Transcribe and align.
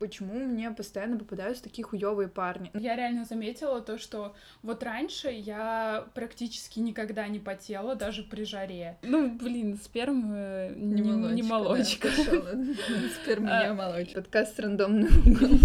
почему 0.00 0.34
мне 0.34 0.70
постоянно 0.70 1.18
попадаются 1.18 1.62
такие 1.62 1.84
хуёвые 1.84 2.28
парни. 2.28 2.70
Я 2.74 2.96
реально 2.96 3.24
заметила 3.24 3.80
то, 3.82 3.98
что 3.98 4.34
вот 4.62 4.82
раньше 4.82 5.28
я 5.28 6.06
практически 6.14 6.80
никогда 6.80 7.28
не 7.28 7.38
потела, 7.38 7.94
даже 7.94 8.22
при 8.24 8.44
жаре. 8.44 8.98
Ну, 9.02 9.30
блин, 9.30 9.78
сперма 9.80 10.70
не, 10.70 11.02
молочка. 11.02 11.34
Не 11.34 11.42
молочка. 11.42 12.08
Сперма 13.22 13.66
не 13.66 13.72
молочка. 13.74 14.22
Подкаст 14.22 14.58
«Рандомный 14.58 15.08
угол». 15.08 15.50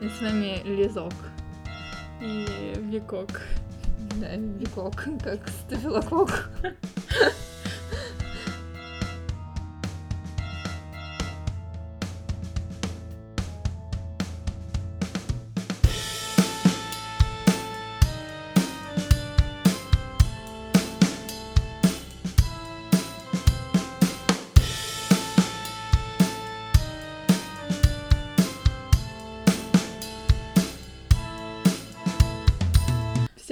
И 0.00 0.08
с 0.08 0.20
вами 0.20 0.62
Лизок. 0.64 1.12
И 2.22 2.46
Викок. 2.78 3.42
Да, 4.20 4.36
Викок, 4.36 5.08
как 5.22 5.48
стафилокок. 5.48 6.50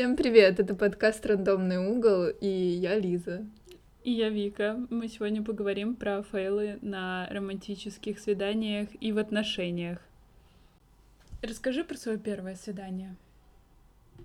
Всем 0.02 0.16
привет! 0.16 0.58
Это 0.58 0.74
подкаст 0.74 1.24
«Рандомный 1.26 1.78
угол» 1.78 2.26
и 2.28 2.48
я 2.48 2.98
Лиза. 2.98 3.46
И 4.02 4.10
я 4.10 4.30
Вика. 4.30 4.84
Мы 4.90 5.06
сегодня 5.06 5.44
поговорим 5.44 5.94
про 5.94 6.24
фейлы 6.24 6.80
на 6.82 7.28
романтических 7.30 8.18
свиданиях 8.18 8.88
и 9.00 9.12
в 9.12 9.18
отношениях. 9.18 10.00
Расскажи 11.40 11.84
про 11.84 11.96
свое 11.96 12.18
первое 12.18 12.56
свидание. 12.56 13.14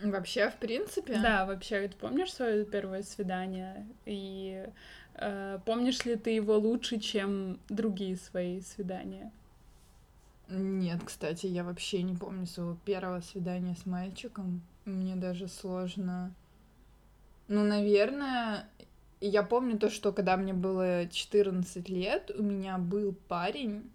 Вообще, 0.01 0.49
в 0.49 0.55
принципе? 0.55 1.19
Да, 1.21 1.45
вообще, 1.45 1.87
ты 1.87 1.95
помнишь 1.95 2.33
свое 2.33 2.65
первое 2.65 3.03
свидание? 3.03 3.85
И 4.07 4.65
э, 5.13 5.59
помнишь 5.63 6.05
ли 6.05 6.15
ты 6.15 6.31
его 6.31 6.57
лучше, 6.57 6.99
чем 6.99 7.59
другие 7.69 8.15
свои 8.15 8.61
свидания? 8.61 9.31
Нет, 10.49 11.01
кстати, 11.05 11.45
я 11.45 11.63
вообще 11.63 12.01
не 12.01 12.15
помню 12.15 12.47
своего 12.47 12.77
первого 12.83 13.19
свидания 13.19 13.75
с 13.75 13.85
мальчиком. 13.85 14.63
Мне 14.87 15.17
даже 15.17 15.49
сложно. 15.49 16.33
Ну, 17.49 17.65
наверное, 17.65 18.69
я 19.19 19.43
помню 19.43 19.77
то, 19.77 19.89
что 19.89 20.13
когда 20.13 20.37
мне 20.37 20.53
было 20.53 21.09
14 21.09 21.89
лет, 21.89 22.31
у 22.37 22.41
меня 22.41 22.77
был 22.77 23.13
парень, 23.27 23.91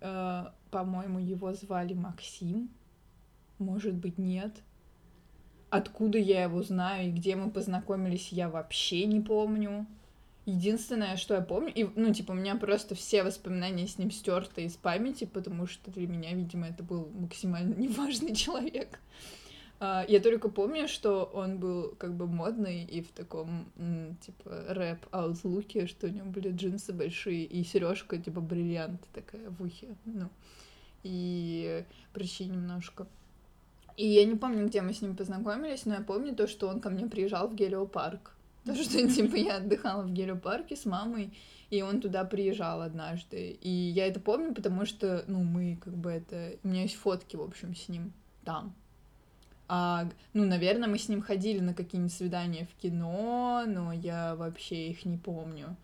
э, 0.00 0.44
по-моему, 0.70 1.18
его 1.18 1.52
звали 1.54 1.94
Максим, 1.94 2.70
может 3.58 3.94
быть, 3.94 4.16
нет. 4.16 4.52
Откуда 5.70 6.18
я 6.18 6.44
его 6.44 6.62
знаю 6.62 7.08
и 7.08 7.12
где 7.12 7.34
мы 7.34 7.50
познакомились, 7.50 8.30
я 8.30 8.48
вообще 8.48 9.06
не 9.06 9.20
помню. 9.20 9.86
Единственное, 10.44 11.16
что 11.16 11.34
я 11.34 11.40
помню, 11.40 11.72
и, 11.74 11.82
ну, 11.96 12.14
типа, 12.14 12.30
у 12.30 12.36
меня 12.36 12.54
просто 12.54 12.94
все 12.94 13.24
воспоминания 13.24 13.88
с 13.88 13.98
ним 13.98 14.12
стерты 14.12 14.62
из 14.66 14.76
памяти, 14.76 15.24
потому 15.24 15.66
что 15.66 15.90
для 15.90 16.06
меня, 16.06 16.32
видимо, 16.32 16.68
это 16.68 16.84
был 16.84 17.08
максимально 17.12 17.74
неважный 17.76 18.36
человек. 18.36 19.00
Uh, 19.78 20.06
я 20.08 20.20
только 20.20 20.48
помню, 20.48 20.88
что 20.88 21.24
он 21.34 21.58
был 21.58 21.94
как 21.98 22.14
бы 22.14 22.26
модный 22.26 22.84
и 22.84 23.02
в 23.02 23.12
таком 23.12 23.66
типа 24.24 24.64
рэп 24.68 25.06
аутлуке, 25.10 25.86
что 25.86 26.06
у 26.06 26.10
него 26.10 26.30
были 26.30 26.50
джинсы 26.50 26.94
большие 26.94 27.44
и 27.44 27.62
сережка 27.62 28.16
типа 28.16 28.40
бриллиант 28.40 29.02
такая 29.12 29.50
в 29.50 29.62
ухе, 29.62 29.94
ну 30.06 30.30
и 31.02 31.84
прыщи 32.12 32.46
немножко. 32.46 33.06
И 33.96 34.06
я 34.06 34.24
не 34.24 34.34
помню, 34.34 34.66
где 34.66 34.82
мы 34.82 34.92
с 34.92 35.00
ним 35.00 35.16
познакомились, 35.16 35.86
но 35.86 35.94
я 35.94 36.00
помню 36.00 36.34
то, 36.34 36.46
что 36.46 36.68
он 36.68 36.80
ко 36.80 36.90
мне 36.90 37.06
приезжал 37.06 37.48
в 37.48 37.54
Гелиопарк. 37.54 38.32
То, 38.64 38.74
что, 38.74 39.08
типа, 39.08 39.36
я 39.36 39.56
отдыхала 39.56 40.02
в 40.02 40.12
Гелиопарке 40.12 40.76
с 40.76 40.84
мамой, 40.84 41.32
и 41.70 41.82
он 41.82 42.00
туда 42.00 42.24
приезжал 42.24 42.82
однажды. 42.82 43.56
И 43.62 43.70
я 43.70 44.06
это 44.06 44.20
помню, 44.20 44.54
потому 44.54 44.84
что, 44.84 45.24
ну, 45.28 45.42
мы, 45.42 45.78
как 45.82 45.96
бы, 45.96 46.10
это... 46.10 46.56
У 46.62 46.68
меня 46.68 46.82
есть 46.82 46.96
фотки, 46.96 47.36
в 47.36 47.42
общем, 47.42 47.74
с 47.74 47.88
ним 47.88 48.12
там. 48.44 48.74
А, 49.68 50.08
ну, 50.32 50.44
наверное, 50.44 50.88
мы 50.88 50.98
с 50.98 51.08
ним 51.08 51.22
ходили 51.22 51.60
на 51.60 51.74
какие-нибудь 51.74 52.12
свидания 52.12 52.66
в 52.66 52.80
кино, 52.80 53.64
но 53.66 53.92
я 53.92 54.36
вообще 54.36 54.88
их 54.88 55.04
не 55.04 55.16
помню. 55.16 55.76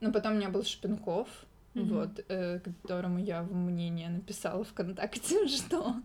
Но 0.00 0.12
потом 0.12 0.32
у 0.32 0.36
меня 0.36 0.50
был 0.50 0.62
Шпинков, 0.64 1.28
mm-hmm. 1.74 1.84
вот, 1.84 2.24
э, 2.28 2.60
которому 2.60 3.18
я 3.18 3.42
в 3.42 3.54
мнение 3.54 4.10
написала 4.10 4.64
ВКонтакте, 4.64 5.46
что 5.48 5.96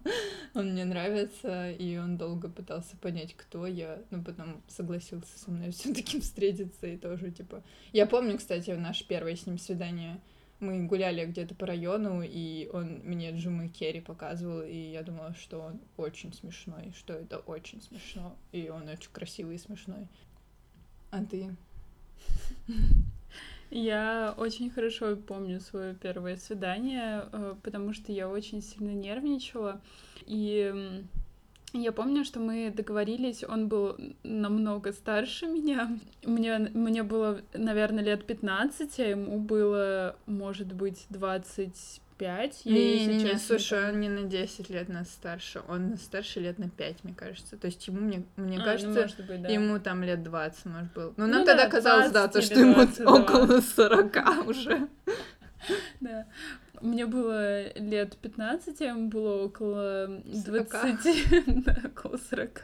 он 0.53 0.71
мне 0.71 0.85
нравится, 0.85 1.71
и 1.71 1.97
он 1.97 2.17
долго 2.17 2.47
пытался 2.47 2.95
понять, 2.97 3.35
кто 3.35 3.67
я, 3.67 3.99
но 4.09 4.23
потом 4.23 4.61
согласился 4.67 5.37
со 5.37 5.51
мной 5.51 5.71
все-таки 5.71 6.21
встретиться 6.21 6.87
и 6.87 6.97
тоже, 6.97 7.31
типа... 7.31 7.63
Я 7.91 8.05
помню, 8.05 8.37
кстати, 8.37 8.71
наше 8.71 9.05
первое 9.05 9.35
с 9.35 9.45
ним 9.45 9.57
свидание— 9.57 10.21
мы 10.59 10.85
гуляли 10.85 11.25
где-то 11.25 11.55
по 11.55 11.65
району, 11.65 12.21
и 12.23 12.69
он 12.73 13.01
мне 13.03 13.31
Джума 13.31 13.69
Керри 13.69 14.01
показывал, 14.01 14.61
и 14.61 14.75
я 14.75 15.03
думала, 15.03 15.33
что 15.35 15.59
он 15.59 15.79
очень 15.97 16.33
смешной, 16.33 16.93
что 16.97 17.13
это 17.13 17.37
очень 17.39 17.81
смешно, 17.81 18.35
и 18.51 18.69
он 18.69 18.87
очень 18.87 19.11
красивый 19.11 19.55
и 19.55 19.59
смешной. 19.59 20.07
А 21.11 21.23
ты? 21.23 21.55
Я 23.69 24.33
очень 24.37 24.69
хорошо 24.69 25.17
помню 25.17 25.59
свое 25.59 25.93
первое 25.93 26.37
свидание, 26.37 27.25
э, 27.33 27.55
потому 27.61 27.93
что 27.93 28.13
я 28.13 28.29
очень 28.29 28.61
сильно 28.61 28.91
нервничала, 28.91 29.81
и 30.25 31.03
я 31.73 31.91
помню, 31.91 32.23
что 32.23 32.39
мы 32.39 32.71
договорились, 32.75 33.43
он 33.43 33.67
был 33.67 33.97
намного 34.23 34.93
старше 34.93 35.47
меня. 35.47 35.97
Мне, 36.23 36.57
мне 36.73 37.03
было, 37.03 37.41
наверное, 37.53 38.03
лет 38.03 38.25
15, 38.25 38.99
а 38.99 39.03
ему 39.03 39.39
было, 39.39 40.15
может 40.25 40.71
быть, 40.71 41.05
25. 41.09 42.65
Не, 42.65 42.97
я, 42.97 43.05
не, 43.05 43.23
не, 43.23 43.37
слушай, 43.37 43.89
он 43.89 43.99
не 43.99 44.07
на 44.07 44.23
10 44.23 44.69
лет 44.69 44.87
нас 44.87 45.09
старше, 45.09 45.61
он 45.67 45.97
старше 45.97 46.39
лет 46.39 46.57
на 46.57 46.69
5, 46.69 47.03
мне 47.03 47.13
кажется. 47.13 47.57
То 47.57 47.67
есть 47.67 47.85
ему, 47.87 47.99
мне, 47.99 48.23
мне 48.37 48.57
а, 48.57 48.59
ну, 48.59 48.65
кажется, 48.65 49.15
ну, 49.17 49.25
быть, 49.25 49.41
да. 49.41 49.49
ему 49.49 49.79
там 49.79 50.03
лет 50.03 50.23
20, 50.23 50.65
может, 50.65 50.93
был. 50.93 51.13
Но 51.17 51.25
ну, 51.25 51.33
нам 51.33 51.39
ну, 51.41 51.45
тогда 51.45 51.65
да, 51.65 51.69
казалось, 51.69 52.11
да, 52.11 52.27
то, 52.29 52.41
что 52.41 52.59
ему 52.59 52.87
около 53.05 53.59
40 53.59 54.47
уже. 54.47 54.87
Да. 55.99 56.27
Мне 56.81 57.07
было 57.07 57.73
лет 57.73 58.17
15, 58.17 58.81
а 58.81 58.85
ему 58.85 59.09
было 59.09 59.45
около 59.45 60.21
20, 60.25 61.45
да, 61.65 61.75
около 61.85 62.17
40, 62.17 62.61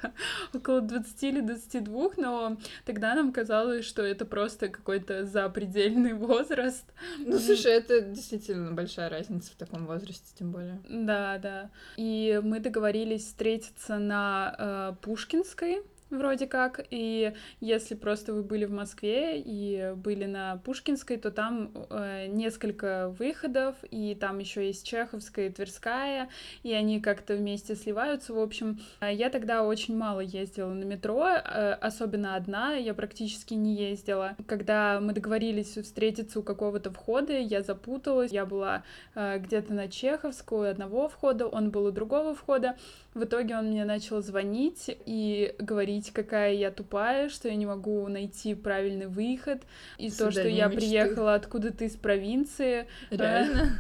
около 0.53 0.81
20 0.81 1.23
или 1.23 1.41
22, 1.41 2.09
но 2.17 2.57
тогда 2.85 3.15
нам 3.15 3.31
казалось, 3.31 3.85
что 3.85 4.03
это 4.03 4.25
просто 4.25 4.69
какой-то 4.69 5.25
запредельный 5.25 6.13
возраст. 6.13 6.85
Ну, 7.17 7.39
слушай, 7.39 7.71
это 7.71 8.01
действительно 8.01 8.71
большая 8.71 9.09
разница 9.09 9.51
в 9.51 9.55
таком 9.55 9.87
возрасте, 9.87 10.31
тем 10.37 10.51
более. 10.51 10.79
Да, 10.87 11.39
да. 11.39 11.71
И 11.97 12.39
мы 12.43 12.59
договорились 12.59 13.25
встретиться 13.25 13.97
на 13.97 14.55
э, 14.57 14.95
Пушкинской, 15.01 15.81
вроде 16.09 16.47
как, 16.47 16.85
и 16.89 17.33
если 17.59 17.95
просто 17.95 18.33
вы 18.33 18.43
были 18.43 18.65
в 18.65 18.71
Москве 18.71 19.39
и 19.39 19.93
были 19.95 20.25
на 20.25 20.57
Пушкинской, 20.57 21.17
то 21.17 21.31
там 21.31 21.71
э, 21.89 22.27
несколько 22.27 23.09
выходов, 23.09 23.75
и 23.89 24.15
там 24.15 24.39
еще 24.39 24.67
есть 24.67 24.85
Чеховская 24.85 25.47
и 25.47 25.49
Тверская, 25.49 26.29
и 26.63 26.73
они 26.73 27.01
как-то 27.01 27.35
вместе 27.35 27.75
сливаются. 27.75 28.33
В 28.33 28.39
общем, 28.39 28.79
э, 29.01 29.13
я 29.13 29.29
тогда 29.29 29.63
очень 29.63 29.97
мало 29.97 30.19
ездила 30.19 30.73
на 30.73 30.83
метро, 30.83 31.27
э, 31.27 31.73
особенно 31.73 32.35
одна, 32.35 32.75
я 32.75 32.93
практически 32.93 33.53
не 33.53 33.75
ездила. 33.75 34.35
Когда 34.47 34.99
мы 34.99 35.13
договорились 35.13 35.77
встретиться 35.77 36.39
у 36.39 36.43
какого-то 36.43 36.91
входа, 36.91 37.37
я 37.37 37.61
запуталась, 37.61 38.31
я 38.31 38.45
была 38.45 38.83
э, 39.15 39.39
где-то 39.39 39.73
на 39.73 39.87
Чеховскую 39.87 40.69
одного 40.69 41.07
входа, 41.07 41.47
он 41.47 41.71
был 41.71 41.85
у 41.85 41.91
другого 41.91 42.35
входа. 42.35 42.75
В 43.13 43.25
итоге 43.25 43.55
он 43.55 43.67
мне 43.67 43.85
начал 43.85 44.21
звонить 44.21 44.89
и 45.05 45.55
говорить, 45.59 46.02
говорить, 46.03 46.11
какая 46.11 46.53
я 46.53 46.71
тупая, 46.71 47.29
что 47.29 47.47
я 47.47 47.55
не 47.55 47.65
могу 47.65 48.07
найти 48.07 48.55
правильный 48.55 49.07
выход, 49.07 49.61
и 49.97 50.09
Сюда 50.09 50.25
то, 50.25 50.31
что 50.31 50.47
я 50.47 50.67
мечты. 50.67 50.79
приехала 50.81 51.35
откуда-то 51.35 51.85
из 51.85 51.95
провинции. 51.95 52.87
Реально? 53.09 53.77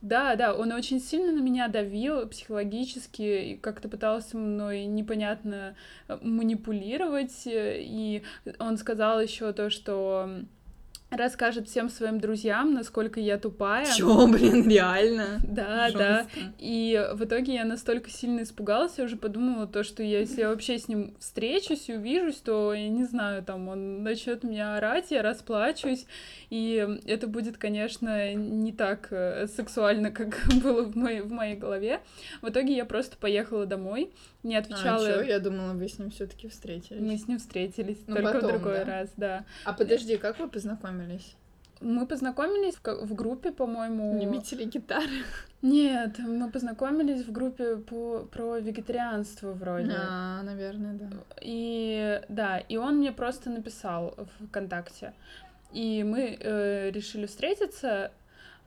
Да, 0.00 0.36
да, 0.36 0.54
он 0.54 0.70
очень 0.72 1.00
сильно 1.00 1.32
на 1.32 1.40
меня 1.40 1.66
давил 1.68 2.28
психологически 2.28 3.22
и 3.22 3.56
как-то 3.56 3.88
пытался 3.88 4.36
мной 4.36 4.84
непонятно 4.84 5.76
э, 6.08 6.18
манипулировать. 6.20 7.44
И 7.46 8.22
он 8.58 8.76
сказал 8.76 9.18
еще 9.18 9.54
то, 9.54 9.70
что 9.70 10.28
расскажет 11.16 11.68
всем 11.68 11.88
своим 11.88 12.20
друзьям, 12.20 12.74
насколько 12.74 13.20
я 13.20 13.38
тупая. 13.38 13.86
Чё, 13.86 14.26
блин, 14.26 14.68
реально? 14.68 15.40
Да, 15.46 15.88
Жестко. 15.88 15.98
да. 15.98 16.26
И 16.58 17.10
в 17.14 17.24
итоге 17.24 17.54
я 17.54 17.64
настолько 17.64 18.10
сильно 18.10 18.42
испугалась, 18.42 18.94
я 18.98 19.04
уже 19.04 19.16
подумала 19.16 19.66
то, 19.66 19.82
что 19.82 20.02
я, 20.02 20.20
если 20.20 20.40
я 20.40 20.48
вообще 20.48 20.78
с 20.78 20.88
ним 20.88 21.14
встречусь 21.18 21.88
и 21.88 21.94
увижусь, 21.94 22.36
то 22.36 22.72
я 22.72 22.88
не 22.88 23.04
знаю, 23.04 23.42
там 23.42 23.68
он 23.68 24.02
начнет 24.02 24.42
меня 24.44 24.76
орать, 24.76 25.10
я 25.10 25.22
расплачусь, 25.22 26.06
и 26.50 26.98
это 27.06 27.26
будет, 27.26 27.58
конечно, 27.58 28.34
не 28.34 28.72
так 28.72 29.08
э, 29.10 29.46
сексуально, 29.46 30.10
как 30.10 30.40
было 30.62 30.82
в 30.82 30.96
моей, 30.96 31.20
в 31.20 31.32
моей 31.32 31.56
голове. 31.56 32.00
В 32.42 32.48
итоге 32.48 32.74
я 32.74 32.84
просто 32.84 33.16
поехала 33.16 33.66
домой, 33.66 34.10
не 34.44 34.56
отвечала. 34.56 35.06
А, 35.06 35.14
чё? 35.14 35.22
Я 35.22 35.40
думала, 35.40 35.72
вы 35.72 35.88
с 35.88 35.98
ним 35.98 36.10
все 36.10 36.26
таки 36.26 36.48
встретились. 36.48 37.00
Мы 37.00 37.16
с 37.16 37.26
ним 37.26 37.38
встретились, 37.38 37.98
ну, 38.06 38.16
только 38.16 38.32
потом, 38.32 38.48
в 38.48 38.52
другой 38.52 38.78
да? 38.78 38.84
раз, 38.84 39.10
да. 39.16 39.44
А 39.64 39.72
подожди, 39.72 40.16
как 40.16 40.38
вы 40.38 40.48
познакомились? 40.48 41.34
Мы 41.80 42.06
познакомились 42.06 42.76
в, 42.76 43.06
в 43.06 43.14
группе, 43.14 43.50
по-моему... 43.50 44.20
Любители 44.22 44.64
гитары? 44.64 45.24
Нет, 45.60 46.18
мы 46.18 46.50
познакомились 46.50 47.24
в 47.26 47.32
группе 47.32 47.76
по, 47.76 48.20
про 48.20 48.58
вегетарианство 48.58 49.52
вроде. 49.52 49.92
А, 49.96 50.42
наверное, 50.42 50.94
да. 50.94 51.08
И 51.40 52.22
да, 52.28 52.58
и 52.58 52.76
он 52.76 52.98
мне 52.98 53.12
просто 53.12 53.50
написал 53.50 54.14
в 54.16 54.46
ВКонтакте. 54.46 55.14
И 55.72 56.04
мы 56.04 56.38
э, 56.38 56.90
решили 56.90 57.26
встретиться, 57.26 58.12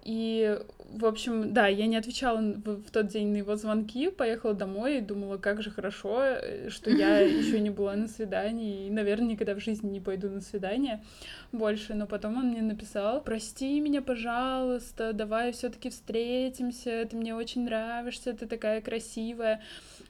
и, 0.04 0.58
в 0.90 1.06
общем, 1.06 1.54
да, 1.54 1.68
я 1.68 1.86
не 1.86 1.98
отвечала 1.98 2.40
в, 2.40 2.82
в 2.82 2.92
тот 2.92 3.08
день 3.08 3.30
на 3.30 3.38
его 3.38 3.56
звонки, 3.58 4.10
поехала 4.10 4.54
домой 4.54 4.98
и 4.98 5.02
думала, 5.02 5.38
как 5.38 5.62
же 5.62 5.70
хорошо, 5.70 6.22
э, 6.22 6.70
что 6.70 6.90
я 6.90 7.20
еще 7.20 7.60
не 7.60 7.70
была 7.70 7.96
на 7.96 8.08
свидании, 8.08 8.88
и, 8.88 8.90
наверное, 8.90 9.30
никогда 9.30 9.54
в 9.54 9.60
жизни 9.60 9.90
не 9.90 10.00
пойду 10.00 10.30
на 10.30 10.40
свидание 10.42 11.04
больше. 11.52 11.94
Но 11.94 12.08
потом 12.08 12.38
он 12.38 12.52
мне 12.52 12.62
написал, 12.62 13.22
прости 13.22 13.80
меня, 13.82 14.02
пожалуйста, 14.02 15.12
давай 15.14 15.52
все-таки 15.52 15.90
встретимся, 15.90 17.06
ты 17.10 17.18
мне 17.18 17.36
очень 17.36 17.66
нравишься, 17.66 18.34
ты 18.34 18.48
такая 18.48 18.82
красивая. 18.82 19.62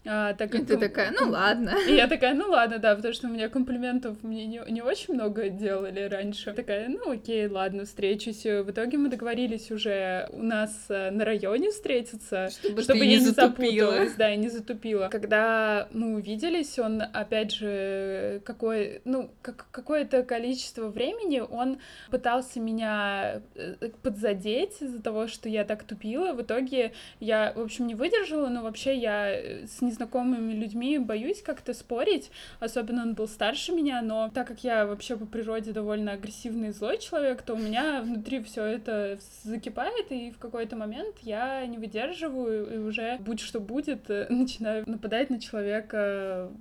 А, 0.06 0.34
так 0.34 0.52
как... 0.52 0.62
И 0.62 0.66
ты 0.66 0.78
такая, 0.78 1.12
ну 1.12 1.30
ладно. 1.30 1.76
И 1.88 1.94
я 1.94 2.08
такая, 2.08 2.34
ну 2.34 2.50
ладно, 2.50 2.80
да, 2.80 2.96
потому 2.96 3.14
что 3.14 3.28
у 3.28 3.32
меня 3.32 3.50
комплиментов 3.50 4.24
мне 4.24 4.46
не, 4.46 4.62
не 4.70 4.82
очень 4.82 5.14
много 5.14 5.50
делали 5.50 6.02
раньше. 6.02 6.54
Такая, 6.54 6.88
ну 6.88 7.12
окей, 7.12 7.48
ладно, 7.48 7.86
встречусь. 7.86 8.44
В 8.44 8.72
итоге 8.72 8.98
мы 8.98 9.10
договорились 9.10 9.72
уже 9.72 10.30
у 10.32 10.44
нас 10.44 10.86
э, 10.90 11.12
на 11.12 11.26
районе 11.26 11.72
встретиться, 11.72 12.50
чтобы, 12.50 12.82
чтобы 12.82 13.00
я 13.00 13.06
не, 13.06 13.18
не 13.18 13.32
запуталась, 13.32 14.14
да, 14.14 14.34
и 14.34 14.38
не 14.38 14.50
затупила. 14.50 15.08
Когда 15.12 15.88
мы 15.92 16.16
увиделись, 16.16 16.80
он, 16.80 17.02
опять 17.02 17.54
же, 17.54 18.42
какое, 18.46 19.02
ну, 19.06 19.30
как, 19.42 19.68
какое-то 19.72 20.24
количество 20.24 20.88
времени 20.88 21.40
он 21.40 21.80
пытался 22.12 22.60
меня 22.60 23.42
э, 23.56 23.90
подзадеть 24.02 24.82
из-за 24.82 25.02
того, 25.02 25.28
что 25.28 25.50
я 25.50 25.66
так 25.66 25.84
тупила. 25.84 26.34
В 26.34 26.42
итоге 26.42 26.94
я, 27.20 27.54
в 27.56 27.62
общем, 27.62 27.88
не 27.88 27.96
выдержала, 27.96 28.48
но 28.48 28.62
вообще 28.62 28.96
я 28.96 29.66
с 29.66 29.82
незнакомыми 29.88 30.54
людьми 30.54 31.00
боюсь 31.00 31.42
как-то 31.42 31.74
спорить, 31.74 32.32
особенно 32.60 33.02
он 33.02 33.14
был 33.14 33.28
старше 33.28 33.72
меня, 33.72 34.02
но 34.02 34.30
так 34.34 34.48
как 34.48 34.64
я 34.64 34.86
вообще 34.86 35.18
по 35.18 35.26
природе 35.26 35.72
довольно 35.72 36.14
агрессивный 36.14 36.70
и 36.70 36.72
злой 36.72 36.98
человек, 36.98 37.42
то 37.42 37.54
у 37.54 37.58
меня 37.58 38.02
внутри 38.02 38.44
все 38.44 38.64
это 38.64 39.20
закипает, 39.44 40.12
и 40.12 40.32
в 40.32 40.38
какой-то 40.38 40.76
момент 40.76 41.16
я 41.22 41.66
не 41.66 41.78
выдерживаю, 41.78 42.74
и 42.74 42.78
уже 42.78 43.18
будь 43.20 43.40
что 43.40 43.60
будет, 43.60 44.10
начинаю 44.30 44.84
нападать 44.88 45.30
на 45.30 45.40
человека 45.40 46.52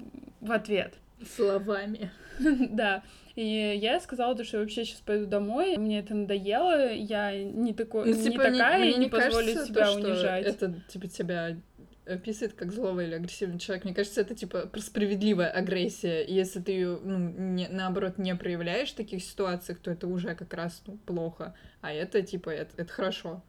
в 0.41 0.53
ответ. 0.53 0.95
Словами. 1.37 2.11
Да. 2.71 3.03
И 3.35 3.79
я 3.81 4.01
сказала, 4.01 4.43
что 4.45 4.57
я 4.57 4.63
вообще 4.63 4.85
сейчас 4.87 5.01
пойду 5.01 5.27
домой, 5.27 5.77
мне 5.77 5.99
это 5.99 6.15
надоело, 6.15 6.91
я 6.91 7.37
не, 7.37 7.75
такой, 7.75 8.07
ну, 8.07 8.15
типа, 8.15 8.49
не 8.49 8.59
такая 8.59 8.81
не, 8.81 8.93
и 8.93 8.99
не 8.99 9.09
позволю 9.09 9.49
себя 9.49 9.87
то, 9.87 9.93
унижать. 9.93 10.47
Это 10.47 10.75
типа 10.89 11.07
тебя 11.07 11.57
описывает 12.07 12.55
как 12.55 12.73
злого 12.73 13.01
или 13.01 13.15
агрессивного 13.15 13.59
человека. 13.59 13.89
Мне 13.89 13.95
кажется, 13.95 14.21
это 14.21 14.35
типа 14.35 14.71
справедливая 14.79 15.51
агрессия. 15.51 16.23
И 16.23 16.35
если 16.35 16.61
ты 16.61 16.73
ее, 16.73 16.99
ну, 17.03 17.19
не, 17.19 17.69
наоборот, 17.69 18.19
не 18.19 18.35
проявляешь 18.35 18.93
в 18.93 18.97
таких 18.97 19.23
ситуациях, 19.23 19.79
то 19.79 19.91
это 19.91 20.07
уже 20.07 20.35
как 20.35 20.55
раз 20.55 20.83
ну, 20.87 20.97
плохо. 20.99 21.55
А 21.81 21.93
это 21.93 22.23
типа 22.23 22.51
это, 22.51 22.83
это 22.83 22.93
хорошо. 22.93 23.43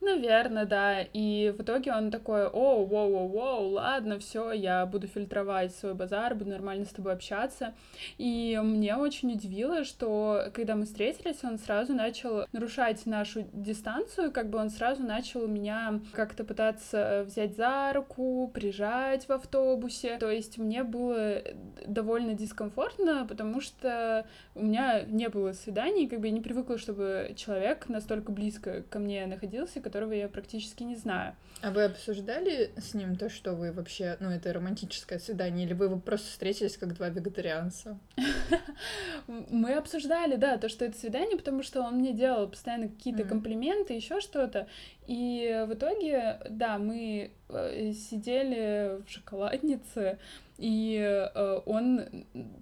Наверное, 0.00 0.66
да. 0.66 1.02
И 1.12 1.54
в 1.56 1.62
итоге 1.62 1.92
он 1.92 2.10
такой, 2.10 2.46
о, 2.46 2.84
воу, 2.84 3.08
воу, 3.08 3.28
воу, 3.28 3.70
ладно, 3.70 4.18
все, 4.18 4.52
я 4.52 4.84
буду 4.86 5.06
фильтровать 5.06 5.74
свой 5.74 5.94
базар, 5.94 6.34
буду 6.34 6.50
нормально 6.50 6.84
с 6.84 6.90
тобой 6.90 7.14
общаться. 7.14 7.74
И 8.18 8.60
мне 8.62 8.96
очень 8.96 9.32
удивило, 9.32 9.84
что 9.84 10.50
когда 10.52 10.76
мы 10.76 10.84
встретились, 10.84 11.42
он 11.42 11.58
сразу 11.58 11.94
начал 11.94 12.46
нарушать 12.52 13.06
нашу 13.06 13.46
дистанцию, 13.52 14.32
как 14.32 14.50
бы 14.50 14.58
он 14.58 14.70
сразу 14.70 15.02
начал 15.02 15.46
меня 15.46 16.00
как-то 16.12 16.44
пытаться 16.44 17.24
взять 17.26 17.56
за 17.56 17.92
руку, 17.94 18.50
прижать 18.52 19.26
в 19.26 19.32
автобусе. 19.32 20.18
То 20.18 20.30
есть 20.30 20.58
мне 20.58 20.84
было 20.84 21.42
довольно 21.86 22.34
дискомфортно, 22.34 23.26
потому 23.26 23.60
что 23.60 24.26
у 24.54 24.62
меня 24.62 25.02
не 25.02 25.28
было 25.28 25.52
свиданий, 25.52 26.06
как 26.06 26.20
бы 26.20 26.26
я 26.26 26.32
не 26.32 26.40
привыкла, 26.40 26.78
чтобы 26.78 27.32
человек 27.34 27.88
настолько 27.88 28.30
близко 28.30 28.82
ко 28.82 28.98
мне 28.98 29.26
находился, 29.26 29.80
которого 29.86 30.12
я 30.12 30.28
практически 30.28 30.82
не 30.82 30.96
знаю. 30.96 31.36
А 31.62 31.70
вы 31.70 31.84
обсуждали 31.84 32.70
с 32.76 32.92
ним 32.92 33.16
то, 33.16 33.30
что 33.30 33.54
вы 33.54 33.72
вообще, 33.72 34.16
ну, 34.20 34.30
это 34.30 34.52
романтическое 34.52 35.18
свидание, 35.18 35.64
или 35.66 35.72
вы 35.72 35.98
просто 35.98 36.28
встретились 36.28 36.76
как 36.76 36.94
два 36.94 37.08
вегетарианца? 37.08 37.98
Мы 39.26 39.74
обсуждали, 39.74 40.36
да, 40.36 40.58
то, 40.58 40.68
что 40.68 40.84
это 40.84 40.98
свидание, 40.98 41.36
потому 41.36 41.62
что 41.62 41.80
он 41.80 41.96
мне 41.96 42.12
делал 42.12 42.48
постоянно 42.48 42.88
какие-то 42.88 43.24
комплименты, 43.24 43.94
еще 43.94 44.20
что-то. 44.20 44.66
И 45.06 45.64
в 45.68 45.74
итоге, 45.74 46.40
да, 46.50 46.78
мы 46.78 47.30
э, 47.48 47.92
сидели 47.92 49.00
в 49.06 49.10
шоколаднице, 49.10 50.18
и 50.58 50.98
э, 50.98 51.60
он 51.66 52.04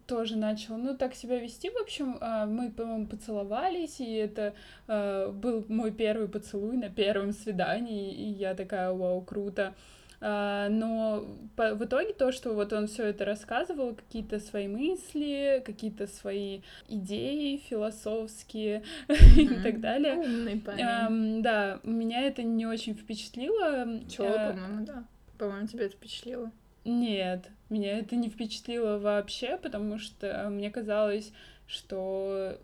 тоже 0.07 0.37
начал, 0.37 0.77
ну, 0.77 0.97
так 0.97 1.15
себя 1.15 1.39
вести. 1.39 1.71
В 1.71 1.77
общем, 1.81 2.19
э, 2.21 2.47
мы, 2.47 2.71
по-моему, 2.71 3.07
поцеловались, 3.07 4.01
и 4.01 4.15
это 4.15 4.55
э, 4.89 5.31
был 5.31 5.65
мой 5.69 5.93
первый 5.93 6.29
поцелуй 6.29 6.77
на 6.77 6.91
первом 6.91 7.33
свидании, 7.33 8.13
и 8.13 8.25
я 8.31 8.55
такая, 8.55 8.91
вау, 8.93 9.21
круто. 9.23 9.75
Uh, 10.21 10.71
но 10.71 11.27
по, 11.55 11.75
в 11.75 11.85
итоге 11.85 12.15
то, 12.15 12.33
что 12.33 12.55
вот 12.55 12.73
он 12.73 12.87
все 12.87 13.05
это 13.09 13.27
рассказывал, 13.27 13.95
какие-то 13.95 14.41
свои 14.41 14.69
мысли, 14.69 15.63
какие-то 15.67 16.07
свои 16.07 16.63
идеи 16.89 17.59
философские 17.69 18.85
mm-hmm. 19.09 19.37
и 19.37 19.63
так 19.63 19.81
далее. 19.81 20.15
Умный 20.15 20.61
парень. 20.61 21.43
Да, 21.43 21.79
меня 21.83 22.23
это 22.23 22.43
не 22.43 22.65
очень 22.65 22.95
впечатлило. 22.95 24.01
Чего, 24.09 24.29
uh, 24.29 24.53
по-моему, 24.53 24.87
да. 24.87 25.05
По-моему, 25.37 25.67
тебя 25.67 25.85
это 25.85 25.95
впечатлило. 25.95 26.51
Нет, 26.85 27.51
меня 27.75 27.99
это 27.99 28.17
не 28.17 28.29
впечатлило 28.29 28.99
вообще, 28.99 29.57
потому 29.57 29.99
что 29.99 30.49
мне 30.51 30.71
казалось, 30.71 31.33
что... 31.67 32.59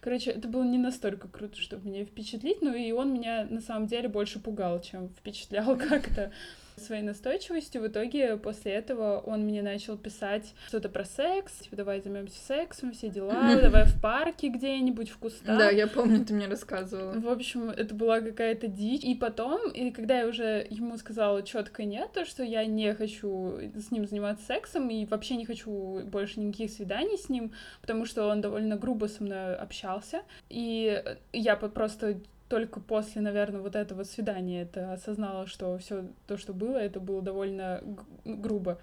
Короче, 0.00 0.30
это 0.30 0.48
было 0.48 0.62
не 0.62 0.78
настолько 0.78 1.28
круто, 1.28 1.60
чтобы 1.60 1.88
меня 1.88 2.04
впечатлить, 2.04 2.62
но 2.62 2.74
и 2.74 2.92
он 2.92 3.12
меня 3.12 3.46
на 3.50 3.60
самом 3.60 3.86
деле 3.86 4.08
больше 4.08 4.38
пугал, 4.38 4.80
чем 4.80 5.08
впечатлял 5.08 5.76
как-то 5.88 6.32
своей 6.80 7.02
настойчивостью. 7.02 7.82
В 7.82 7.86
итоге 7.88 8.36
после 8.36 8.72
этого 8.72 9.18
он 9.18 9.42
мне 9.42 9.62
начал 9.62 9.96
писать 9.96 10.54
что-то 10.68 10.88
про 10.88 11.04
секс, 11.04 11.52
типа, 11.58 11.76
давай 11.76 12.00
займемся 12.00 12.38
сексом, 12.44 12.92
все 12.92 13.08
дела, 13.08 13.60
давай 13.60 13.84
в 13.84 14.00
парке 14.00 14.48
где-нибудь, 14.48 15.10
в 15.10 15.18
кустах. 15.18 15.58
Да, 15.58 15.70
я 15.70 15.86
помню, 15.86 16.24
ты 16.24 16.34
мне 16.34 16.46
рассказывала. 16.46 17.12
В 17.12 17.28
общем, 17.28 17.70
это 17.70 17.94
была 17.94 18.20
какая-то 18.20 18.68
дичь. 18.68 19.04
И 19.04 19.14
потом, 19.14 19.70
и 19.70 19.90
когда 19.90 20.20
я 20.20 20.26
уже 20.26 20.66
ему 20.70 20.96
сказала 20.96 21.42
четко 21.42 21.84
нет, 21.84 22.12
то, 22.12 22.24
что 22.24 22.42
я 22.42 22.64
не 22.64 22.94
хочу 22.94 23.58
с 23.74 23.90
ним 23.90 24.06
заниматься 24.06 24.44
сексом 24.46 24.88
и 24.90 25.04
вообще 25.06 25.36
не 25.36 25.44
хочу 25.44 26.00
больше 26.04 26.40
никаких 26.40 26.70
свиданий 26.70 27.18
с 27.18 27.28
ним, 27.28 27.52
потому 27.80 28.04
что 28.04 28.28
он 28.28 28.40
довольно 28.40 28.76
грубо 28.76 29.06
со 29.06 29.22
мной 29.22 29.56
общался. 29.56 30.22
И 30.48 31.02
я 31.32 31.56
просто 31.56 32.20
только 32.52 32.80
после, 32.80 33.22
наверное, 33.22 33.62
вот 33.62 33.74
этого 33.74 34.04
свидания 34.04 34.60
это 34.60 34.92
осознала, 34.92 35.46
что 35.46 35.78
все 35.78 36.04
то, 36.26 36.36
что 36.36 36.52
было, 36.52 36.76
это 36.76 37.00
было 37.00 37.22
довольно 37.22 37.82
грубо. 38.26 38.78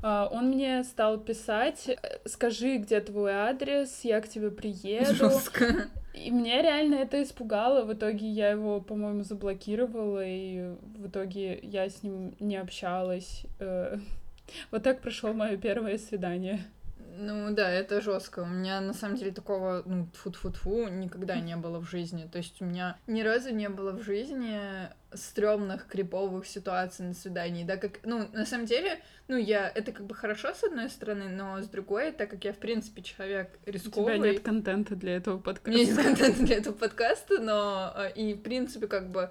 А, 0.00 0.30
он 0.32 0.48
мне 0.48 0.82
стал 0.82 1.18
писать, 1.18 1.90
скажи, 2.24 2.78
где 2.78 3.02
твой 3.02 3.32
адрес, 3.32 4.00
я 4.04 4.22
к 4.22 4.28
тебе 4.28 4.50
приеду. 4.50 5.12
Жестко. 5.12 5.90
И 6.14 6.30
меня 6.30 6.62
реально 6.62 6.94
это 6.94 7.22
испугало. 7.22 7.84
В 7.84 7.92
итоге 7.92 8.26
я 8.26 8.48
его, 8.48 8.80
по-моему, 8.80 9.24
заблокировала, 9.24 10.24
и 10.24 10.74
в 10.96 11.08
итоге 11.08 11.60
я 11.62 11.90
с 11.90 12.02
ним 12.02 12.34
не 12.40 12.56
общалась. 12.56 13.42
Э, 13.58 13.98
вот 14.70 14.82
так 14.84 15.02
прошло 15.02 15.34
мое 15.34 15.58
первое 15.58 15.98
свидание. 15.98 16.60
Ну 17.14 17.54
да, 17.54 17.70
это 17.70 18.00
жестко. 18.00 18.40
У 18.40 18.46
меня 18.46 18.80
на 18.80 18.94
самом 18.94 19.16
деле 19.16 19.32
такого, 19.32 19.82
ну, 19.84 20.08
тфу-тфу-тфу, 20.12 20.88
никогда 20.88 21.36
не 21.36 21.56
было 21.56 21.78
в 21.78 21.88
жизни. 21.88 22.28
То 22.30 22.38
есть 22.38 22.62
у 22.62 22.64
меня 22.64 22.96
ни 23.06 23.22
разу 23.22 23.50
не 23.50 23.68
было 23.68 23.92
в 23.92 24.02
жизни 24.02 24.58
стрёмных, 25.12 25.86
криповых 25.86 26.46
ситуаций 26.46 27.04
на 27.04 27.12
свидании, 27.12 27.64
да, 27.64 27.76
как, 27.76 28.00
ну, 28.04 28.28
на 28.32 28.46
самом 28.46 28.64
деле, 28.64 29.00
ну, 29.28 29.36
я, 29.36 29.68
это 29.68 29.92
как 29.92 30.06
бы 30.06 30.14
хорошо 30.14 30.54
с 30.54 30.64
одной 30.64 30.88
стороны, 30.88 31.28
но 31.28 31.60
с 31.60 31.68
другой, 31.68 32.12
так 32.12 32.30
как 32.30 32.44
я, 32.44 32.54
в 32.54 32.58
принципе, 32.58 33.02
человек 33.02 33.58
рисковый... 33.66 34.14
У 34.14 34.16
тебя 34.16 34.32
нет 34.32 34.42
контента 34.42 34.96
для 34.96 35.16
этого 35.16 35.38
подкаста. 35.38 35.70
У 35.70 35.72
меня 35.74 35.84
нет 35.84 36.02
контента 36.02 36.42
для 36.44 36.56
этого 36.56 36.74
подкаста, 36.74 37.38
но 37.40 37.92
э, 37.94 38.12
и, 38.14 38.34
в 38.34 38.40
принципе, 38.42 38.86
как 38.86 39.10
бы 39.10 39.30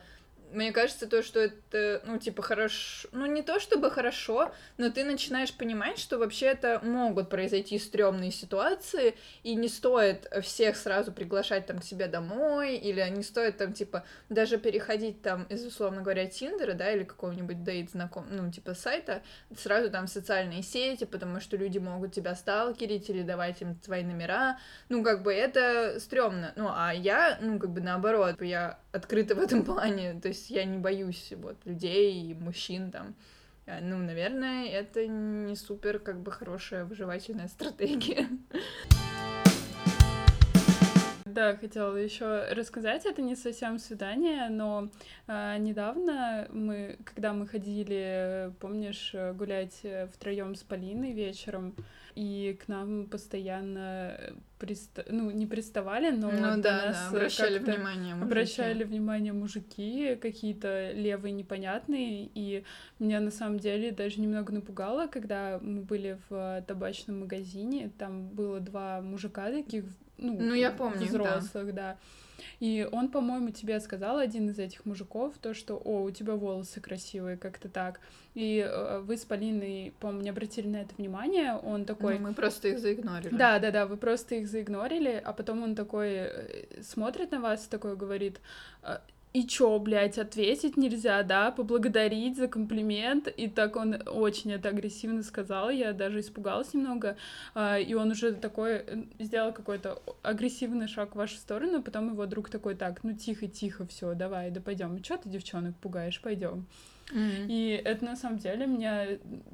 мне 0.53 0.71
кажется, 0.71 1.07
то, 1.07 1.23
что 1.23 1.39
это, 1.39 2.01
ну, 2.05 2.17
типа, 2.17 2.41
хорошо, 2.41 3.07
ну, 3.11 3.25
не 3.25 3.41
то 3.41 3.59
чтобы 3.59 3.91
хорошо, 3.91 4.51
но 4.77 4.89
ты 4.89 5.03
начинаешь 5.03 5.53
понимать, 5.53 5.97
что 5.97 6.17
вообще 6.17 6.47
это 6.47 6.79
могут 6.83 7.29
произойти 7.29 7.79
стрёмные 7.79 8.31
ситуации, 8.31 9.15
и 9.43 9.55
не 9.55 9.67
стоит 9.67 10.27
всех 10.41 10.75
сразу 10.77 11.11
приглашать 11.11 11.65
там 11.65 11.79
к 11.79 11.83
себе 11.83 12.07
домой, 12.07 12.75
или 12.75 13.01
не 13.09 13.23
стоит 13.23 13.57
там, 13.57 13.73
типа, 13.73 14.05
даже 14.29 14.57
переходить 14.57 15.21
там 15.21 15.43
из, 15.43 15.65
условно 15.65 16.01
говоря, 16.01 16.25
Тиндера, 16.25 16.73
да, 16.73 16.91
или 16.91 17.03
какого-нибудь 17.03 17.63
дейт 17.63 17.91
знаком, 17.91 18.25
ну, 18.29 18.51
типа, 18.51 18.73
сайта, 18.73 19.21
сразу 19.57 19.89
там 19.89 20.07
в 20.07 20.09
социальные 20.09 20.63
сети, 20.63 21.05
потому 21.05 21.39
что 21.39 21.57
люди 21.57 21.77
могут 21.77 22.13
тебя 22.13 22.35
сталкерить 22.35 23.09
или 23.09 23.21
давать 23.21 23.61
им 23.61 23.75
твои 23.75 24.03
номера, 24.03 24.59
ну, 24.89 25.03
как 25.03 25.23
бы 25.23 25.33
это 25.33 25.99
стрёмно, 25.99 26.53
ну, 26.55 26.69
а 26.69 26.93
я, 26.93 27.37
ну, 27.41 27.59
как 27.59 27.71
бы 27.71 27.81
наоборот, 27.81 28.41
я 28.41 28.79
открыта 28.91 29.35
в 29.35 29.39
этом 29.39 29.63
плане, 29.63 30.19
то 30.21 30.27
есть 30.27 30.40
я 30.49 30.65
не 30.65 30.77
боюсь 30.77 31.33
вот 31.37 31.57
людей 31.65 32.31
и 32.31 32.33
мужчин 32.33 32.91
там. 32.91 33.15
Э, 33.65 33.79
ну, 33.81 33.97
наверное, 33.97 34.67
это 34.67 35.07
не 35.07 35.55
супер 35.55 35.99
как 35.99 36.21
бы 36.21 36.31
хорошая 36.31 36.85
выживательная 36.85 37.47
стратегия. 37.47 38.27
Да, 41.25 41.55
хотела 41.55 41.95
еще 41.95 42.43
рассказать, 42.51 43.05
это 43.05 43.21
не 43.21 43.37
совсем 43.37 43.79
свидание, 43.79 44.49
но 44.49 44.89
э, 45.27 45.57
недавно 45.59 46.45
мы, 46.51 46.97
когда 47.05 47.31
мы 47.31 47.47
ходили, 47.47 48.51
помнишь, 48.59 49.15
гулять 49.35 49.81
втроем 50.13 50.55
с 50.55 50.63
Полиной 50.63 51.13
вечером, 51.13 51.73
и 52.15 52.57
к 52.63 52.67
нам 52.67 53.07
постоянно 53.07 54.17
приста... 54.59 55.05
ну, 55.09 55.31
не 55.31 55.45
приставали, 55.45 56.11
но 56.11 56.31
ну, 56.31 56.39
да, 56.39 56.85
нас 56.85 56.97
да, 56.97 57.09
обращали 57.09 57.59
внимание 57.59 58.15
мужики. 58.15 58.31
Обращали 58.31 58.83
внимание 58.83 59.33
мужики, 59.33 60.15
какие-то 60.21 60.91
левые 60.91 61.31
непонятные, 61.33 62.29
и 62.33 62.63
меня 62.99 63.19
на 63.19 63.31
самом 63.31 63.59
деле 63.59 63.91
даже 63.91 64.21
немного 64.21 64.53
напугало, 64.53 65.07
когда 65.07 65.59
мы 65.61 65.81
были 65.81 66.19
в 66.29 66.63
табачном 66.67 67.21
магазине, 67.21 67.91
там 67.97 68.27
было 68.29 68.59
два 68.59 69.01
мужика 69.01 69.51
таких, 69.51 69.85
ну, 70.17 70.37
ну 70.39 70.53
я 70.53 70.71
помню, 70.71 71.05
взрослых, 71.05 71.73
да. 71.73 71.73
да 71.73 71.97
и 72.59 72.87
он, 72.91 73.09
по-моему, 73.09 73.49
тебе 73.49 73.79
сказал, 73.79 74.17
один 74.17 74.49
из 74.49 74.59
этих 74.59 74.85
мужиков, 74.85 75.35
то, 75.41 75.53
что, 75.53 75.75
о, 75.75 76.03
у 76.03 76.11
тебя 76.11 76.35
волосы 76.35 76.81
красивые, 76.81 77.37
как-то 77.37 77.69
так. 77.69 77.99
И 78.33 78.65
э, 78.65 78.99
вы 78.99 79.17
с 79.17 79.25
Полиной, 79.25 79.93
по-моему, 79.99 80.23
не 80.23 80.29
обратили 80.29 80.67
на 80.67 80.77
это 80.77 80.95
внимание. 80.97 81.55
Он 81.55 81.85
такой... 81.85 82.17
Ну, 82.19 82.27
мы 82.27 82.33
просто 82.33 82.69
их 82.69 82.79
заигнорили. 82.79 83.35
Да, 83.35 83.59
да, 83.59 83.71
да, 83.71 83.85
вы 83.85 83.97
просто 83.97 84.35
их 84.35 84.47
заигнорили, 84.47 85.21
а 85.23 85.33
потом 85.33 85.63
он 85.63 85.75
такой 85.75 86.09
э, 86.11 86.81
смотрит 86.81 87.31
на 87.31 87.41
вас, 87.41 87.67
такой 87.67 87.95
говорит, 87.95 88.39
«Э, 88.83 88.99
и 89.33 89.47
чё, 89.47 89.79
блядь, 89.79 90.17
ответить 90.17 90.77
нельзя, 90.77 91.23
да, 91.23 91.51
поблагодарить 91.51 92.37
за 92.37 92.47
комплимент, 92.47 93.27
и 93.27 93.47
так 93.47 93.75
он 93.75 93.95
очень 94.07 94.51
это 94.51 94.69
агрессивно 94.69 95.23
сказал, 95.23 95.69
я 95.69 95.93
даже 95.93 96.19
испугалась 96.19 96.73
немного, 96.73 97.15
а, 97.55 97.79
и 97.79 97.93
он 97.93 98.11
уже 98.11 98.33
такой 98.33 98.71
э, 98.73 99.03
сделал 99.19 99.53
какой-то 99.53 100.01
агрессивный 100.21 100.87
шаг 100.87 101.13
в 101.13 101.17
вашу 101.17 101.37
сторону, 101.37 101.81
потом 101.81 102.11
его 102.11 102.25
друг 102.25 102.49
такой, 102.49 102.75
так, 102.75 103.03
ну 103.03 103.13
тихо-тихо, 103.13 103.85
все, 103.87 104.13
давай, 104.13 104.51
да 104.51 104.59
пойдем, 104.59 105.01
чё 105.01 105.17
ты 105.17 105.29
девчонок 105.29 105.75
пугаешь, 105.77 106.21
пойдем. 106.21 106.65
Mm-hmm. 107.09 107.47
И 107.49 107.81
это 107.83 108.05
на 108.05 108.15
самом 108.15 108.37
деле 108.37 108.65
меня 108.67 109.05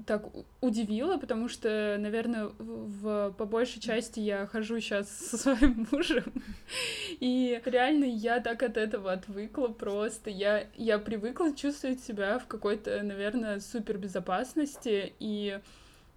так 0.06 0.26
удивило, 0.62 1.18
потому 1.18 1.48
что, 1.50 1.98
наверное, 2.00 2.50
в, 2.60 3.32
по 3.32 3.46
большей 3.46 3.82
части 3.82 4.20
я 4.20 4.46
хожу 4.46 4.80
сейчас 4.80 5.10
со 5.10 5.38
своим 5.38 5.88
мужем, 5.92 6.32
и 7.20 7.62
реально 7.66 8.06
я 8.06 8.40
так 8.40 8.62
от 8.64 8.78
этого 8.78 9.12
отвыкла 9.12 9.68
просто. 9.68 10.30
Я, 10.30 10.68
я 10.76 11.00
привыкла 11.00 11.56
чувствовать 11.56 12.04
себя 12.04 12.40
в 12.40 12.48
какой-то, 12.48 13.02
наверное, 13.02 13.60
супер 13.60 13.98
безопасности, 13.98 15.14
и 15.20 15.60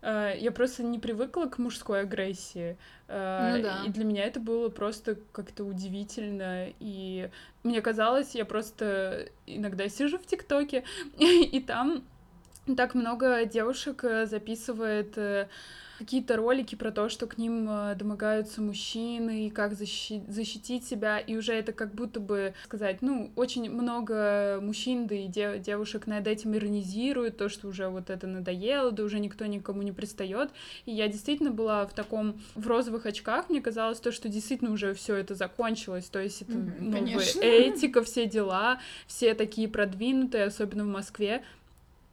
я 0.02 0.50
просто 0.54 0.83
не 0.83 0.99
привыкла 0.99 1.47
к 1.47 1.59
мужской 1.59 2.00
агрессии. 2.00 2.76
Uh, 3.09 3.57
ну, 3.57 3.62
да. 3.62 3.83
И 3.87 3.90
для 3.90 4.04
меня 4.04 4.25
это 4.25 4.40
было 4.40 4.69
просто 4.69 5.19
как-то 5.33 5.64
удивительно. 5.64 6.69
И 6.78 7.28
мне 7.64 7.83
казалось, 7.83 8.35
я 8.35 8.45
просто 8.45 9.28
иногда 9.47 9.88
сижу 9.88 10.19
в 10.19 10.26
ТикТоке, 10.26 10.85
и 11.19 11.61
там 11.61 12.04
так 12.76 12.95
много 12.95 13.45
девушек 13.45 14.04
э, 14.04 14.26
записывает 14.26 15.16
э, 15.16 15.49
какие-то 16.00 16.37
ролики 16.37 16.76
про 16.76 16.92
то, 16.92 17.11
что 17.11 17.26
к 17.26 17.37
ним 17.37 17.69
э, 17.69 17.95
домогаются 17.95 18.62
мужчины, 18.62 19.49
и 19.49 19.50
как 19.50 19.73
защи- 19.73 20.25
защитить 20.30 20.87
себя, 20.87 21.19
и 21.19 21.37
уже 21.37 21.52
это 21.52 21.75
как 21.75 21.95
будто 21.95 22.21
бы 22.21 22.54
сказать, 22.64 23.02
ну, 23.02 23.30
очень 23.37 23.71
много 23.71 24.61
мужчин, 24.62 25.07
да 25.07 25.14
и 25.14 25.26
дев- 25.26 25.61
девушек 25.61 26.07
над 26.07 26.26
этим 26.26 26.57
иронизируют, 26.57 27.37
то, 27.37 27.50
что 27.50 27.69
уже 27.69 27.88
вот 27.88 28.09
это 28.09 28.26
надоело, 28.26 28.92
да 28.92 29.02
уже 29.02 29.21
никто 29.21 29.45
никому 29.45 29.83
не 29.83 29.92
пристает, 29.92 30.49
и 30.87 30.92
я 30.92 31.07
действительно 31.07 31.50
была 31.50 31.87
в 31.87 31.92
таком, 31.92 32.40
в 32.54 32.66
розовых 32.66 33.04
очках, 33.04 33.50
мне 33.50 33.61
казалось 33.61 34.00
то, 34.00 34.11
что 34.11 34.30
действительно 34.30 34.73
уже 34.73 34.95
все 34.95 35.16
это 35.16 35.35
закончилось, 35.35 36.07
то 36.07 36.19
есть 36.19 36.40
это 36.40 36.52
mm-hmm, 36.52 36.80
новая 36.80 37.26
этика, 37.42 38.02
все 38.02 38.25
дела, 38.25 38.80
все 39.07 39.35
такие 39.35 39.69
продвинутые, 39.69 40.45
особенно 40.45 40.85
в 40.85 40.88
Москве, 40.88 41.45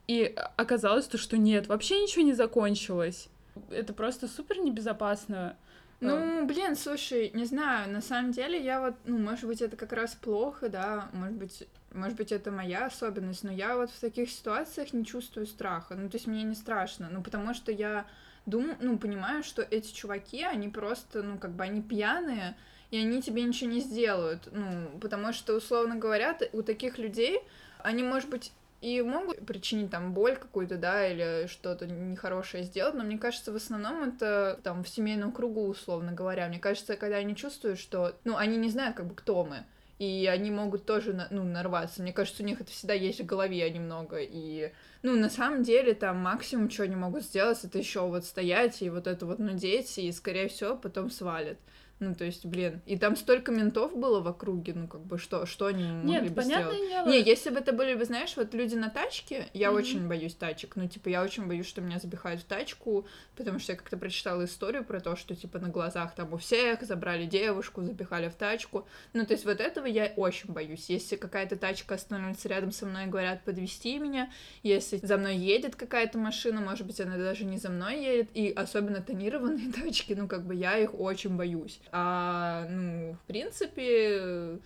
и 0.08 0.36
оказалось 0.58 1.08
то, 1.08 1.18
что 1.18 1.38
нет, 1.38 1.68
вообще 1.68 2.02
ничего 2.02 2.26
не 2.26 2.34
закончилось 2.34 3.30
это 3.70 3.94
просто 3.94 4.28
супер 4.28 4.60
небезопасно. 4.60 5.56
Ну, 6.00 6.46
блин, 6.46 6.76
слушай, 6.76 7.32
не 7.34 7.46
знаю, 7.46 7.92
на 7.92 8.02
самом 8.02 8.32
деле 8.32 8.64
я 8.64 8.82
вот, 8.82 8.96
ну, 9.06 9.18
может 9.18 9.46
быть, 9.46 9.62
это 9.62 9.76
как 9.76 9.94
раз 9.94 10.14
плохо, 10.14 10.70
да, 10.70 11.10
может 11.12 11.38
быть, 11.38 11.68
может 11.92 12.16
быть, 12.18 12.32
это 12.32 12.52
моя 12.52 12.86
особенность, 12.86 13.44
но 13.44 13.52
я 13.52 13.76
вот 13.76 13.90
в 13.90 14.00
таких 14.00 14.30
ситуациях 14.30 14.94
не 14.94 15.04
чувствую 15.04 15.48
страха, 15.48 15.96
ну, 15.96 16.08
то 16.08 16.18
есть 16.18 16.28
мне 16.28 16.44
не 16.44 16.54
страшно, 16.54 17.10
ну, 17.12 17.24
потому 17.24 17.56
что 17.56 17.72
я 17.72 18.06
думаю, 18.46 18.78
ну, 18.80 19.00
понимаю, 19.00 19.44
что 19.44 19.64
эти 19.64 19.92
чуваки, 19.92 20.44
они 20.44 20.70
просто, 20.70 21.24
ну, 21.24 21.40
как 21.40 21.54
бы, 21.54 21.64
они 21.64 21.82
пьяные, 21.82 22.56
и 22.92 23.00
они 23.00 23.22
тебе 23.22 23.42
ничего 23.42 23.72
не 23.72 23.80
сделают, 23.80 24.50
ну, 24.52 25.00
потому 25.02 25.34
что, 25.34 25.56
условно 25.56 25.96
говоря, 25.96 26.38
у 26.54 26.62
таких 26.62 27.00
людей, 27.00 27.42
они, 27.80 28.04
может 28.04 28.30
быть, 28.30 28.52
и 28.82 29.02
могут 29.02 29.46
причинить 29.46 29.90
там 29.90 30.14
боль 30.14 30.36
какую-то, 30.36 30.78
да, 30.78 31.08
или 31.08 31.48
что-то 31.48 31.88
нехорошее 31.88 32.64
сделать, 32.64 32.94
но 32.94 33.04
мне 33.04 33.18
кажется, 33.18 33.52
в 33.52 33.56
основном 33.56 34.04
это 34.04 34.60
там 34.64 34.84
в 34.84 34.90
семейном 34.90 35.32
кругу, 35.32 35.68
условно 35.68 36.12
говоря. 36.12 36.48
Мне 36.48 36.60
кажется, 36.60 36.96
когда 36.96 37.18
они 37.18 37.36
чувствуют, 37.36 37.80
что, 37.80 38.16
ну, 38.24 38.38
они 38.38 38.58
не 38.58 38.70
знают, 38.70 38.96
как 38.96 39.08
бы, 39.08 39.16
кто 39.16 39.44
мы, 39.44 39.66
и 39.98 40.30
они 40.32 40.52
могут 40.52 40.86
тоже, 40.86 41.28
ну, 41.32 41.44
нарваться. 41.44 42.04
Мне 42.04 42.14
кажется, 42.14 42.44
у 42.44 42.46
них 42.46 42.62
это 42.62 42.70
всегда 42.70 42.94
есть 42.94 43.20
в 43.20 43.26
голове 43.26 43.68
немного, 43.72 44.18
и, 44.20 44.72
ну, 45.02 45.16
на 45.16 45.30
самом 45.30 45.64
деле, 45.64 45.96
там 45.96 46.18
максимум, 46.18 46.70
что 46.70 46.84
они 46.84 46.96
могут 46.96 47.24
сделать, 47.24 47.64
это 47.64 47.80
еще 47.80 48.02
вот 48.08 48.26
стоять 48.26 48.82
и 48.84 48.92
вот 48.92 49.08
это 49.08 49.26
вот 49.26 49.40
нудеть, 49.40 49.98
и, 49.98 50.12
скорее 50.12 50.50
всего, 50.50 50.76
потом 50.76 51.10
свалят. 51.10 51.58
Ну, 52.00 52.14
то 52.14 52.26
есть, 52.26 52.46
блин, 52.46 52.82
и 52.86 52.96
там 52.96 53.16
столько 53.16 53.52
ментов 53.52 53.98
было 53.98 54.20
в 54.20 54.28
округе, 54.28 54.74
ну, 54.76 54.88
как 54.88 55.02
бы, 55.02 55.18
что, 55.18 55.48
что 55.48 55.66
они 55.66 55.84
могли 55.84 56.12
Нет, 56.12 56.32
бы 56.32 56.44
сделать? 56.44 56.78
Дело. 56.78 57.08
Не, 57.10 57.24
если 57.24 57.50
бы 57.50 57.60
это 57.60 57.74
были 57.74 57.96
бы, 57.96 58.06
знаешь, 58.06 58.38
вот 58.38 58.54
люди 58.54 58.76
на 58.76 58.90
тачке, 58.90 59.48
я 59.54 59.70
mm-hmm. 59.70 59.74
очень 59.74 60.08
боюсь 60.08 60.36
тачек, 60.36 60.76
ну, 60.76 60.88
типа, 60.88 61.10
я 61.10 61.24
очень 61.24 61.48
боюсь, 61.48 61.66
что 61.66 61.82
меня 61.82 61.98
запихают 61.98 62.42
в 62.42 62.44
тачку, 62.44 63.08
потому 63.36 63.58
что 63.58 63.72
я 63.72 63.78
как-то 63.80 63.98
прочитала 63.98 64.46
историю 64.46 64.84
про 64.84 65.00
то, 65.00 65.16
что, 65.16 65.36
типа, 65.36 65.58
на 65.58 65.70
глазах 65.70 66.14
там 66.14 66.32
у 66.34 66.38
всех 66.38 66.84
забрали 66.84 67.26
девушку, 67.26 67.82
запихали 67.82 68.30
в 68.30 68.36
тачку, 68.36 68.88
ну, 69.14 69.26
то 69.26 69.34
есть, 69.34 69.46
вот 69.46 69.60
этого 69.60 69.88
я 69.88 70.14
очень 70.18 70.54
боюсь. 70.54 70.92
Если 70.92 71.16
какая-то 71.16 71.56
тачка 71.56 71.96
останавливается 71.96 72.48
рядом 72.48 72.72
со 72.72 72.86
мной 72.86 73.06
и 73.06 73.08
говорят, 73.08 73.44
подвести 73.44 73.98
меня, 73.98 74.32
если 74.62 74.98
за 74.98 75.18
мной 75.18 75.36
едет 75.36 75.76
какая-то 75.76 76.20
машина, 76.20 76.62
может 76.62 76.86
быть, 76.86 77.02
она 77.02 77.18
даже 77.18 77.44
не 77.44 77.58
за 77.58 77.70
мной 77.70 78.04
едет, 78.04 78.30
и 78.36 78.52
особенно 78.52 79.02
тонированные 79.02 79.72
тачки, 79.74 80.14
ну, 80.14 80.28
как 80.28 80.46
бы, 80.46 80.54
я 80.54 80.78
их 80.78 80.94
очень 81.00 81.36
боюсь. 81.36 81.80
А, 81.92 82.66
ну, 82.70 83.14
в 83.14 83.28
принципе, 83.28 84.60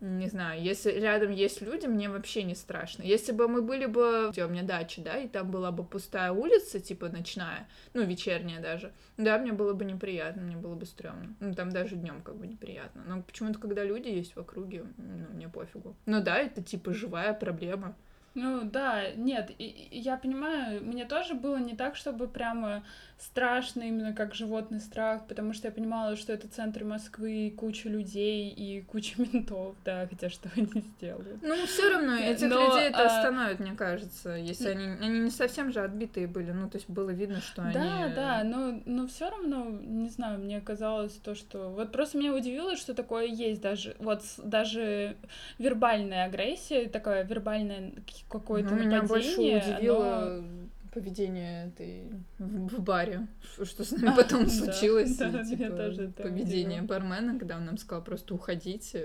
не 0.00 0.28
знаю, 0.28 0.62
если 0.62 0.90
рядом 0.92 1.30
есть 1.30 1.62
люди, 1.62 1.86
мне 1.86 2.10
вообще 2.10 2.42
не 2.42 2.54
страшно. 2.54 3.02
Если 3.02 3.32
бы 3.32 3.48
мы 3.48 3.62
были 3.62 3.86
бы, 3.86 4.28
где 4.30 4.44
у 4.44 4.48
меня 4.48 4.62
дача, 4.62 5.00
да, 5.00 5.16
и 5.16 5.26
там 5.26 5.50
была 5.50 5.72
бы 5.72 5.84
пустая 5.84 6.32
улица, 6.32 6.80
типа 6.80 7.08
ночная, 7.08 7.66
ну, 7.94 8.02
вечерняя 8.02 8.60
даже, 8.60 8.92
да, 9.16 9.38
мне 9.38 9.52
было 9.52 9.72
бы 9.72 9.84
неприятно, 9.84 10.42
мне 10.42 10.56
было 10.56 10.74
бы 10.74 10.84
стрёмно. 10.84 11.34
Ну, 11.40 11.54
там 11.54 11.70
даже 11.70 11.96
днем 11.96 12.20
как 12.22 12.36
бы 12.36 12.46
неприятно. 12.46 13.04
Но 13.06 13.22
почему-то, 13.22 13.58
когда 13.58 13.84
люди 13.84 14.08
есть 14.08 14.36
в 14.36 14.40
округе, 14.40 14.84
ну, 14.98 15.34
мне 15.34 15.48
пофигу. 15.48 15.96
Ну 16.04 16.22
да, 16.22 16.36
это 16.38 16.62
типа 16.62 16.92
живая 16.92 17.32
проблема. 17.32 17.96
Ну 18.34 18.64
да, 18.64 19.12
нет, 19.12 19.50
и, 19.56 19.88
я 19.92 20.18
понимаю, 20.18 20.84
мне 20.84 21.06
тоже 21.06 21.32
было 21.32 21.56
не 21.56 21.74
так, 21.74 21.96
чтобы 21.96 22.28
прямо 22.28 22.84
страшно, 23.18 23.82
именно 23.82 24.12
как 24.12 24.34
животный 24.34 24.80
страх, 24.80 25.26
потому 25.26 25.54
что 25.54 25.68
я 25.68 25.72
понимала, 25.72 26.16
что 26.16 26.32
это 26.32 26.48
центр 26.48 26.84
Москвы, 26.84 27.52
куча 27.56 27.88
людей 27.88 28.50
и 28.50 28.82
куча 28.82 29.14
ментов, 29.20 29.74
да, 29.84 30.06
хотя 30.08 30.28
что 30.28 30.50
они 30.54 30.84
сделают. 30.98 31.42
Ну, 31.42 31.66
все 31.66 31.90
равно 31.90 32.14
этих 32.16 32.48
Но, 32.48 32.60
людей 32.66 32.88
это 32.88 33.02
а... 33.02 33.06
остановит, 33.06 33.60
мне 33.60 33.72
кажется, 33.72 34.30
если 34.30 34.68
они, 34.68 34.86
они 35.00 35.20
не 35.20 35.30
совсем 35.30 35.72
же 35.72 35.80
отбитые 35.80 36.26
были, 36.26 36.52
ну, 36.52 36.68
то 36.68 36.76
есть 36.76 36.90
было 36.90 37.10
видно, 37.10 37.40
что 37.40 37.62
да, 37.62 37.68
они... 37.68 37.74
Да, 37.74 38.12
да, 38.14 38.44
но, 38.44 38.80
но 38.84 39.06
все 39.06 39.30
равно, 39.30 39.64
не 39.64 40.10
знаю, 40.10 40.38
мне 40.38 40.60
казалось 40.60 41.12
то, 41.14 41.34
что... 41.34 41.70
Вот 41.70 41.92
просто 41.92 42.18
меня 42.18 42.34
удивило, 42.34 42.76
что 42.76 42.92
такое 42.92 43.26
есть 43.26 43.62
даже, 43.62 43.96
вот 43.98 44.22
даже 44.38 45.16
вербальная 45.58 46.26
агрессия, 46.26 46.86
такое 46.88 47.24
вербальное 47.24 47.92
какое-то 48.28 48.74
ну, 48.74 48.84
нападение. 48.84 48.98
Меня 48.98 49.08
больше 49.08 49.40
удивило 49.40 50.40
но... 50.40 50.65
поведение 50.96 51.66
этой 51.66 52.10
в, 52.38 52.80
баре, 52.80 53.26
что 53.62 53.84
с 53.84 53.90
нами 53.90 54.16
потом 54.16 54.48
случилось, 54.48 55.14
да, 55.18 55.44
типа, 55.44 55.92
поведение 56.22 56.80
бармена, 56.80 57.38
когда 57.38 57.58
он 57.58 57.66
нам 57.66 57.76
сказал 57.76 58.02
просто 58.02 58.34
уходить. 58.34 58.96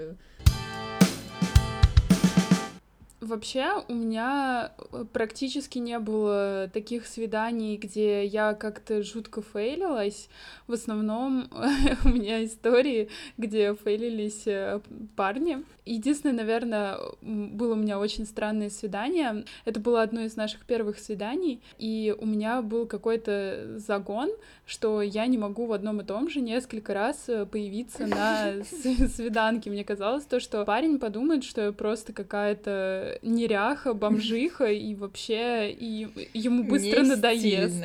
Вообще, 3.21 3.83
у 3.87 3.93
меня 3.93 4.71
э, 4.91 5.05
практически 5.13 5.77
не 5.77 5.99
было 5.99 6.71
таких 6.73 7.05
свиданий, 7.05 7.77
где 7.77 8.25
я 8.25 8.55
как-то 8.55 9.03
жутко 9.03 9.43
фейлилась. 9.43 10.27
В 10.65 10.73
основном 10.73 11.47
у 12.03 12.09
меня 12.09 12.43
истории, 12.43 13.09
где 13.37 13.75
фейлились 13.75 14.47
э, 14.47 14.79
парни. 15.15 15.63
Единственное, 15.85 16.35
наверное, 16.35 16.97
было 17.21 17.73
у 17.73 17.75
меня 17.75 17.99
очень 17.99 18.25
странное 18.25 18.71
свидание. 18.71 19.45
Это 19.65 19.79
было 19.79 20.01
одно 20.01 20.21
из 20.21 20.35
наших 20.35 20.65
первых 20.65 20.97
свиданий, 20.97 21.61
и 21.77 22.15
у 22.17 22.25
меня 22.25 22.63
был 22.63 22.87
какой-то 22.87 23.75
загон, 23.77 24.31
что 24.65 25.03
я 25.03 25.27
не 25.27 25.37
могу 25.37 25.67
в 25.67 25.73
одном 25.73 26.01
и 26.01 26.03
том 26.03 26.27
же 26.27 26.41
несколько 26.41 26.95
раз 26.95 27.25
э, 27.27 27.45
появиться 27.45 28.07
на 28.07 28.63
свиданке. 28.63 29.69
Мне 29.69 29.83
казалось 29.83 30.25
то, 30.25 30.39
что 30.39 30.65
парень 30.65 30.97
подумает, 30.97 31.43
что 31.43 31.61
я 31.61 31.71
просто 31.71 32.13
какая-то 32.13 33.10
неряха, 33.21 33.93
бомжиха, 33.93 34.65
и 34.65 34.95
вообще 34.95 35.71
и 35.71 36.07
ему 36.33 36.63
быстро 36.63 37.03
надоест. 37.03 37.75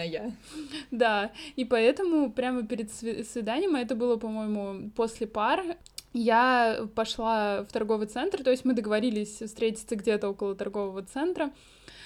Да, 0.90 1.32
и 1.56 1.64
поэтому 1.64 2.30
прямо 2.30 2.66
перед 2.66 2.92
свиданием, 2.92 3.74
а 3.76 3.80
это 3.80 3.94
было, 3.94 4.16
по-моему, 4.16 4.90
после 4.90 5.26
пар, 5.26 5.76
я 6.12 6.86
пошла 6.94 7.62
в 7.62 7.72
торговый 7.72 8.06
центр, 8.06 8.42
то 8.42 8.50
есть 8.50 8.64
мы 8.64 8.72
договорились 8.72 9.42
встретиться 9.42 9.96
где-то 9.96 10.30
около 10.30 10.54
торгового 10.54 11.02
центра. 11.02 11.50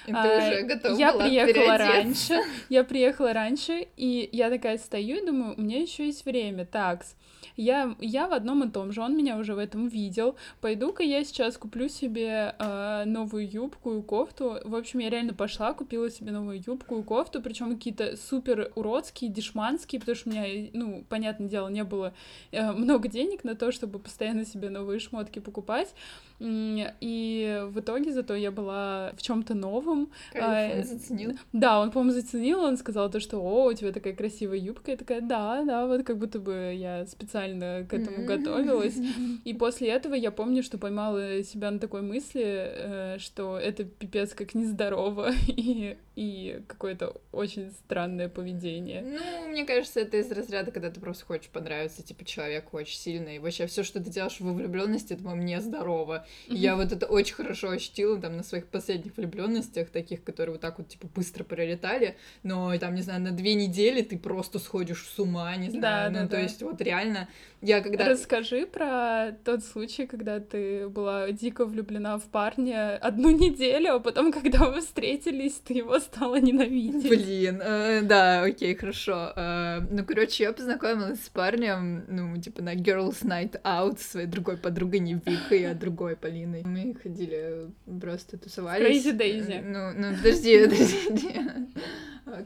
И 0.07 0.13
ты 0.13 0.17
а, 0.17 0.39
уже 0.39 0.63
готова 0.63 0.97
я 0.97 1.13
была 1.13 1.25
приехала 1.25 1.79
раньше, 1.79 2.41
я 2.69 2.85
приехала 2.85 3.33
раньше, 3.33 3.87
и 3.97 4.29
я 4.33 4.51
такая 4.51 4.79
стою 4.79 5.23
и 5.23 5.27
думаю, 5.27 5.55
у 5.57 5.61
меня 5.61 5.81
еще 5.81 6.07
есть 6.07 6.25
время, 6.25 6.65
такс. 6.65 7.15
Я, 7.57 7.95
я 8.01 8.29
в 8.29 8.33
одном 8.33 8.65
и 8.65 8.71
том 8.71 8.93
же, 8.93 9.01
он 9.01 9.17
меня 9.17 9.37
уже 9.37 9.55
в 9.55 9.59
этом 9.59 9.89
видел. 9.89 10.37
Пойду-ка 10.61 11.03
я 11.03 11.25
сейчас 11.25 11.57
куплю 11.57 11.89
себе 11.89 12.55
э, 12.59 13.05
новую 13.07 13.51
юбку 13.51 13.99
и 13.99 14.03
кофту. 14.03 14.59
В 14.65 14.75
общем, 14.75 15.01
я 15.01 15.11
реально 15.11 15.35
пошла, 15.35 15.73
купила 15.73 16.11
себе 16.11 16.33
новую 16.33 16.63
юбку 16.65 17.01
и 17.01 17.03
кофту, 17.03 17.43
причем 17.43 17.75
какие-то 17.75 18.17
супер 18.17 18.73
уродские, 18.75 19.31
дешманские, 19.31 20.01
потому 20.01 20.17
что 20.17 20.31
у 20.31 20.33
меня, 20.33 20.71
ну, 20.73 21.05
понятное 21.09 21.49
дело, 21.49 21.69
не 21.69 21.85
было 21.85 22.15
э, 22.53 22.73
много 22.73 23.09
денег 23.09 23.45
на 23.45 23.55
то, 23.55 23.73
чтобы 23.73 23.99
постоянно 23.99 24.45
себе 24.45 24.71
новые 24.71 25.01
шмотки 25.01 25.39
покупать. 25.39 25.95
И 26.41 27.63
в 27.69 27.81
итоге 27.81 28.13
зато 28.13 28.35
я 28.35 28.51
была 28.51 29.13
в 29.15 29.23
чем-то 29.23 29.55
новом. 29.55 30.11
Кайф, 30.33 30.79
он 30.79 30.85
заценил. 30.85 31.39
Да, 31.53 31.81
он, 31.81 31.91
по-моему, 31.91 32.13
заценил, 32.13 32.61
он 32.61 32.79
сказал 32.79 33.11
то, 33.11 33.21
что 33.21 33.39
о, 33.41 33.67
у 33.67 33.73
тебя 33.75 33.93
такая 33.93 34.15
красивая 34.15 34.57
юбка. 34.57 34.93
Я 34.93 34.97
такая, 34.97 35.21
да, 35.21 35.63
да, 35.65 35.87
вот 35.87 36.03
как 36.05 36.17
будто 36.17 36.39
бы 36.39 36.73
я 36.75 37.07
специально 37.07 37.40
к 37.49 37.93
этому 37.93 38.25
готовилась. 38.25 38.97
И 39.45 39.55
после 39.55 39.89
этого 39.89 40.15
я 40.15 40.31
помню, 40.31 40.63
что 40.63 40.79
поймала 40.79 41.43
себя 41.43 41.71
на 41.71 41.79
такой 41.79 42.03
мысли, 42.03 42.43
э, 42.45 43.17
что 43.19 43.59
это 43.59 43.85
пипец 43.85 44.35
как 44.35 44.55
нездорово 44.55 45.33
и, 45.49 45.97
и 46.17 46.63
какое-то 46.67 47.21
очень 47.33 47.71
странное 47.71 48.29
поведение. 48.29 49.03
Ну, 49.03 49.49
мне 49.49 49.65
кажется, 49.65 50.01
это 50.01 50.19
из 50.19 50.31
разряда, 50.31 50.71
когда 50.71 50.91
ты 50.91 51.01
просто 51.01 51.25
хочешь 51.25 51.49
понравиться, 51.49 52.03
типа, 52.03 52.25
человеку 52.25 52.77
очень 52.77 52.99
сильно, 52.99 53.29
и 53.35 53.39
вообще 53.39 53.67
все, 53.67 53.83
что 53.83 54.03
ты 54.03 54.11
делаешь 54.11 54.37
во 54.41 54.53
влюбленности, 54.53 55.15
это, 55.15 55.23
по-моему, 55.23 55.45
нездорово. 55.45 56.27
Я 56.49 56.77
вот 56.77 56.93
это 56.93 57.07
очень 57.07 57.35
хорошо 57.35 57.71
ощутила 57.71 58.21
там 58.21 58.37
на 58.37 58.43
своих 58.43 58.67
последних 58.67 59.17
влюбленностях, 59.17 59.91
таких, 59.91 60.23
которые 60.23 60.53
вот 60.53 60.61
так 60.61 60.79
вот 60.79 60.89
типа 60.89 61.09
быстро 61.15 61.45
пролетали, 61.45 62.17
но 62.43 62.77
там, 62.79 62.95
не 62.95 63.03
знаю, 63.03 63.23
на 63.23 63.31
две 63.31 63.55
недели 63.55 64.03
ты 64.03 64.19
просто 64.19 64.59
сходишь 64.59 65.07
с 65.07 65.19
ума, 65.19 65.57
не 65.57 65.71
знаю, 65.71 66.13
да, 66.13 66.21
ну 66.21 66.25
да, 66.25 66.27
то 66.27 66.37
да. 66.37 66.41
есть 66.41 66.63
вот 66.63 66.81
реально 66.83 67.29
я 67.63 67.83
когда... 67.83 68.09
Расскажи 68.09 68.67
про 68.67 69.33
тот 69.45 69.63
случай, 69.63 70.07
когда 70.07 70.41
ты 70.41 70.89
была 70.89 71.31
дико 71.31 71.67
влюблена 71.67 72.19
в 72.19 72.25
парня 72.25 72.97
одну 72.97 73.31
неделю, 73.39 73.97
а 73.97 74.01
потом, 74.01 74.33
когда 74.33 74.71
вы 74.71 74.81
встретились, 74.81 75.61
ты 75.65 75.75
его 75.75 75.99
стала 75.99 76.41
ненавидеть. 76.41 77.09
Блин, 77.09 77.61
э, 77.63 78.01
да, 78.03 78.43
окей, 78.43 78.75
хорошо. 78.75 79.33
Э, 79.37 79.81
ну, 79.91 80.05
короче, 80.05 80.45
я 80.45 80.53
познакомилась 80.55 81.23
с 81.23 81.29
парнем, 81.29 82.05
ну, 82.09 82.41
типа 82.41 82.63
на 82.63 82.75
Girls 82.75 83.23
Night 83.25 83.61
Out 83.63 84.01
с 84.01 84.13
своей 84.13 84.27
другой 84.27 84.57
подругой 84.57 85.01
не 85.01 85.15
Викой, 85.15 85.71
а 85.71 85.75
другой 85.75 86.17
Полиной. 86.17 86.63
Мы 86.65 86.95
ходили, 86.95 87.69
просто 88.01 88.39
тусовались. 88.39 89.05
Crazy 89.05 89.17
Daisy. 89.17 89.63
Ну, 89.63 89.93
ну 89.93 90.17
подожди, 90.17 90.65
подожди. 90.65 91.71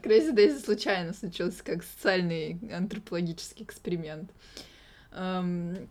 Crazy 0.03 0.33
Daisy 0.33 0.59
случайно 0.59 1.13
случился 1.13 1.63
как 1.63 1.83
социальный 1.83 2.59
антропологический 2.73 3.63
эксперимент. 3.63 4.29
Um, 5.15 5.87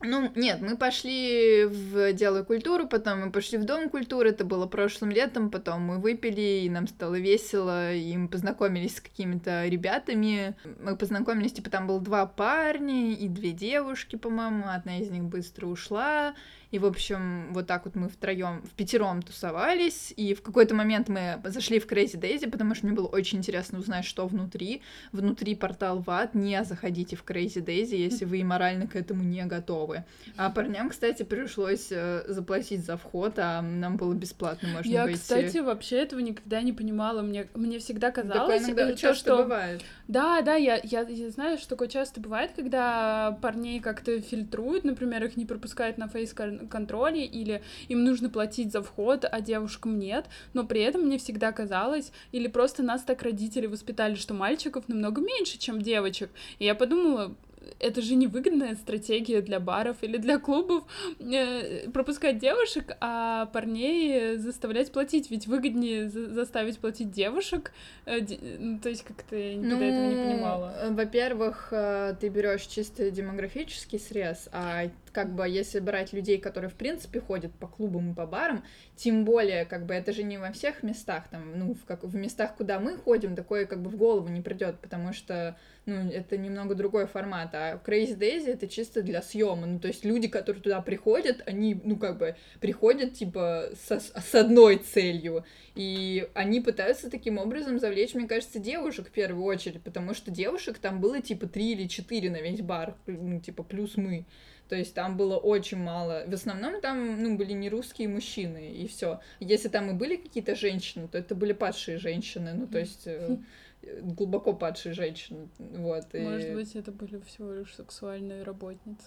Ну, 0.00 0.30
нет, 0.36 0.60
мы 0.60 0.76
пошли 0.76 1.64
в 1.64 2.12
Дело 2.12 2.44
культуру, 2.44 2.86
потом 2.86 3.20
мы 3.20 3.32
пошли 3.32 3.58
в 3.58 3.64
Дом 3.64 3.88
культуры, 3.88 4.30
это 4.30 4.44
было 4.44 4.66
прошлым 4.66 5.10
летом, 5.10 5.50
потом 5.50 5.82
мы 5.82 5.98
выпили, 5.98 6.62
и 6.62 6.70
нам 6.70 6.86
стало 6.86 7.16
весело, 7.16 7.92
и 7.92 8.16
мы 8.16 8.28
познакомились 8.28 8.98
с 8.98 9.00
какими-то 9.00 9.66
ребятами. 9.66 10.54
Мы 10.80 10.96
познакомились, 10.96 11.52
типа, 11.52 11.70
там 11.70 11.88
было 11.88 12.00
два 12.00 12.26
парня 12.26 13.12
и 13.12 13.26
две 13.26 13.50
девушки, 13.50 14.14
по-моему, 14.14 14.66
одна 14.68 14.98
из 14.98 15.10
них 15.10 15.24
быстро 15.24 15.66
ушла, 15.66 16.34
и, 16.70 16.78
в 16.78 16.84
общем, 16.84 17.52
вот 17.52 17.66
так 17.66 17.86
вот 17.86 17.94
мы 17.94 18.08
втроем, 18.08 18.62
в 18.62 18.70
пятером 18.70 19.22
тусовались, 19.22 20.12
и 20.16 20.34
в 20.34 20.42
какой-то 20.42 20.74
момент 20.74 21.08
мы 21.08 21.40
зашли 21.44 21.78
в 21.78 21.86
Crazy 21.86 22.20
Daisy, 22.20 22.50
потому 22.50 22.74
что 22.74 22.86
мне 22.86 22.94
было 22.94 23.06
очень 23.06 23.38
интересно 23.38 23.78
узнать, 23.78 24.04
что 24.04 24.26
внутри. 24.26 24.82
Внутри 25.12 25.54
портал 25.54 26.00
в 26.00 26.10
ад, 26.10 26.34
не 26.34 26.62
заходите 26.64 27.16
в 27.16 27.24
Crazy 27.24 27.64
Daisy, 27.64 27.96
если 27.96 28.26
вы 28.26 28.44
морально 28.44 28.86
к 28.86 28.96
этому 28.96 29.22
не 29.22 29.44
готовы. 29.46 30.04
А 30.36 30.50
парням, 30.50 30.90
кстати, 30.90 31.22
пришлось 31.22 31.88
э, 31.90 32.24
заплатить 32.28 32.84
за 32.84 32.98
вход, 32.98 33.38
а 33.38 33.62
нам 33.62 33.96
было 33.96 34.12
бесплатно, 34.12 34.68
можно 34.68 34.90
Я, 34.90 35.04
войти. 35.04 35.18
кстати, 35.18 35.58
вообще 35.58 35.96
этого 35.96 36.20
никогда 36.20 36.60
не 36.60 36.72
понимала. 36.74 37.22
Мне, 37.22 37.48
мне 37.54 37.78
всегда 37.78 38.10
казалось... 38.10 38.62
Такое 38.62 38.74
иногда 38.74 38.94
часто 38.94 39.20
что... 39.20 39.36
бывает. 39.38 39.82
Да, 40.06 40.42
да, 40.42 40.54
я, 40.54 40.80
я, 40.82 41.00
я 41.00 41.30
знаю, 41.30 41.58
что 41.58 41.70
такое 41.70 41.88
часто 41.88 42.20
бывает, 42.20 42.52
когда 42.54 43.38
парней 43.40 43.80
как-то 43.80 44.20
фильтруют, 44.20 44.84
например, 44.84 45.24
их 45.24 45.36
не 45.36 45.46
пропускают 45.46 45.96
на 45.96 46.08
фейс 46.08 46.34
контроле, 46.66 47.24
или 47.24 47.62
им 47.88 48.04
нужно 48.04 48.30
платить 48.30 48.72
за 48.72 48.82
вход, 48.82 49.24
а 49.30 49.40
девушкам 49.40 49.98
нет, 49.98 50.26
но 50.54 50.64
при 50.64 50.80
этом 50.80 51.02
мне 51.02 51.18
всегда 51.18 51.52
казалось, 51.52 52.12
или 52.32 52.48
просто 52.48 52.82
нас 52.82 53.02
так 53.02 53.22
родители 53.22 53.66
воспитали, 53.66 54.14
что 54.14 54.34
мальчиков 54.34 54.88
намного 54.88 55.20
меньше, 55.20 55.58
чем 55.58 55.80
девочек. 55.80 56.30
И 56.58 56.64
я 56.64 56.74
подумала, 56.74 57.34
это 57.80 58.02
же 58.02 58.14
невыгодная 58.14 58.74
стратегия 58.76 59.40
для 59.40 59.60
баров 59.60 59.98
или 60.02 60.16
для 60.16 60.38
клубов 60.38 60.84
э, 61.20 61.88
пропускать 61.90 62.38
девушек, 62.38 62.96
а 63.00 63.46
парней 63.46 64.36
заставлять 64.36 64.92
платить. 64.92 65.30
Ведь 65.30 65.46
выгоднее 65.46 66.08
за 66.08 66.28
заставить 66.28 66.78
платить 66.78 67.10
девушек. 67.10 67.72
Э, 68.06 68.18
ну, 68.58 68.78
то 68.78 68.88
есть 68.88 69.02
как-то 69.02 69.36
я 69.36 69.54
никогда 69.54 69.76
ну, 69.76 69.82
этого 69.82 70.08
не 70.08 70.14
ну, 70.14 70.24
понимала. 70.24 70.74
Во-первых, 70.90 71.68
э, 71.70 72.14
ты 72.20 72.28
берешь 72.28 72.62
чисто 72.62 73.10
демографический 73.10 73.98
срез, 73.98 74.48
а 74.52 74.90
как 75.10 75.34
бы 75.34 75.48
если 75.48 75.80
брать 75.80 76.12
людей, 76.12 76.38
которые 76.38 76.70
в 76.70 76.74
принципе 76.74 77.20
ходят 77.20 77.52
по 77.54 77.66
клубам 77.66 78.12
и 78.12 78.14
по 78.14 78.26
барам, 78.26 78.64
тем 78.96 79.24
более, 79.24 79.64
как 79.64 79.86
бы 79.86 79.94
это 79.94 80.12
же 80.12 80.22
не 80.22 80.38
во 80.38 80.52
всех 80.52 80.82
местах, 80.82 81.28
там, 81.30 81.58
ну, 81.58 81.74
в, 81.74 81.84
как, 81.84 82.04
в 82.04 82.14
местах, 82.14 82.56
куда 82.56 82.80
мы 82.80 82.96
ходим, 82.96 83.36
такое 83.36 83.66
как 83.66 83.82
бы 83.82 83.90
в 83.90 83.96
голову 83.96 84.28
не 84.28 84.40
придет, 84.40 84.78
потому 84.80 85.12
что 85.12 85.56
ну, 85.88 86.10
это 86.10 86.36
немного 86.36 86.74
другой 86.74 87.06
формат, 87.06 87.54
а 87.54 87.80
Crazy 87.84 88.16
Daisy 88.16 88.50
это 88.50 88.68
чисто 88.68 89.02
для 89.02 89.22
съема, 89.22 89.66
ну, 89.66 89.78
то 89.80 89.88
есть 89.88 90.04
люди, 90.04 90.28
которые 90.28 90.62
туда 90.62 90.82
приходят, 90.82 91.42
они, 91.46 91.80
ну, 91.82 91.96
как 91.96 92.18
бы, 92.18 92.36
приходят, 92.60 93.14
типа, 93.14 93.70
со, 93.88 93.98
с 93.98 94.34
одной 94.34 94.76
целью, 94.76 95.44
и 95.74 96.28
они 96.34 96.60
пытаются 96.60 97.10
таким 97.10 97.38
образом 97.38 97.78
завлечь, 97.78 98.14
мне 98.14 98.28
кажется, 98.28 98.58
девушек 98.58 99.08
в 99.08 99.12
первую 99.12 99.44
очередь, 99.44 99.82
потому 99.82 100.12
что 100.12 100.30
девушек 100.30 100.78
там 100.78 101.00
было, 101.00 101.22
типа, 101.22 101.46
три 101.46 101.72
или 101.72 101.86
четыре 101.88 102.30
на 102.30 102.42
весь 102.42 102.60
бар, 102.60 102.94
ну, 103.06 103.40
типа, 103.40 103.62
плюс 103.62 103.96
мы, 103.96 104.26
То 104.68 104.76
есть 104.76 104.94
там 104.94 105.16
было 105.16 105.36
очень 105.36 105.78
мало. 105.78 106.24
В 106.26 106.34
основном 106.34 106.80
там, 106.80 107.22
ну, 107.22 107.36
были 107.36 107.52
не 107.52 107.70
русские 107.70 108.08
мужчины, 108.08 108.72
и 108.72 108.86
все. 108.86 109.20
Если 109.40 109.68
там 109.68 109.90
и 109.90 109.94
были 109.94 110.16
какие-то 110.16 110.54
женщины, 110.54 111.08
то 111.08 111.18
это 111.18 111.34
были 111.34 111.52
падшие 111.52 111.98
женщины, 111.98 112.52
ну, 112.54 112.66
то 112.66 112.78
есть 112.78 113.06
э, 113.06 113.38
глубоко 113.82 114.52
падшие 114.52 114.92
женщины, 114.92 115.48
вот. 115.58 116.12
Может 116.12 116.54
быть, 116.54 116.76
это 116.76 116.92
были 116.92 117.18
всего 117.20 117.52
лишь 117.52 117.74
сексуальные 117.74 118.42
работницы? 118.42 119.06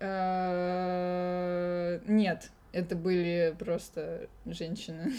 Э, 0.00 2.00
нет, 2.06 2.50
это 2.74 2.96
были 2.96 3.54
просто 3.58 4.28
женщины 4.46 5.12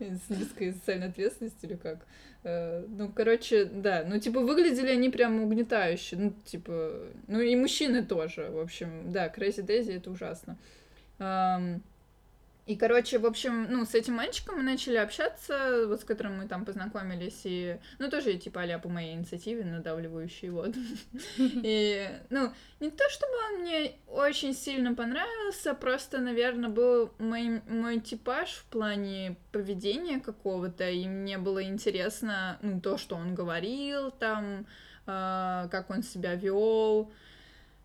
с 0.00 0.28
низкой 0.28 0.72
социальной 0.72 1.06
ответственностью 1.08 1.70
или 1.70 1.76
как. 1.76 2.04
Э, 2.42 2.84
ну, 2.88 3.10
короче, 3.10 3.64
да. 3.64 4.04
Ну, 4.06 4.18
типа, 4.18 4.40
выглядели 4.40 4.88
они 4.88 5.08
прям 5.08 5.42
угнетающе. 5.42 6.16
Ну, 6.16 6.34
типа, 6.44 7.06
ну 7.28 7.40
и 7.40 7.54
мужчины 7.54 8.04
тоже. 8.04 8.50
В 8.50 8.58
общем, 8.58 9.12
да, 9.12 9.28
Crazy 9.28 9.64
Daisy 9.64 9.96
это 9.96 10.10
ужасно. 10.10 10.58
И, 12.66 12.76
короче, 12.76 13.18
в 13.18 13.26
общем, 13.26 13.66
ну, 13.70 13.84
с 13.84 13.94
этим 13.94 14.14
мальчиком 14.14 14.56
мы 14.56 14.62
начали 14.62 14.96
общаться, 14.96 15.86
вот 15.86 16.00
с 16.00 16.04
которым 16.04 16.38
мы 16.38 16.46
там 16.46 16.64
познакомились, 16.64 17.40
и, 17.44 17.78
ну, 17.98 18.10
тоже, 18.10 18.34
типа, 18.34 18.62
а 18.62 18.78
по 18.78 18.88
моей 18.88 19.14
инициативе, 19.14 19.64
надавливающей, 19.64 20.50
вот. 20.50 20.74
И, 21.38 22.08
ну, 22.28 22.52
не 22.78 22.90
то, 22.90 23.04
чтобы 23.08 23.32
он 23.48 23.62
мне 23.62 23.92
очень 24.06 24.54
сильно 24.54 24.94
понравился, 24.94 25.74
просто, 25.74 26.18
наверное, 26.18 26.70
был 26.70 27.10
мой, 27.18 27.62
мой 27.68 28.00
типаж 28.00 28.50
в 28.50 28.64
плане 28.66 29.36
поведения 29.52 30.20
какого-то, 30.20 30.88
и 30.88 31.08
мне 31.08 31.38
было 31.38 31.64
интересно, 31.64 32.58
ну, 32.62 32.80
то, 32.80 32.98
что 32.98 33.16
он 33.16 33.34
говорил 33.34 34.10
там, 34.12 34.66
э, 35.06 35.68
как 35.70 35.90
он 35.90 36.02
себя 36.02 36.34
вел, 36.34 37.12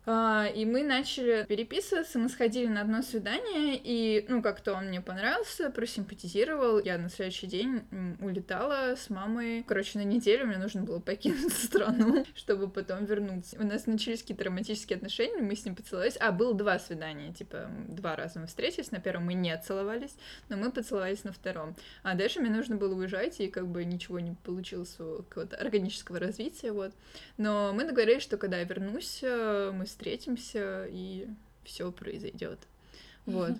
и 0.06 0.64
мы 0.64 0.84
начали 0.84 1.44
переписываться, 1.48 2.18
мы 2.18 2.28
сходили 2.28 2.68
на 2.68 2.82
одно 2.82 3.02
свидание, 3.02 3.80
и, 3.82 4.24
ну, 4.28 4.40
как-то 4.40 4.74
он 4.74 4.86
мне 4.86 5.00
понравился, 5.00 5.70
просимпатизировал. 5.70 6.78
Я 6.78 6.96
на 6.98 7.08
следующий 7.08 7.46
день 7.46 7.82
улетала 8.20 8.94
с 8.96 9.10
мамой. 9.10 9.64
Короче, 9.66 9.98
на 9.98 10.04
неделю 10.04 10.46
мне 10.46 10.58
нужно 10.58 10.82
было 10.82 11.00
покинуть 11.00 11.52
страну, 11.64 12.24
чтобы 12.34 12.68
потом 12.68 13.04
вернуться. 13.04 13.56
У 13.58 13.64
нас 13.64 13.86
начались 13.86 14.20
какие-то 14.20 14.44
романтические 14.44 14.96
отношения, 14.96 15.42
мы 15.42 15.56
с 15.56 15.64
ним 15.64 15.74
поцеловались. 15.74 16.16
А, 16.20 16.30
было 16.30 16.54
два 16.54 16.78
свидания, 16.78 17.32
типа, 17.32 17.68
два 17.88 18.14
раза 18.14 18.38
мы 18.38 18.46
встретились. 18.46 18.92
На 18.92 19.00
первом 19.00 19.26
мы 19.26 19.34
не 19.34 19.56
целовались, 19.58 20.16
но 20.48 20.56
мы 20.56 20.70
поцеловались 20.70 21.24
на 21.24 21.32
втором. 21.32 21.74
А 22.02 22.14
дальше 22.14 22.40
мне 22.40 22.50
нужно 22.50 22.76
было 22.76 22.94
уезжать, 22.94 23.40
и 23.40 23.48
как 23.48 23.66
бы 23.66 23.84
ничего 23.84 24.20
не 24.20 24.34
получилось 24.44 24.96
какого-то 24.96 25.56
органического 25.56 26.20
развития, 26.20 26.72
вот. 26.72 26.92
Но 27.38 27.72
мы 27.72 27.84
договорились, 27.84 28.22
что 28.22 28.36
когда 28.36 28.58
я 28.58 28.64
вернусь, 28.64 29.20
э, 29.22 29.72
мы 29.74 29.86
встретимся, 29.96 30.86
и 30.90 31.26
все 31.64 31.90
произойдет. 31.90 32.58
Вот. 33.26 33.54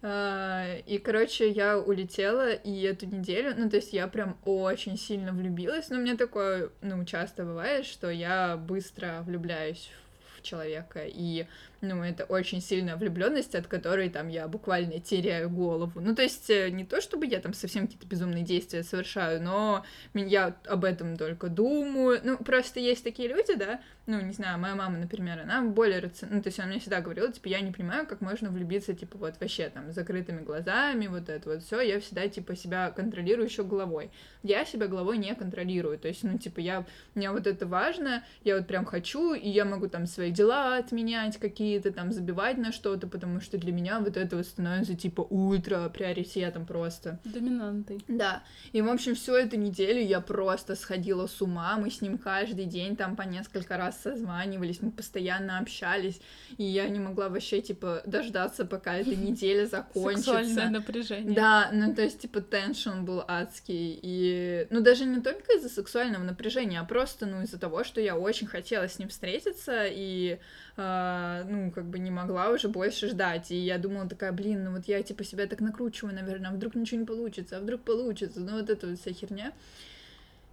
А, 0.00 0.76
и, 0.86 0.98
короче, 0.98 1.50
я 1.50 1.78
улетела, 1.78 2.52
и 2.52 2.82
эту 2.82 3.06
неделю, 3.06 3.54
ну, 3.56 3.68
то 3.68 3.76
есть 3.76 3.92
я 3.92 4.06
прям 4.06 4.36
очень 4.44 4.96
сильно 4.96 5.32
влюбилась. 5.32 5.90
Ну, 5.90 5.98
мне 5.98 6.16
такое, 6.16 6.70
ну, 6.82 7.04
часто 7.04 7.44
бывает, 7.44 7.84
что 7.84 8.10
я 8.10 8.56
быстро 8.56 9.22
влюбляюсь 9.26 9.90
в 10.36 10.42
человека, 10.42 11.02
и 11.04 11.46
ну, 11.80 12.02
это 12.02 12.24
очень 12.24 12.60
сильная 12.60 12.96
влюбленность, 12.96 13.54
от 13.54 13.66
которой 13.66 14.08
там 14.10 14.28
я 14.28 14.48
буквально 14.48 14.98
теряю 15.00 15.48
голову. 15.50 16.00
Ну, 16.00 16.14
то 16.14 16.22
есть 16.22 16.50
э, 16.50 16.70
не 16.70 16.84
то, 16.84 17.00
чтобы 17.00 17.26
я 17.26 17.40
там 17.40 17.54
совсем 17.54 17.86
какие-то 17.86 18.06
безумные 18.06 18.42
действия 18.42 18.82
совершаю, 18.82 19.42
но 19.42 19.84
я 20.14 20.56
об 20.66 20.84
этом 20.84 21.16
только 21.16 21.48
думаю. 21.48 22.20
Ну, 22.22 22.38
просто 22.38 22.80
есть 22.80 23.04
такие 23.04 23.28
люди, 23.28 23.54
да, 23.54 23.80
ну, 24.08 24.20
не 24.22 24.32
знаю, 24.32 24.58
моя 24.58 24.74
мама, 24.74 24.96
например, 24.96 25.38
она 25.40 25.60
более 25.62 26.00
рациональна, 26.00 26.38
ну, 26.38 26.42
то 26.42 26.48
есть 26.48 26.58
она 26.58 26.68
мне 26.68 26.80
всегда 26.80 27.02
говорила, 27.02 27.30
типа, 27.30 27.48
я 27.48 27.60
не 27.60 27.72
понимаю, 27.72 28.06
как 28.06 28.22
можно 28.22 28.50
влюбиться, 28.50 28.94
типа, 28.94 29.18
вот 29.18 29.34
вообще 29.38 29.68
там, 29.68 29.92
закрытыми 29.92 30.40
глазами, 30.40 31.08
вот 31.08 31.28
это 31.28 31.50
вот 31.50 31.62
все, 31.62 31.80
я 31.80 32.00
всегда, 32.00 32.26
типа, 32.26 32.56
себя 32.56 32.90
контролирую 32.90 33.46
еще 33.46 33.64
головой. 33.64 34.10
Я 34.42 34.64
себя 34.64 34.86
головой 34.86 35.18
не 35.18 35.34
контролирую, 35.34 35.98
то 35.98 36.08
есть, 36.08 36.24
ну, 36.24 36.38
типа, 36.38 36.60
я, 36.60 36.86
мне 37.14 37.30
вот 37.30 37.46
это 37.46 37.66
важно, 37.66 38.24
я 38.44 38.56
вот 38.56 38.66
прям 38.66 38.86
хочу, 38.86 39.34
и 39.34 39.46
я 39.46 39.66
могу 39.66 39.88
там 39.88 40.06
свои 40.06 40.30
дела 40.30 40.78
отменять 40.78 41.36
какие-то, 41.68 41.92
там, 41.92 42.12
забивать 42.12 42.56
на 42.56 42.72
что-то, 42.72 43.06
потому 43.06 43.40
что 43.40 43.58
для 43.58 43.72
меня 43.72 44.00
вот 44.00 44.16
это 44.16 44.36
вот 44.36 44.46
становится, 44.46 44.94
типа, 44.94 45.20
ультра 45.20 45.90
приоритетом 45.90 46.64
просто. 46.64 47.18
Доминантой. 47.24 48.00
Да, 48.08 48.42
и, 48.72 48.80
в 48.80 48.88
общем, 48.88 49.14
всю 49.14 49.34
эту 49.34 49.58
неделю 49.58 50.00
я 50.00 50.20
просто 50.20 50.76
сходила 50.76 51.26
с 51.26 51.42
ума, 51.42 51.76
мы 51.76 51.90
с 51.90 52.00
ним 52.00 52.16
каждый 52.16 52.64
день 52.64 52.96
там 52.96 53.16
по 53.16 53.22
несколько 53.22 53.76
раз 53.76 54.00
созванивались, 54.02 54.80
мы 54.80 54.90
постоянно 54.90 55.58
общались, 55.58 56.20
и 56.56 56.64
я 56.64 56.88
не 56.88 57.00
могла 57.00 57.28
вообще, 57.28 57.60
типа, 57.60 58.00
дождаться, 58.06 58.64
пока 58.64 58.94
эта 58.94 59.14
неделя 59.26 59.66
закончится. 59.66 60.32
Сексуальное 60.32 60.70
напряжение. 60.70 61.34
Да, 61.34 61.68
ну, 61.70 61.94
то 61.94 62.00
есть, 62.02 62.20
типа, 62.20 62.40
теншн 62.40 63.04
был 63.04 63.22
адский, 63.28 64.00
и, 64.02 64.66
ну, 64.70 64.80
даже 64.80 65.04
не 65.04 65.20
только 65.20 65.52
из-за 65.58 65.68
сексуального 65.68 66.22
напряжения, 66.22 66.80
а 66.80 66.84
просто, 66.84 67.26
ну, 67.26 67.42
из-за 67.42 67.58
того, 67.58 67.84
что 67.84 68.00
я 68.00 68.16
очень 68.16 68.46
хотела 68.46 68.88
с 68.88 68.98
ним 68.98 69.08
встретиться, 69.10 69.84
и, 69.86 70.38
э, 70.78 71.44
ну, 71.48 71.70
как 71.70 71.84
бы 71.84 71.98
не 71.98 72.10
могла 72.10 72.50
уже 72.50 72.68
больше 72.68 73.08
ждать, 73.08 73.50
и 73.50 73.56
я 73.56 73.78
думала 73.78 74.08
такая, 74.08 74.32
блин, 74.32 74.64
ну, 74.64 74.72
вот 74.72 74.86
я, 74.86 75.02
типа, 75.02 75.24
себя 75.24 75.46
так 75.46 75.60
накручиваю, 75.60 76.14
наверное, 76.14 76.50
а 76.50 76.54
вдруг 76.54 76.74
ничего 76.74 77.00
не 77.00 77.06
получится, 77.06 77.58
а 77.58 77.60
вдруг 77.60 77.82
получится, 77.82 78.40
ну, 78.40 78.58
вот 78.58 78.70
эта 78.70 78.86
вот 78.86 78.98
вся 78.98 79.12
херня. 79.12 79.52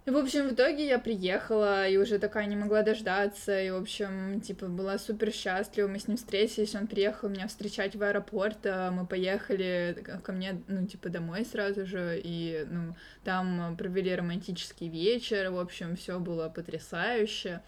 И, 0.06 0.10
в 0.10 0.16
общем, 0.16 0.48
в 0.48 0.54
итоге 0.54 0.86
я 0.86 1.00
приехала 1.00 1.88
и 1.88 1.96
уже 1.96 2.20
такая 2.20 2.46
не 2.46 2.54
могла 2.54 2.82
дождаться. 2.82 3.60
И, 3.60 3.70
в 3.70 3.76
общем, 3.76 4.40
типа, 4.40 4.66
была 4.68 4.98
супер 4.98 5.32
счастлива. 5.32 5.88
Мы 5.88 5.98
с 5.98 6.06
ним 6.06 6.16
встретились, 6.16 6.76
он 6.76 6.86
приехал 6.86 7.28
меня 7.28 7.48
встречать 7.48 7.96
в 7.96 8.02
аэропорт. 8.04 8.58
А 8.66 8.92
мы 8.92 9.04
поехали 9.04 10.04
ко 10.22 10.30
мне, 10.30 10.62
ну, 10.68 10.86
типа, 10.86 11.08
домой 11.08 11.44
сразу 11.44 11.86
же. 11.86 12.20
И, 12.22 12.64
ну, 12.70 12.94
там 13.24 13.76
провели 13.76 14.14
романтический 14.14 14.88
вечер. 14.88 15.50
В 15.50 15.58
общем, 15.58 15.96
все 15.96 16.20
было 16.20 16.48
потрясающе. 16.48 17.62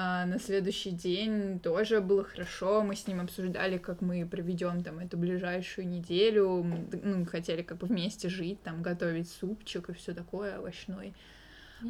А 0.00 0.26
на 0.26 0.38
следующий 0.38 0.92
день 0.92 1.58
тоже 1.58 2.00
было 2.00 2.22
хорошо. 2.22 2.84
Мы 2.84 2.94
с 2.94 3.08
ним 3.08 3.20
обсуждали, 3.20 3.78
как 3.78 4.00
мы 4.00 4.24
проведем 4.24 4.84
там 4.84 5.00
эту 5.00 5.16
ближайшую 5.16 5.88
неделю. 5.88 6.64
Ну, 7.02 7.26
хотели 7.26 7.62
как 7.62 7.78
бы 7.78 7.88
вместе 7.88 8.28
жить, 8.28 8.62
там 8.62 8.80
готовить 8.80 9.28
супчик 9.28 9.88
и 9.88 9.94
все 9.94 10.14
такое 10.14 10.58
овощной. 10.58 11.14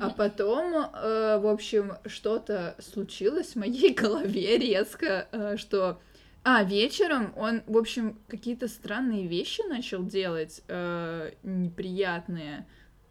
А 0.01 0.09
потом, 0.09 0.75
э, 0.75 1.38
в 1.38 1.47
общем, 1.47 1.99
что-то 2.07 2.77
случилось 2.79 3.49
в 3.49 3.57
моей 3.57 3.92
голове 4.03 4.57
резко, 4.57 5.29
э, 5.31 5.57
что... 5.59 6.01
А, 6.44 6.64
вечером 6.64 7.35
он, 7.37 7.61
в 7.66 7.77
общем, 7.77 8.18
какие-то 8.27 8.68
странные 8.68 9.27
вещи 9.27 9.61
начал 9.68 10.03
делать, 10.03 10.62
э, 10.68 11.33
неприятные. 11.42 12.66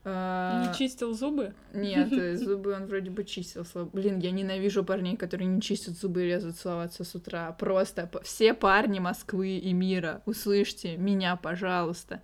Э, 0.09 0.65
не 0.65 0.73
чистил 0.73 1.13
зубы? 1.13 1.53
Нет, 1.73 2.13
э, 2.13 2.35
зубы 2.37 2.73
он 2.73 2.85
вроде 2.85 3.09
бы 3.09 3.25
чистил. 3.25 3.65
Блин, 3.91 4.19
я 4.19 4.31
ненавижу 4.31 4.85
парней, 4.85 5.17
которые 5.17 5.47
не 5.47 5.61
чистят 5.61 5.95
зубы 5.95 6.23
и 6.23 6.27
лезут 6.29 6.55
целоваться 6.55 7.03
с 7.03 7.13
утра. 7.13 7.51
Просто 7.59 8.09
все 8.23 8.53
парни 8.53 8.99
Москвы 8.99 9.57
и 9.57 9.73
мира, 9.73 10.21
услышьте 10.25 10.95
меня, 10.95 11.35
пожалуйста 11.35 12.21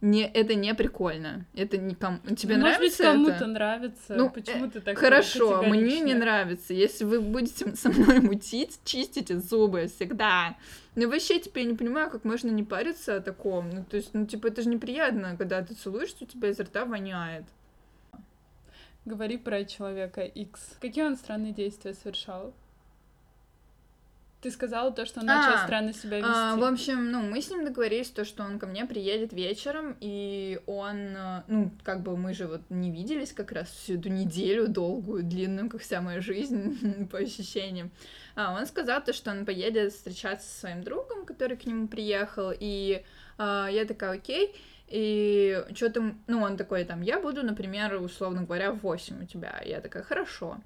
не, 0.00 0.22
это 0.22 0.54
не 0.54 0.74
прикольно. 0.74 1.44
Это 1.54 1.76
не 1.76 1.94
кому... 1.94 2.18
Тебе 2.34 2.56
ну, 2.56 2.62
нравится 2.62 3.04
Может 3.04 3.20
быть, 3.20 3.28
кому-то 3.28 3.46
нравится. 3.46 4.14
Ну, 4.16 4.30
Почему 4.30 4.66
э, 4.66 4.70
ты 4.70 4.80
так 4.80 4.98
Хорошо, 4.98 5.62
мне 5.62 6.00
не 6.00 6.14
нравится. 6.14 6.72
Если 6.72 7.04
вы 7.04 7.20
будете 7.20 7.74
со 7.76 7.90
мной 7.90 8.20
мутить, 8.20 8.80
чистите 8.84 9.38
зубы 9.38 9.88
всегда. 9.88 10.56
Но 10.96 11.06
вообще 11.08 11.38
теперь 11.38 11.64
я 11.64 11.72
не 11.72 11.76
понимаю, 11.76 12.10
как 12.10 12.24
можно 12.24 12.48
не 12.48 12.62
париться 12.62 13.16
о 13.16 13.20
таком. 13.20 13.68
Ну, 13.70 13.84
то 13.84 13.96
есть, 13.98 14.14
ну, 14.14 14.26
типа, 14.26 14.46
это 14.46 14.62
же 14.62 14.70
неприятно, 14.70 15.36
когда 15.36 15.62
ты 15.62 15.74
целуешь, 15.74 16.14
у 16.20 16.24
тебя 16.24 16.48
изо 16.48 16.64
рта 16.64 16.86
воняет. 16.86 17.44
Говори 19.04 19.36
про 19.36 19.64
человека 19.64 20.22
X. 20.22 20.76
Какие 20.80 21.04
он 21.04 21.16
странные 21.16 21.52
действия 21.52 21.92
совершал? 21.92 22.54
Ты 24.40 24.50
сказала 24.50 24.90
то, 24.90 25.04
что 25.04 25.20
он 25.20 25.26
начал 25.26 25.52
а, 25.52 25.64
странно 25.66 25.92
себя 25.92 26.16
вести. 26.16 26.30
А, 26.32 26.56
в 26.56 26.64
общем, 26.64 27.10
ну, 27.10 27.20
мы 27.20 27.42
с 27.42 27.50
ним 27.50 27.62
договорились, 27.62 28.08
то, 28.08 28.24
что 28.24 28.42
он 28.42 28.58
ко 28.58 28.66
мне 28.66 28.86
приедет 28.86 29.34
вечером, 29.34 29.96
и 30.00 30.60
он, 30.66 30.96
э, 30.96 31.42
ну, 31.46 31.70
как 31.82 32.02
бы 32.02 32.16
мы 32.16 32.32
же 32.32 32.46
вот 32.46 32.62
не 32.70 32.90
виделись 32.90 33.34
как 33.34 33.52
раз 33.52 33.68
всю 33.68 33.98
эту 33.98 34.08
неделю 34.08 34.66
долгую, 34.66 35.24
длинную, 35.24 35.68
как 35.68 35.82
вся 35.82 36.00
моя 36.00 36.22
жизнь, 36.22 37.08
по 37.12 37.18
ощущениям. 37.18 37.90
А, 38.34 38.58
он 38.58 38.66
сказал 38.66 39.04
то, 39.04 39.12
что 39.12 39.30
он 39.30 39.44
поедет 39.44 39.92
встречаться 39.92 40.48
со 40.48 40.60
своим 40.60 40.84
другом, 40.84 41.26
который 41.26 41.58
к 41.58 41.66
нему 41.66 41.86
приехал, 41.86 42.50
и 42.58 43.04
а, 43.36 43.68
я 43.70 43.84
такая, 43.84 44.12
окей, 44.12 44.56
и 44.88 45.62
что-то, 45.74 46.14
ну, 46.28 46.40
он 46.40 46.56
такой, 46.56 46.84
там, 46.84 47.02
я 47.02 47.20
буду, 47.20 47.42
например, 47.42 48.00
условно 48.00 48.44
говоря, 48.44 48.72
в 48.72 48.78
8 48.78 49.22
у 49.22 49.26
тебя. 49.26 49.60
Я 49.66 49.82
такая, 49.82 50.02
хорошо 50.02 50.56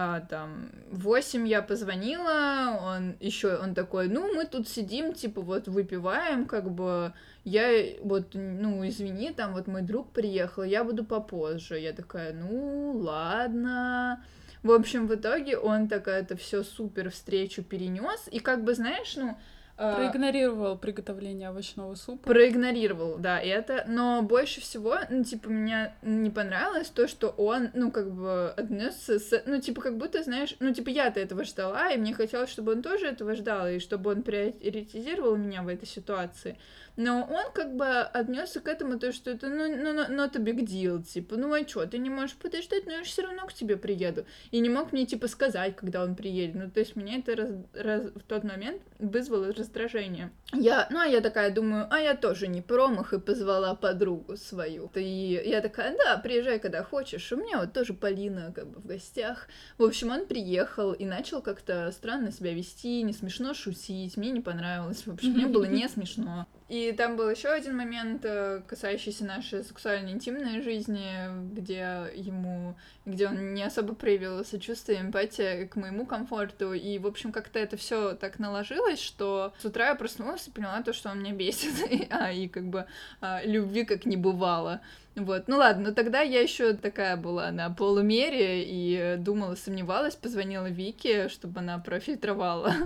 а, 0.00 0.20
там, 0.20 0.70
в 0.92 1.00
8 1.00 1.48
я 1.48 1.60
позвонила, 1.60 2.78
он 2.80 3.16
еще, 3.18 3.56
он 3.56 3.74
такой, 3.74 4.08
ну, 4.08 4.32
мы 4.32 4.44
тут 4.44 4.68
сидим, 4.68 5.12
типа, 5.12 5.40
вот, 5.40 5.66
выпиваем, 5.66 6.46
как 6.46 6.70
бы, 6.70 7.12
я, 7.42 7.68
вот, 8.04 8.28
ну, 8.34 8.86
извини, 8.86 9.32
там, 9.32 9.54
вот 9.54 9.66
мой 9.66 9.82
друг 9.82 10.12
приехал, 10.12 10.62
я 10.62 10.84
буду 10.84 11.04
попозже. 11.04 11.80
Я 11.80 11.92
такая, 11.92 12.32
ну, 12.32 12.92
ладно. 12.92 14.22
В 14.62 14.70
общем, 14.70 15.08
в 15.08 15.14
итоге 15.16 15.58
он 15.58 15.88
так 15.88 16.06
это 16.06 16.36
все 16.36 16.62
супер 16.62 17.10
встречу 17.10 17.64
перенес. 17.64 18.28
И 18.30 18.38
как 18.38 18.62
бы, 18.62 18.74
знаешь, 18.74 19.16
ну, 19.16 19.36
проигнорировал 19.78 20.76
приготовление 20.76 21.50
овощного 21.50 21.94
супа. 21.94 22.28
Проигнорировал, 22.28 23.16
да, 23.18 23.40
это. 23.40 23.84
Но 23.86 24.22
больше 24.22 24.60
всего, 24.60 24.96
ну, 25.08 25.24
типа, 25.24 25.48
мне 25.48 25.94
не 26.02 26.30
понравилось 26.30 26.88
то, 26.88 27.06
что 27.06 27.28
он, 27.28 27.70
ну, 27.74 27.90
как 27.90 28.10
бы 28.10 28.50
отнесся 28.50 29.18
с... 29.18 29.42
Ну, 29.46 29.60
типа, 29.60 29.80
как 29.80 29.96
будто, 29.96 30.22
знаешь, 30.22 30.56
ну, 30.60 30.74
типа, 30.74 30.88
я-то 30.88 31.20
этого 31.20 31.44
ждала, 31.44 31.90
и 31.90 31.96
мне 31.96 32.12
хотелось, 32.12 32.50
чтобы 32.50 32.72
он 32.72 32.82
тоже 32.82 33.06
этого 33.06 33.34
ждал, 33.34 33.68
и 33.68 33.78
чтобы 33.78 34.10
он 34.10 34.22
приоритизировал 34.22 35.36
меня 35.36 35.62
в 35.62 35.68
этой 35.68 35.86
ситуации. 35.86 36.58
Но 36.98 37.22
он 37.30 37.52
как 37.52 37.76
бы 37.76 38.00
отнесся 38.00 38.58
к 38.58 38.66
этому, 38.66 38.98
то, 38.98 39.12
что 39.12 39.30
это, 39.30 39.48
ну, 39.48 39.68
ну, 39.68 39.92
ну, 40.08 40.22
a 40.24 40.26
big 40.26 40.64
deal, 40.64 41.00
типа, 41.00 41.36
ну, 41.36 41.52
а 41.54 41.66
что, 41.66 41.86
ты 41.86 41.96
не 41.98 42.10
можешь 42.10 42.34
подождать, 42.34 42.86
но 42.86 42.92
я 42.92 43.04
же 43.04 43.04
все 43.04 43.22
равно 43.22 43.46
к 43.46 43.52
тебе 43.52 43.76
приеду. 43.76 44.26
И 44.50 44.58
не 44.58 44.68
мог 44.68 44.90
мне, 44.90 45.06
типа, 45.06 45.28
сказать, 45.28 45.76
когда 45.76 46.02
он 46.02 46.16
приедет. 46.16 46.56
Ну, 46.56 46.68
то 46.68 46.80
есть 46.80 46.96
меня 46.96 47.18
это 47.18 47.36
раз, 47.36 47.50
раз, 47.72 48.02
в 48.16 48.22
тот 48.24 48.42
момент 48.42 48.82
вызвало 48.98 49.52
раздражение. 49.68 50.30
Я, 50.52 50.86
ну, 50.90 51.00
а 51.00 51.06
я 51.06 51.20
такая 51.20 51.50
думаю, 51.50 51.86
а 51.90 51.98
я 51.98 52.14
тоже 52.14 52.48
не 52.48 52.62
промах, 52.62 53.12
и 53.12 53.20
позвала 53.20 53.74
подругу 53.74 54.36
свою. 54.36 54.90
И 54.94 55.42
я 55.44 55.60
такая, 55.60 55.96
да, 55.96 56.16
приезжай, 56.16 56.58
когда 56.58 56.82
хочешь. 56.82 57.30
У 57.32 57.36
меня 57.36 57.58
вот 57.60 57.72
тоже 57.72 57.94
Полина, 57.94 58.52
как 58.54 58.68
бы, 58.68 58.80
в 58.80 58.86
гостях. 58.86 59.48
В 59.76 59.84
общем, 59.84 60.10
он 60.10 60.26
приехал 60.26 60.92
и 60.92 61.04
начал 61.04 61.42
как-то 61.42 61.90
странно 61.92 62.32
себя 62.32 62.54
вести, 62.54 63.02
не 63.02 63.12
смешно 63.12 63.54
шутить, 63.54 64.16
мне 64.16 64.30
не 64.30 64.40
понравилось. 64.40 65.06
В 65.06 65.12
общем, 65.12 65.32
мне 65.32 65.46
было 65.46 65.64
не 65.64 65.88
смешно. 65.88 66.46
И 66.68 66.92
там 66.92 67.16
был 67.16 67.30
еще 67.30 67.48
один 67.48 67.76
момент, 67.76 68.24
э, 68.24 68.60
касающийся 68.66 69.24
нашей 69.24 69.64
сексуальной 69.64 70.12
интимной 70.12 70.60
жизни, 70.60 71.08
где 71.54 72.12
ему, 72.14 72.76
где 73.06 73.26
он 73.28 73.54
не 73.54 73.62
особо 73.62 73.94
проявил 73.94 74.44
сочувствие, 74.44 75.00
эмпатия 75.00 75.66
к 75.66 75.76
моему 75.76 76.04
комфорту. 76.04 76.74
И, 76.74 76.98
в 76.98 77.06
общем, 77.06 77.32
как-то 77.32 77.58
это 77.58 77.78
все 77.78 78.12
так 78.14 78.38
наложилось, 78.38 79.00
что 79.00 79.54
с 79.58 79.64
утра 79.64 79.88
я 79.88 79.94
проснулась 79.94 80.46
и 80.46 80.50
поняла 80.50 80.82
то, 80.82 80.92
что 80.92 81.08
он 81.08 81.20
меня 81.20 81.32
бесит, 81.32 81.72
а, 82.10 82.30
и 82.30 82.48
как 82.48 82.64
бы 82.64 82.84
а, 83.22 83.42
любви 83.44 83.84
как 83.84 84.04
не 84.04 84.18
бывало. 84.18 84.82
Вот, 85.16 85.48
ну 85.48 85.56
ладно, 85.56 85.88
но 85.88 85.94
тогда 85.94 86.20
я 86.20 86.40
еще 86.40 86.74
такая 86.74 87.16
была 87.16 87.50
на 87.50 87.70
полумере 87.70 88.62
и 88.64 89.16
думала, 89.16 89.56
сомневалась, 89.56 90.14
позвонила 90.14 90.68
Вике, 90.70 91.28
чтобы 91.28 91.60
она 91.60 91.78
профильтровала. 91.78 92.72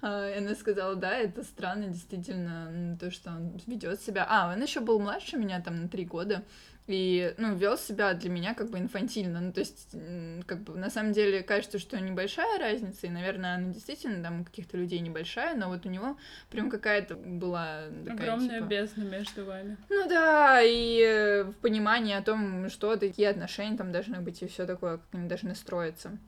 А, 0.00 0.30
и 0.30 0.38
она 0.38 0.54
сказала, 0.54 0.94
да, 0.94 1.16
это 1.16 1.42
странно, 1.42 1.88
действительно, 1.88 2.96
то, 2.98 3.10
что 3.10 3.30
он 3.30 3.60
ведет 3.66 4.00
себя. 4.00 4.26
А, 4.28 4.52
он 4.52 4.62
еще 4.62 4.80
был 4.80 4.98
младше 4.98 5.36
меня 5.36 5.60
там 5.60 5.82
на 5.82 5.88
три 5.88 6.04
года 6.04 6.42
и, 6.86 7.34
ну, 7.38 7.54
вел 7.54 7.78
себя 7.78 8.12
для 8.12 8.28
меня 8.28 8.54
как 8.54 8.70
бы 8.70 8.78
инфантильно. 8.78 9.40
Ну, 9.40 9.52
то 9.52 9.60
есть, 9.60 9.94
как 10.46 10.62
бы, 10.62 10.76
на 10.76 10.90
самом 10.90 11.12
деле, 11.12 11.42
кажется, 11.42 11.78
что 11.78 11.98
небольшая 11.98 12.58
разница, 12.58 13.06
и, 13.06 13.10
наверное, 13.10 13.56
она 13.56 13.72
действительно 13.72 14.22
там 14.22 14.42
у 14.42 14.44
каких-то 14.44 14.76
людей 14.76 15.00
небольшая, 15.00 15.56
но 15.56 15.68
вот 15.68 15.86
у 15.86 15.88
него 15.88 16.18
прям 16.50 16.70
какая-то 16.70 17.14
была 17.16 17.84
такая, 18.04 18.18
Огромная 18.18 18.58
типа... 18.58 18.68
бездна 18.68 19.02
между 19.02 19.44
вами. 19.44 19.76
Ну 19.88 20.08
да, 20.08 20.60
и 20.62 21.44
в 21.44 21.54
понимании 21.62 22.14
о 22.14 22.22
том, 22.22 22.68
что 22.68 22.96
такие 22.96 23.30
отношения 23.30 23.76
там 23.76 23.90
должны 23.90 24.20
быть, 24.20 24.42
и 24.42 24.46
все 24.46 24.66
такое, 24.66 24.98
как 24.98 25.06
они 25.12 25.28
должны 25.28 25.54
строиться. 25.54 26.18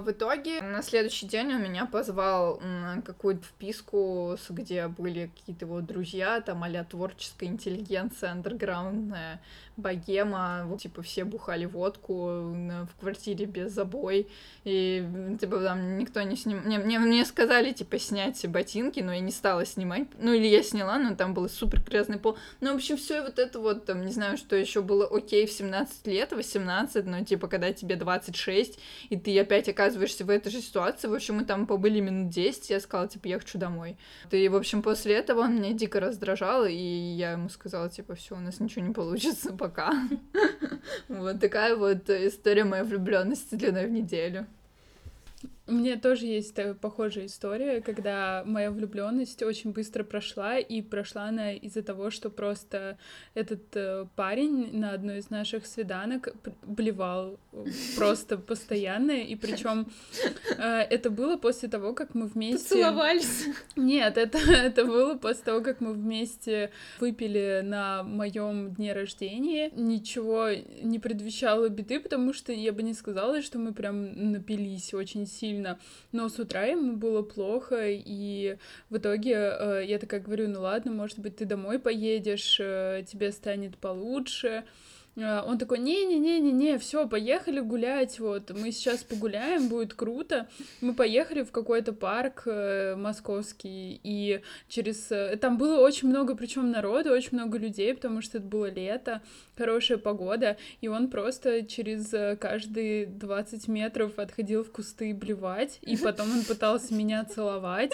В 0.00 0.12
итоге 0.12 0.62
на 0.62 0.82
следующий 0.82 1.26
день 1.26 1.52
он 1.52 1.62
меня 1.62 1.84
позвал 1.84 2.58
на 2.60 3.02
какую-то 3.02 3.44
вписку, 3.44 4.34
где 4.48 4.88
были 4.88 5.26
какие-то 5.26 5.66
его 5.66 5.82
друзья, 5.82 6.40
там 6.40 6.64
а 6.64 6.84
творческая 6.84 7.50
интеллигенция, 7.50 8.30
андерграундная, 8.30 9.42
богема, 9.80 10.62
вот, 10.66 10.80
типа 10.80 11.02
все 11.02 11.24
бухали 11.24 11.64
водку 11.64 12.14
в 12.14 12.90
квартире 13.00 13.46
без 13.46 13.72
забой, 13.72 14.28
и 14.64 15.06
типа 15.40 15.60
там 15.60 15.98
никто 15.98 16.22
не 16.22 16.36
снимал. 16.36 16.64
Мне, 16.64 16.78
мне, 16.78 16.98
мне 16.98 17.24
сказали, 17.24 17.72
типа, 17.72 17.98
снять 17.98 18.46
ботинки, 18.48 19.00
но 19.00 19.12
я 19.12 19.20
не 19.20 19.30
стала 19.30 19.64
снимать. 19.64 20.08
Ну, 20.18 20.32
или 20.32 20.46
я 20.46 20.62
сняла, 20.62 20.98
но 20.98 21.14
там 21.14 21.34
был 21.34 21.48
супер 21.48 21.82
грязный 21.82 22.18
пол. 22.18 22.36
Ну, 22.60 22.72
в 22.72 22.76
общем, 22.76 22.96
все 22.96 23.22
вот 23.22 23.38
это 23.38 23.58
вот, 23.58 23.86
там, 23.86 24.04
не 24.04 24.12
знаю, 24.12 24.36
что 24.36 24.56
еще 24.56 24.82
было 24.82 25.06
окей 25.06 25.46
в 25.46 25.52
17 25.52 26.06
лет, 26.06 26.32
18, 26.32 27.06
но, 27.06 27.24
типа, 27.24 27.48
когда 27.48 27.72
тебе 27.72 27.96
26, 27.96 28.78
и 29.08 29.16
ты 29.16 29.38
опять 29.38 29.68
оказываешься 29.68 30.24
в 30.24 30.30
этой 30.30 30.50
же 30.50 30.60
ситуации, 30.60 31.08
в 31.08 31.14
общем, 31.14 31.36
мы 31.36 31.44
там 31.44 31.66
побыли 31.66 32.00
минут 32.00 32.30
10, 32.30 32.70
я 32.70 32.80
сказала, 32.80 33.08
типа, 33.08 33.28
я 33.28 33.38
хочу 33.38 33.58
домой. 33.58 33.96
И, 34.30 34.48
в 34.48 34.56
общем, 34.56 34.82
после 34.82 35.14
этого 35.14 35.40
он 35.40 35.56
меня 35.56 35.72
дико 35.72 36.00
раздражал, 36.00 36.66
и 36.66 36.74
я 36.74 37.32
ему 37.32 37.48
сказала, 37.48 37.88
типа, 37.88 38.14
все, 38.14 38.36
у 38.36 38.40
нас 38.40 38.60
ничего 38.60 38.84
не 38.84 38.92
получится, 38.92 39.52
пока. 39.58 39.69
Вот 41.08 41.40
такая 41.40 41.76
вот 41.76 42.08
история 42.10 42.64
моей 42.64 42.84
влюбленности 42.84 43.54
длиной 43.54 43.86
в 43.86 43.90
неделю. 43.90 44.46
У 45.70 45.72
меня 45.72 45.96
тоже 45.96 46.26
есть 46.26 46.58
похожая 46.80 47.26
история, 47.26 47.80
когда 47.80 48.42
моя 48.44 48.72
влюбленность 48.72 49.40
очень 49.44 49.70
быстро 49.70 50.02
прошла, 50.02 50.58
и 50.58 50.82
прошла 50.82 51.26
она 51.26 51.52
из-за 51.52 51.84
того, 51.84 52.10
что 52.10 52.28
просто 52.28 52.98
этот 53.34 53.76
э, 53.76 54.06
парень 54.16 54.76
на 54.76 54.90
одной 54.94 55.18
из 55.18 55.30
наших 55.30 55.66
свиданок 55.66 56.34
блевал 56.62 57.38
просто 57.96 58.36
постоянно, 58.36 59.12
и 59.12 59.36
причем 59.36 59.86
э, 60.58 60.80
это 60.90 61.08
было 61.08 61.36
после 61.36 61.68
того, 61.68 61.94
как 61.94 62.16
мы 62.16 62.26
вместе... 62.26 62.74
Поцеловались? 62.74 63.46
Нет, 63.76 64.18
это, 64.18 64.38
это 64.38 64.84
было 64.84 65.14
после 65.14 65.44
того, 65.44 65.60
как 65.60 65.80
мы 65.80 65.92
вместе 65.92 66.72
выпили 66.98 67.60
на 67.62 68.02
моем 68.02 68.74
дне 68.74 68.92
рождения. 68.92 69.70
Ничего 69.76 70.48
не 70.82 70.98
предвещало 70.98 71.68
беды, 71.68 72.00
потому 72.00 72.32
что 72.32 72.52
я 72.52 72.72
бы 72.72 72.82
не 72.82 72.92
сказала, 72.92 73.40
что 73.40 73.60
мы 73.60 73.72
прям 73.72 74.32
напились 74.32 74.92
очень 74.94 75.28
сильно 75.28 75.59
сильно, 75.60 75.78
но 76.12 76.28
с 76.28 76.38
утра 76.38 76.64
ему 76.64 76.96
было 76.96 77.22
плохо, 77.22 77.88
и 77.88 78.56
в 78.88 78.96
итоге 78.96 79.34
э, 79.34 79.82
я 79.86 79.98
такая 79.98 80.20
говорю, 80.20 80.48
ну 80.48 80.62
ладно, 80.62 80.92
может 80.92 81.18
быть, 81.18 81.36
ты 81.36 81.44
домой 81.44 81.78
поедешь, 81.78 82.58
э, 82.60 83.04
тебе 83.06 83.32
станет 83.32 83.76
получше, 83.78 84.64
он 85.20 85.58
такой, 85.58 85.78
не-не-не-не-не, 85.78 86.78
все, 86.78 87.08
поехали 87.08 87.60
гулять, 87.60 88.18
вот, 88.18 88.50
мы 88.50 88.72
сейчас 88.72 89.02
погуляем, 89.02 89.68
будет 89.68 89.94
круто. 89.94 90.48
Мы 90.80 90.94
поехали 90.94 91.42
в 91.42 91.52
какой-то 91.52 91.92
парк 91.92 92.42
э, 92.46 92.94
московский, 92.96 94.00
и 94.02 94.40
через... 94.68 95.10
Э, 95.10 95.36
там 95.36 95.58
было 95.58 95.80
очень 95.80 96.08
много, 96.08 96.36
причем 96.36 96.70
народу, 96.70 97.10
очень 97.10 97.30
много 97.32 97.58
людей, 97.58 97.94
потому 97.94 98.22
что 98.22 98.38
это 98.38 98.46
было 98.46 98.70
лето, 98.70 99.22
хорошая 99.56 99.98
погода, 99.98 100.56
и 100.80 100.88
он 100.88 101.08
просто 101.08 101.64
через 101.66 102.12
э, 102.14 102.36
каждые 102.36 103.06
20 103.06 103.68
метров 103.68 104.18
отходил 104.18 104.64
в 104.64 104.70
кусты 104.70 105.14
блевать, 105.14 105.78
и 105.82 105.96
потом 105.96 106.30
он 106.32 106.44
пытался 106.44 106.94
меня 106.94 107.24
целовать, 107.24 107.92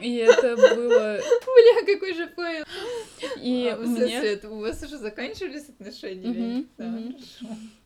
и 0.00 0.14
это 0.16 0.56
было... 0.56 1.18
Бля, 1.18 1.94
какой 1.94 2.14
же 2.14 2.28
фейл! 2.28 2.64
И 3.42 3.68
а, 3.68 3.76
мне... 3.76 4.16
Это, 4.16 4.50
у 4.50 4.60
вас 4.60 4.82
уже 4.82 4.96
заканчивались 4.96 5.68
отношения? 5.68 6.28
Да, 6.76 6.84
mm-hmm. 6.84 7.20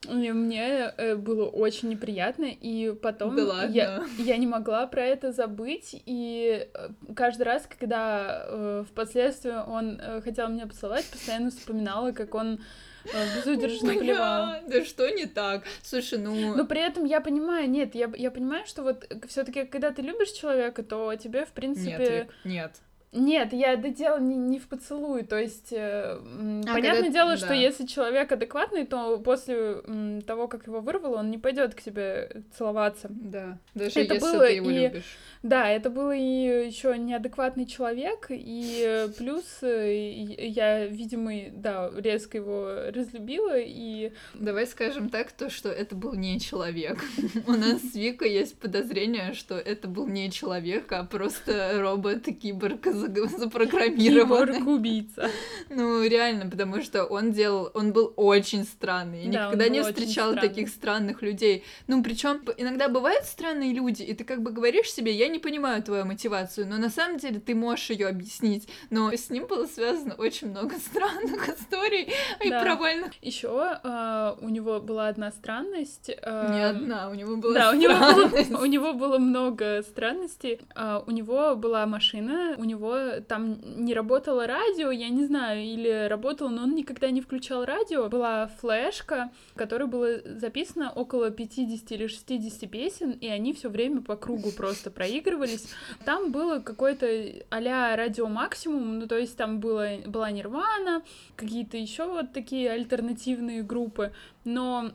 И 0.08 0.32
мне 0.32 0.92
э, 0.96 1.14
было 1.14 1.46
очень 1.46 1.88
неприятно, 1.88 2.46
и 2.46 2.92
потом 2.92 3.36
да 3.36 3.64
я, 3.66 4.04
я 4.18 4.36
не 4.36 4.48
могла 4.48 4.86
про 4.88 5.04
это 5.04 5.30
забыть, 5.30 6.02
и 6.06 6.68
э, 6.74 6.88
каждый 7.14 7.44
раз, 7.44 7.68
когда 7.78 8.44
э, 8.46 8.84
впоследствии 8.88 9.52
он 9.52 10.00
э, 10.00 10.20
хотел 10.22 10.48
меня 10.48 10.66
поцеловать, 10.66 11.04
постоянно 11.06 11.50
вспоминала, 11.50 12.10
как 12.10 12.34
он 12.34 12.60
э, 13.04 13.36
безудержно 13.36 13.94
плевал. 13.94 14.54
Да 14.66 14.84
что 14.84 15.08
не 15.08 15.26
так? 15.26 15.64
Слушай, 15.82 16.18
ну... 16.18 16.56
Но 16.56 16.66
при 16.66 16.80
этом 16.80 17.04
я 17.04 17.20
понимаю, 17.20 17.70
нет, 17.70 17.94
я, 17.94 18.10
я 18.16 18.32
понимаю, 18.32 18.66
что 18.66 18.82
вот 18.82 19.06
все 19.28 19.44
таки 19.44 19.64
когда 19.66 19.92
ты 19.92 20.02
любишь 20.02 20.32
человека, 20.32 20.82
то 20.82 21.14
тебе, 21.14 21.44
в 21.44 21.52
принципе... 21.52 21.90
Нет, 21.90 22.10
Вик, 22.10 22.34
нет. 22.44 22.72
Нет, 23.12 23.52
я 23.52 23.74
это 23.74 23.90
дело 23.90 24.18
не, 24.18 24.36
не 24.36 24.58
в 24.58 24.68
поцелуй. 24.68 25.22
То 25.22 25.38
есть, 25.38 25.70
э, 25.70 26.16
а, 26.16 26.64
понятное 26.66 27.02
когда... 27.02 27.08
дело, 27.08 27.30
да. 27.32 27.36
что 27.36 27.52
если 27.52 27.84
человек 27.84 28.32
адекватный, 28.32 28.86
то 28.86 29.18
после 29.18 29.82
м, 29.86 30.22
того, 30.22 30.48
как 30.48 30.66
его 30.66 30.80
вырвало, 30.80 31.18
он 31.18 31.30
не 31.30 31.36
пойдет 31.36 31.74
к 31.74 31.82
тебе 31.82 32.42
целоваться. 32.56 33.08
Да, 33.10 33.58
даже 33.74 34.00
это 34.00 34.14
если 34.14 34.26
было 34.26 34.46
ты 34.46 34.52
его 34.54 34.70
и... 34.70 34.74
любишь. 34.78 35.16
Да, 35.42 35.68
это 35.68 35.90
был 35.90 36.10
и 36.10 36.20
еще 36.20 36.96
неадекватный 36.96 37.66
человек, 37.66 38.26
и 38.30 39.08
плюс 39.18 39.44
э, 39.60 39.92
я, 39.94 40.86
видимо, 40.86 41.32
да, 41.52 41.90
резко 41.94 42.38
его 42.38 42.90
разлюбила, 42.94 43.58
и... 43.58 44.12
Давай 44.34 44.66
скажем 44.66 45.10
так, 45.10 45.32
то, 45.32 45.50
что 45.50 45.68
это 45.68 45.94
был 45.96 46.14
не 46.14 46.40
человек. 46.40 47.04
У 47.46 47.52
нас 47.52 47.82
с 47.82 47.94
Викой 47.94 48.32
есть 48.32 48.56
подозрение, 48.58 49.34
что 49.34 49.56
это 49.58 49.86
был 49.88 50.06
не 50.06 50.30
человек, 50.30 50.90
а 50.92 51.04
просто 51.04 51.72
робот-киборг 51.80 52.86
запрограммированы. 53.38 54.58
Киборг-убийца. 54.58 55.30
Ну, 55.70 56.04
реально, 56.04 56.48
потому 56.48 56.82
что 56.82 57.04
он 57.04 57.32
делал, 57.32 57.70
он 57.74 57.92
был 57.92 58.12
очень 58.16 58.64
странный. 58.64 59.26
Я 59.26 59.32
да, 59.32 59.46
никогда 59.46 59.68
не 59.68 59.82
встречала 59.82 60.36
таких 60.36 60.68
странных 60.68 61.22
людей. 61.22 61.64
Ну, 61.86 62.02
причем 62.02 62.42
иногда 62.56 62.88
бывают 62.88 63.24
странные 63.24 63.72
люди, 63.72 64.02
и 64.02 64.14
ты 64.14 64.24
как 64.24 64.42
бы 64.42 64.50
говоришь 64.50 64.90
себе, 64.92 65.12
я 65.12 65.28
не 65.28 65.38
понимаю 65.38 65.82
твою 65.82 66.04
мотивацию, 66.04 66.66
но 66.66 66.78
на 66.78 66.90
самом 66.90 67.18
деле 67.18 67.40
ты 67.40 67.54
можешь 67.54 67.90
ее 67.90 68.08
объяснить. 68.08 68.68
Но 68.90 69.12
с 69.12 69.30
ним 69.30 69.46
было 69.46 69.66
связано 69.66 70.14
очень 70.14 70.50
много 70.50 70.76
странных 70.78 71.48
историй 71.48 72.12
да. 72.38 72.44
и 72.44 72.64
провальных. 72.64 73.12
Еще 73.22 73.48
э, 73.48 73.78
а, 73.84 74.36
у 74.40 74.48
него 74.48 74.80
была 74.80 75.08
одна 75.08 75.30
странность. 75.30 76.10
Э, 76.10 76.52
не 76.52 76.62
одна, 76.62 77.10
у 77.10 77.14
него 77.14 77.36
была 77.36 77.54
да, 77.54 77.74
странность. 77.74 78.50
У 78.50 78.52
него 78.52 78.52
было, 78.52 78.62
у 78.62 78.66
него 78.66 78.92
было 78.92 79.18
много 79.18 79.82
странностей. 79.82 80.60
Э, 80.74 81.00
у 81.06 81.10
него 81.10 81.56
была 81.56 81.86
машина, 81.86 82.54
у 82.58 82.64
него 82.64 82.91
там 83.28 83.58
не 83.62 83.94
работало 83.94 84.46
радио, 84.46 84.90
я 84.90 85.08
не 85.08 85.24
знаю, 85.24 85.62
или 85.62 86.08
работало, 86.08 86.48
но 86.48 86.62
он 86.62 86.74
никогда 86.74 87.10
не 87.10 87.20
включал 87.20 87.64
радио. 87.64 88.08
Была 88.08 88.48
флешка, 88.60 89.30
в 89.54 89.58
которой 89.58 89.86
было 89.88 90.20
записано 90.24 90.92
около 90.92 91.30
50 91.30 91.92
или 91.92 92.06
60 92.06 92.70
песен, 92.70 93.10
и 93.12 93.26
они 93.28 93.52
все 93.52 93.68
время 93.68 94.00
по 94.02 94.16
кругу 94.16 94.50
просто 94.52 94.90
проигрывались. 94.90 95.68
Там 96.04 96.32
было 96.32 96.60
какое-то 96.60 97.06
а-ля 97.50 97.96
радио 97.96 98.28
максимум, 98.28 98.98
ну 98.98 99.06
то 99.06 99.18
есть 99.18 99.36
там 99.36 99.60
было, 99.60 99.98
была 100.06 100.30
Нирвана, 100.30 101.02
какие-то 101.36 101.76
еще 101.76 102.06
вот 102.06 102.32
такие 102.32 102.70
альтернативные 102.70 103.62
группы, 103.62 104.12
но 104.44 104.92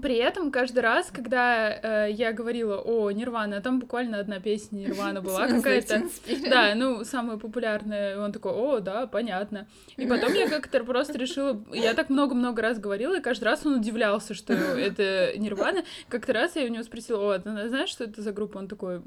при 0.00 0.16
этом 0.16 0.50
каждый 0.50 0.80
раз, 0.80 1.10
когда 1.10 2.06
э, 2.06 2.12
я 2.12 2.32
говорила 2.32 2.78
о 2.78 3.10
Нирвана, 3.10 3.60
там 3.60 3.80
буквально 3.80 4.18
одна 4.18 4.40
песня 4.40 4.78
Нирвана 4.78 5.20
была 5.22 5.46
какая-то. 5.46 6.02
Да, 6.48 6.74
ну, 6.74 7.04
самая 7.04 7.36
популярная. 7.36 8.18
Он 8.18 8.32
такой, 8.32 8.52
о, 8.52 8.80
да, 8.80 9.06
понятно. 9.06 9.66
И 9.96 10.06
потом 10.06 10.32
я 10.34 10.48
как-то 10.48 10.82
просто 10.84 11.18
решила, 11.18 11.64
я 11.72 11.94
так 11.94 12.10
много-много 12.10 12.62
раз 12.62 12.78
говорила, 12.78 13.16
и 13.16 13.20
каждый 13.20 13.44
раз 13.44 13.64
он 13.64 13.74
удивлялся, 13.74 14.34
что 14.34 14.52
это 14.52 15.32
Нирвана. 15.36 15.84
Как-то 16.08 16.32
раз 16.32 16.56
я 16.56 16.64
у 16.64 16.68
него 16.68 16.82
спросила, 16.82 17.34
о, 17.34 17.38
ты 17.38 17.68
знаешь, 17.68 17.88
что 17.88 18.04
это 18.04 18.22
за 18.22 18.32
группа? 18.32 18.58
Он 18.58 18.68
такой, 18.68 19.00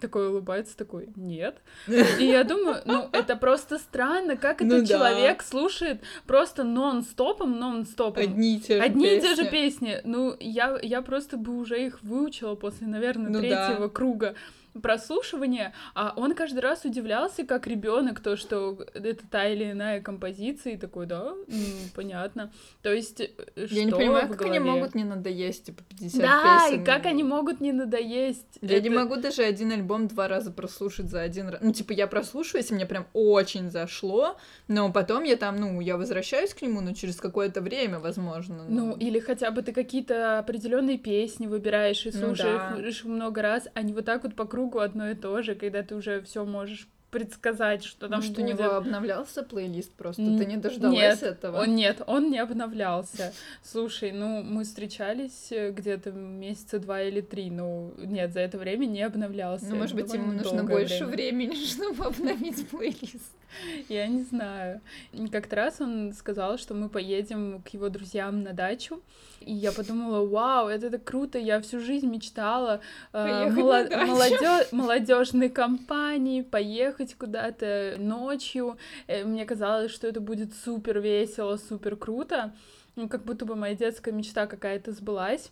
такой 0.00 0.28
улыбается, 0.28 0.76
такой, 0.76 1.08
нет. 1.16 1.58
И 1.88 2.24
я 2.24 2.44
думаю, 2.44 2.82
ну, 2.84 3.08
это 3.12 3.36
просто 3.36 3.78
странно, 3.78 4.36
как 4.36 4.60
ну, 4.60 4.76
этот 4.76 4.88
человек 4.88 5.42
слушает 5.42 6.00
просто 6.26 6.64
нон-стопом, 6.64 7.58
нон-стопом. 7.58 8.22
Одни 8.22 8.56
и 8.56 8.60
те 8.60 8.76
же 8.76 8.82
Одни 8.82 9.16
и 9.16 9.20
те 9.20 9.34
же 9.34 9.50
песни. 9.50 9.99
Ну, 10.04 10.36
я, 10.40 10.78
я 10.82 11.02
просто 11.02 11.36
бы 11.36 11.56
уже 11.56 11.84
их 11.86 12.02
выучила 12.02 12.54
после, 12.54 12.86
наверное, 12.86 13.30
ну, 13.30 13.40
третьего 13.40 13.86
да. 13.86 13.88
круга 13.88 14.34
прослушивания, 14.82 15.72
а 15.94 16.12
он 16.16 16.34
каждый 16.34 16.60
раз 16.60 16.84
удивлялся, 16.84 17.44
как 17.44 17.66
ребенок, 17.66 18.20
то, 18.20 18.36
что 18.36 18.78
это 18.94 19.26
та 19.28 19.48
или 19.48 19.72
иная 19.72 20.00
композиция, 20.00 20.74
и 20.74 20.76
такой, 20.76 21.06
да, 21.06 21.34
ну, 21.46 21.64
понятно. 21.94 22.52
То 22.82 22.92
есть, 22.92 23.20
э, 23.20 23.28
Я 23.56 23.66
что 23.66 23.82
не 23.82 23.92
понимаю, 23.92 24.28
как 24.28 24.42
они 24.42 24.58
могут 24.58 24.94
не 24.94 25.04
надоесть, 25.04 25.64
типа, 25.64 25.82
50 25.88 26.20
да, 26.20 26.66
песен. 26.66 26.82
и 26.82 26.84
как 26.84 27.06
они 27.06 27.24
могут 27.24 27.60
не 27.60 27.72
надоесть. 27.72 28.58
Я 28.60 28.76
это... 28.76 28.88
не 28.88 28.90
могу 28.90 29.16
даже 29.16 29.42
один 29.42 29.72
альбом 29.72 30.08
два 30.08 30.28
раза 30.28 30.50
прослушать 30.50 31.06
за 31.06 31.20
один 31.20 31.48
раз. 31.48 31.60
Ну, 31.62 31.72
типа, 31.72 31.92
я 31.92 32.06
прослушаю, 32.06 32.62
если 32.62 32.74
мне 32.74 32.86
прям 32.86 33.06
очень 33.12 33.70
зашло, 33.70 34.36
но 34.68 34.92
потом 34.92 35.24
я 35.24 35.36
там, 35.36 35.56
ну, 35.56 35.80
я 35.80 35.96
возвращаюсь 35.96 36.54
к 36.54 36.62
нему, 36.62 36.80
но 36.80 36.94
через 36.94 37.16
какое-то 37.16 37.60
время, 37.60 37.98
возможно. 37.98 38.64
Ну, 38.68 38.86
ну 38.86 38.96
или 38.96 39.18
хотя 39.18 39.50
бы 39.50 39.62
ты 39.62 39.72
какие-то 39.72 40.38
определенные 40.38 40.98
песни 40.98 41.46
выбираешь 41.46 42.06
и 42.06 42.12
слушаешь 42.12 43.02
ну, 43.04 43.10
да. 43.10 43.14
много 43.14 43.42
раз, 43.42 43.68
а 43.74 43.82
не 43.82 43.92
вот 43.92 44.04
так 44.04 44.22
вот 44.22 44.34
по 44.34 44.44
кругу 44.44 44.59
кругу 44.60 44.80
одно 44.80 45.10
и 45.10 45.14
то 45.14 45.42
же, 45.42 45.54
когда 45.54 45.82
ты 45.82 45.94
уже 45.94 46.20
все 46.22 46.44
можешь 46.44 46.86
предсказать, 47.10 47.82
что 47.82 48.08
там 48.08 48.18
Может, 48.18 48.34
будет. 48.34 48.44
у 48.44 48.48
него 48.48 48.74
обновлялся 48.74 49.42
плейлист 49.42 49.90
просто? 49.92 50.22
Ты 50.22 50.44
не 50.44 50.56
дождалась 50.56 50.96
нет, 50.96 51.22
этого? 51.22 51.62
Он, 51.62 51.74
нет, 51.74 52.02
он 52.06 52.30
не 52.30 52.38
обновлялся. 52.38 53.32
Слушай, 53.64 54.12
ну, 54.12 54.42
мы 54.44 54.62
встречались 54.62 55.50
э, 55.50 55.72
где-то 55.72 56.12
месяца 56.12 56.78
два 56.78 57.02
или 57.02 57.20
три, 57.20 57.50
ну, 57.50 57.92
нет, 57.98 58.32
за 58.32 58.40
это 58.40 58.58
время 58.58 58.86
не 58.86 59.02
обновлялся. 59.02 59.66
Ну, 59.68 59.76
может 59.76 59.96
быть, 59.96 60.12
ему 60.14 60.30
нужно 60.30 60.62
больше 60.62 61.04
время. 61.04 61.46
времени, 61.46 61.64
чтобы 61.66 62.04
обновить 62.04 62.68
плейлист. 62.68 63.32
Я 63.88 64.06
не 64.06 64.22
знаю. 64.22 64.80
Как-то 65.30 65.56
раз 65.56 65.80
он 65.80 66.12
сказал, 66.12 66.58
что 66.58 66.74
мы 66.74 66.88
поедем 66.88 67.62
к 67.62 67.68
его 67.68 67.88
друзьям 67.88 68.42
на 68.42 68.52
дачу, 68.52 69.02
и 69.40 69.52
я 69.52 69.72
подумала, 69.72 70.26
вау, 70.26 70.68
это 70.68 70.90
так 70.90 71.04
круто, 71.04 71.38
я 71.38 71.60
всю 71.60 71.80
жизнь 71.80 72.06
мечтала 72.06 72.80
э, 73.12 73.50
молодежной 74.72 75.48
компании 75.48 76.42
поехать 76.42 77.14
куда-то 77.14 77.96
ночью. 77.98 78.76
Э, 79.06 79.24
мне 79.24 79.46
казалось, 79.46 79.92
что 79.92 80.06
это 80.06 80.20
будет 80.20 80.54
супер 80.54 81.00
весело, 81.00 81.56
супер 81.56 81.96
круто. 81.96 82.52
Ну, 82.96 83.08
как 83.08 83.24
будто 83.24 83.46
бы 83.46 83.56
моя 83.56 83.74
детская 83.74 84.12
мечта 84.12 84.46
какая-то 84.46 84.92
сбылась. 84.92 85.50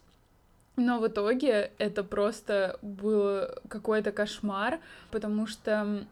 Но 0.76 1.00
в 1.00 1.08
итоге 1.08 1.72
это 1.78 2.04
просто 2.04 2.78
был 2.82 3.48
какой-то 3.68 4.12
кошмар, 4.12 4.78
потому 5.10 5.46
что 5.46 6.04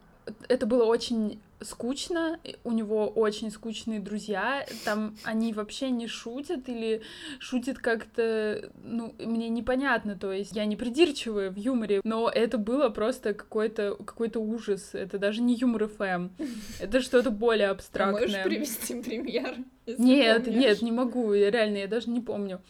это 0.49 0.67
было 0.67 0.85
очень 0.85 1.41
скучно, 1.61 2.39
у 2.65 2.73
него 2.73 3.09
очень 3.09 3.51
скучные 3.51 4.01
друзья, 4.01 4.67
там 4.85 5.17
они 5.25 5.53
вообще 5.53 5.91
не 5.91 6.07
шутят 6.07 6.69
или 6.69 7.03
шутят 7.39 7.79
как-то, 7.79 8.71
ну, 8.83 9.15
мне 9.19 9.49
непонятно, 9.49 10.17
то 10.17 10.33
есть 10.33 10.55
я 10.55 10.65
не 10.67 10.77
придирчивая 10.77 11.51
в 11.51 11.57
юморе, 11.57 12.01
но 12.05 12.29
это 12.29 12.59
было 12.59 12.89
просто 12.89 13.35
какой-то 13.35 13.97
какой 14.05 14.31
ужас, 14.35 14.91
это 14.93 15.19
даже 15.19 15.41
не 15.41 15.55
юмор 15.55 15.89
ФМ, 15.89 16.29
это 16.81 17.01
что-то 17.01 17.31
более 17.31 17.69
абстрактное. 17.69 18.25
А 18.25 18.27
можешь 18.27 18.45
привести 18.45 19.01
пример? 19.01 19.57
Нет, 19.87 20.45
помнишь. 20.45 20.61
нет, 20.61 20.83
не 20.83 20.93
могу, 20.93 21.33
реально, 21.33 21.79
я 21.79 21.87
даже 21.87 22.11
не 22.11 22.21
помню. 22.21 22.61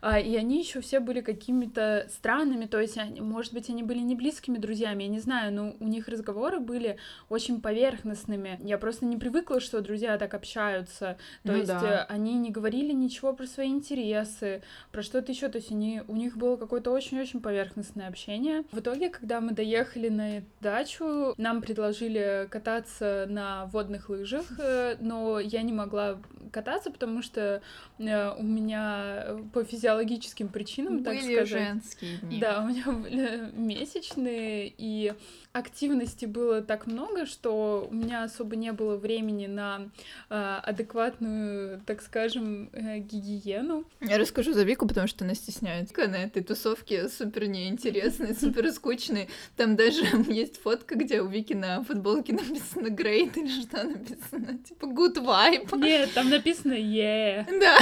А, 0.00 0.18
и 0.18 0.36
они 0.36 0.58
еще 0.58 0.80
все 0.80 1.00
были 1.00 1.20
какими-то 1.20 2.06
странными, 2.10 2.66
то 2.66 2.78
есть, 2.78 2.98
они, 2.98 3.20
может 3.20 3.54
быть, 3.54 3.70
они 3.70 3.82
были 3.82 4.00
не 4.00 4.14
близкими 4.14 4.58
друзьями, 4.58 5.04
я 5.04 5.08
не 5.08 5.20
знаю, 5.20 5.52
но 5.52 5.76
у 5.80 5.88
них 5.88 6.08
разговоры 6.08 6.60
были 6.60 6.98
очень 7.28 7.60
поверхностными. 7.60 8.58
Я 8.62 8.76
просто 8.78 9.06
не 9.06 9.16
привыкла, 9.16 9.60
что 9.60 9.80
друзья 9.80 10.18
так 10.18 10.34
общаются. 10.34 11.16
То 11.42 11.52
ну, 11.52 11.56
есть 11.56 11.68
да. 11.68 12.06
Э, 12.08 12.12
они 12.12 12.34
не 12.34 12.50
говорили 12.50 12.92
ничего 12.92 13.32
про 13.32 13.46
свои 13.46 13.68
интересы, 13.68 14.62
про 14.92 15.02
что-то 15.02 15.32
еще. 15.32 15.48
То 15.48 15.58
есть 15.58 15.70
они, 15.70 16.02
у 16.08 16.16
них 16.16 16.36
было 16.36 16.56
какое-то 16.56 16.90
очень-очень 16.90 17.40
поверхностное 17.40 18.08
общение. 18.08 18.64
В 18.72 18.80
итоге, 18.80 19.08
когда 19.08 19.40
мы 19.40 19.52
доехали 19.52 20.08
на 20.08 20.42
дачу, 20.60 21.34
нам 21.38 21.62
предложили 21.62 22.46
кататься 22.50 23.26
на 23.28 23.66
водных 23.66 24.08
лыжах, 24.08 24.46
э, 24.58 24.96
но 25.00 25.40
я 25.40 25.62
не 25.62 25.72
могла 25.72 26.18
кататься, 26.50 26.63
потому 26.90 27.22
что 27.22 27.62
э, 27.98 28.30
у 28.38 28.42
меня 28.42 29.38
по 29.52 29.64
физиологическим 29.64 30.48
причинам, 30.48 31.02
Были 31.02 31.04
так 31.04 31.22
сказать... 31.22 31.48
женские 31.48 32.16
дни. 32.18 32.38
Да, 32.40 32.62
у 32.62 32.68
меня 32.68 32.84
были 32.86 33.50
месячные, 33.54 34.72
и 34.76 35.12
активности 35.54 36.24
было 36.24 36.62
так 36.62 36.86
много, 36.88 37.26
что 37.26 37.86
у 37.88 37.94
меня 37.94 38.24
особо 38.24 38.56
не 38.56 38.72
было 38.72 38.96
времени 38.96 39.46
на 39.46 39.88
э, 40.28 40.60
адекватную, 40.62 41.80
так 41.86 42.02
скажем, 42.02 42.70
э, 42.72 42.98
гигиену. 42.98 43.84
Я 44.00 44.18
расскажу 44.18 44.52
за 44.52 44.64
Вику, 44.64 44.88
потому 44.88 45.06
что 45.06 45.24
она 45.24 45.34
стесняется. 45.34 45.94
На 45.94 46.24
этой 46.24 46.42
тусовке 46.42 47.08
супер 47.08 47.46
неинтересной, 47.46 48.34
супер 48.40 48.70
скучной. 48.72 49.28
Там 49.56 49.76
даже 49.76 50.04
есть 50.28 50.60
фотка, 50.60 50.96
где 50.96 51.22
у 51.22 51.28
Вики 51.28 51.52
на 51.52 51.84
футболке 51.84 52.32
написано 52.32 52.88
great 52.88 53.38
или 53.38 53.62
что 53.62 53.84
написано? 53.84 54.58
Типа 54.58 54.86
good 54.86 55.16
vibe. 55.16 55.78
Нет, 55.78 56.12
там 56.14 56.30
написано 56.30 56.53
yeah. 56.64 57.46
Да, 57.60 57.78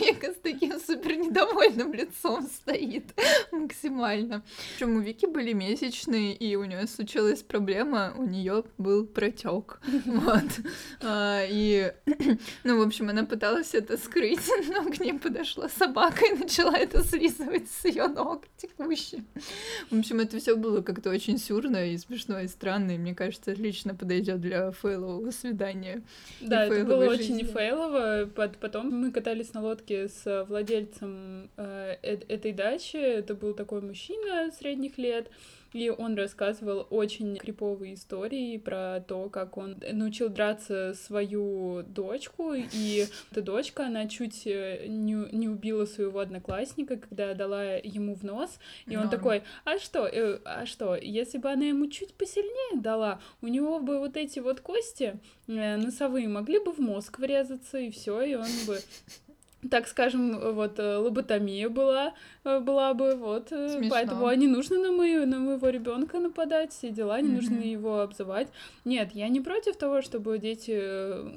Вика 0.00 0.32
с 0.32 0.36
таким 0.42 0.78
супер 0.80 1.16
недовольным 1.16 1.92
лицом 1.92 2.46
стоит 2.46 3.12
максимально. 3.50 4.42
Причем 4.74 4.96
у 4.96 5.00
Вики 5.00 5.26
были 5.26 5.52
месячные, 5.52 6.34
и 6.34 6.56
у 6.56 6.64
нее 6.64 6.86
случилась 6.86 7.42
проблема, 7.42 8.14
у 8.16 8.24
нее 8.24 8.64
был 8.78 9.06
протек. 9.06 9.80
Вот. 10.04 10.44
А, 11.00 11.44
и, 11.48 11.92
ну, 12.64 12.78
в 12.78 12.86
общем, 12.86 13.08
она 13.08 13.24
пыталась 13.24 13.74
это 13.74 13.96
скрыть, 13.96 14.48
но 14.68 14.84
к 14.84 15.00
ней 15.00 15.14
подошла 15.14 15.68
собака 15.68 16.26
и 16.26 16.38
начала 16.38 16.76
это 16.76 17.02
слизывать 17.02 17.68
с 17.70 17.84
ее 17.84 18.06
ног 18.08 18.44
текущие. 18.56 19.24
В 19.90 19.98
общем, 19.98 20.20
это 20.20 20.38
все 20.38 20.56
было 20.56 20.82
как-то 20.82 21.10
очень 21.10 21.38
сюрно 21.38 21.92
и 21.92 21.98
смешно 21.98 22.40
и 22.40 22.48
странно, 22.48 22.92
и 22.92 22.98
мне 22.98 23.14
кажется, 23.14 23.52
отлично 23.52 23.94
подойдет 23.94 24.40
для 24.40 24.70
фейлового 24.72 25.30
свидания. 25.30 26.02
Да, 26.40 26.64
это 26.64 26.84
было 26.84 27.14
жизни. 27.16 27.42
очень 27.42 27.46
фейлово. 27.46 28.11
Потом 28.60 28.90
мы 28.90 29.10
катались 29.10 29.52
на 29.54 29.62
лодке 29.62 30.08
с 30.08 30.44
владельцем 30.48 31.50
э, 31.56 31.96
этой 32.02 32.52
дачи. 32.52 32.96
Это 32.96 33.34
был 33.34 33.54
такой 33.54 33.80
мужчина 33.80 34.50
средних 34.52 34.98
лет 34.98 35.30
и 35.72 35.90
он 35.90 36.16
рассказывал 36.16 36.86
очень 36.90 37.36
криповые 37.36 37.94
истории 37.94 38.58
про 38.58 39.00
то, 39.06 39.28
как 39.28 39.56
он 39.56 39.76
научил 39.92 40.28
драться 40.28 40.94
свою 40.94 41.82
дочку, 41.82 42.54
и 42.54 43.06
эта 43.30 43.42
дочка, 43.42 43.86
она 43.86 44.06
чуть 44.08 44.46
э, 44.46 44.86
не, 44.86 45.14
не 45.32 45.48
убила 45.48 45.84
своего 45.86 46.20
одноклассника, 46.20 46.96
когда 46.96 47.34
дала 47.34 47.74
ему 47.74 48.14
в 48.14 48.22
нос, 48.22 48.58
и 48.86 48.96
он 48.96 49.08
такой, 49.10 49.42
а 49.64 49.78
что, 49.78 50.06
э, 50.06 50.40
а 50.44 50.66
что, 50.66 50.94
если 50.94 51.38
бы 51.38 51.50
она 51.50 51.66
ему 51.66 51.88
чуть 51.88 52.14
посильнее 52.14 52.80
дала, 52.80 53.20
у 53.40 53.48
него 53.48 53.78
бы 53.78 53.98
вот 53.98 54.16
эти 54.16 54.38
вот 54.38 54.60
кости 54.60 55.18
э, 55.46 55.76
носовые 55.76 56.28
могли 56.28 56.58
бы 56.58 56.72
в 56.72 56.78
мозг 56.78 57.18
врезаться, 57.18 57.78
и 57.78 57.90
все, 57.90 58.22
и 58.22 58.34
он 58.34 58.48
бы 58.66 58.78
так 59.70 59.86
скажем, 59.86 60.54
вот 60.54 60.78
э, 60.78 60.96
лоботомия 60.96 61.68
была, 61.68 62.14
э, 62.44 62.58
была 62.58 62.94
бы, 62.94 63.14
вот, 63.14 63.52
э, 63.52 63.68
Смешно. 63.68 63.90
поэтому 63.90 64.32
не 64.32 64.48
нужно 64.48 64.78
на, 64.78 64.92
мою, 64.92 65.26
на 65.26 65.38
моего 65.38 65.68
ребенка 65.68 66.18
нападать, 66.18 66.72
все 66.72 66.90
дела, 66.90 67.20
не 67.20 67.28
mm-hmm. 67.28 67.34
нужно 67.34 67.60
его 67.60 68.00
обзывать. 68.00 68.48
Нет, 68.84 69.10
я 69.14 69.28
не 69.28 69.40
против 69.40 69.76
того, 69.76 70.02
чтобы 70.02 70.38
дети 70.38 70.72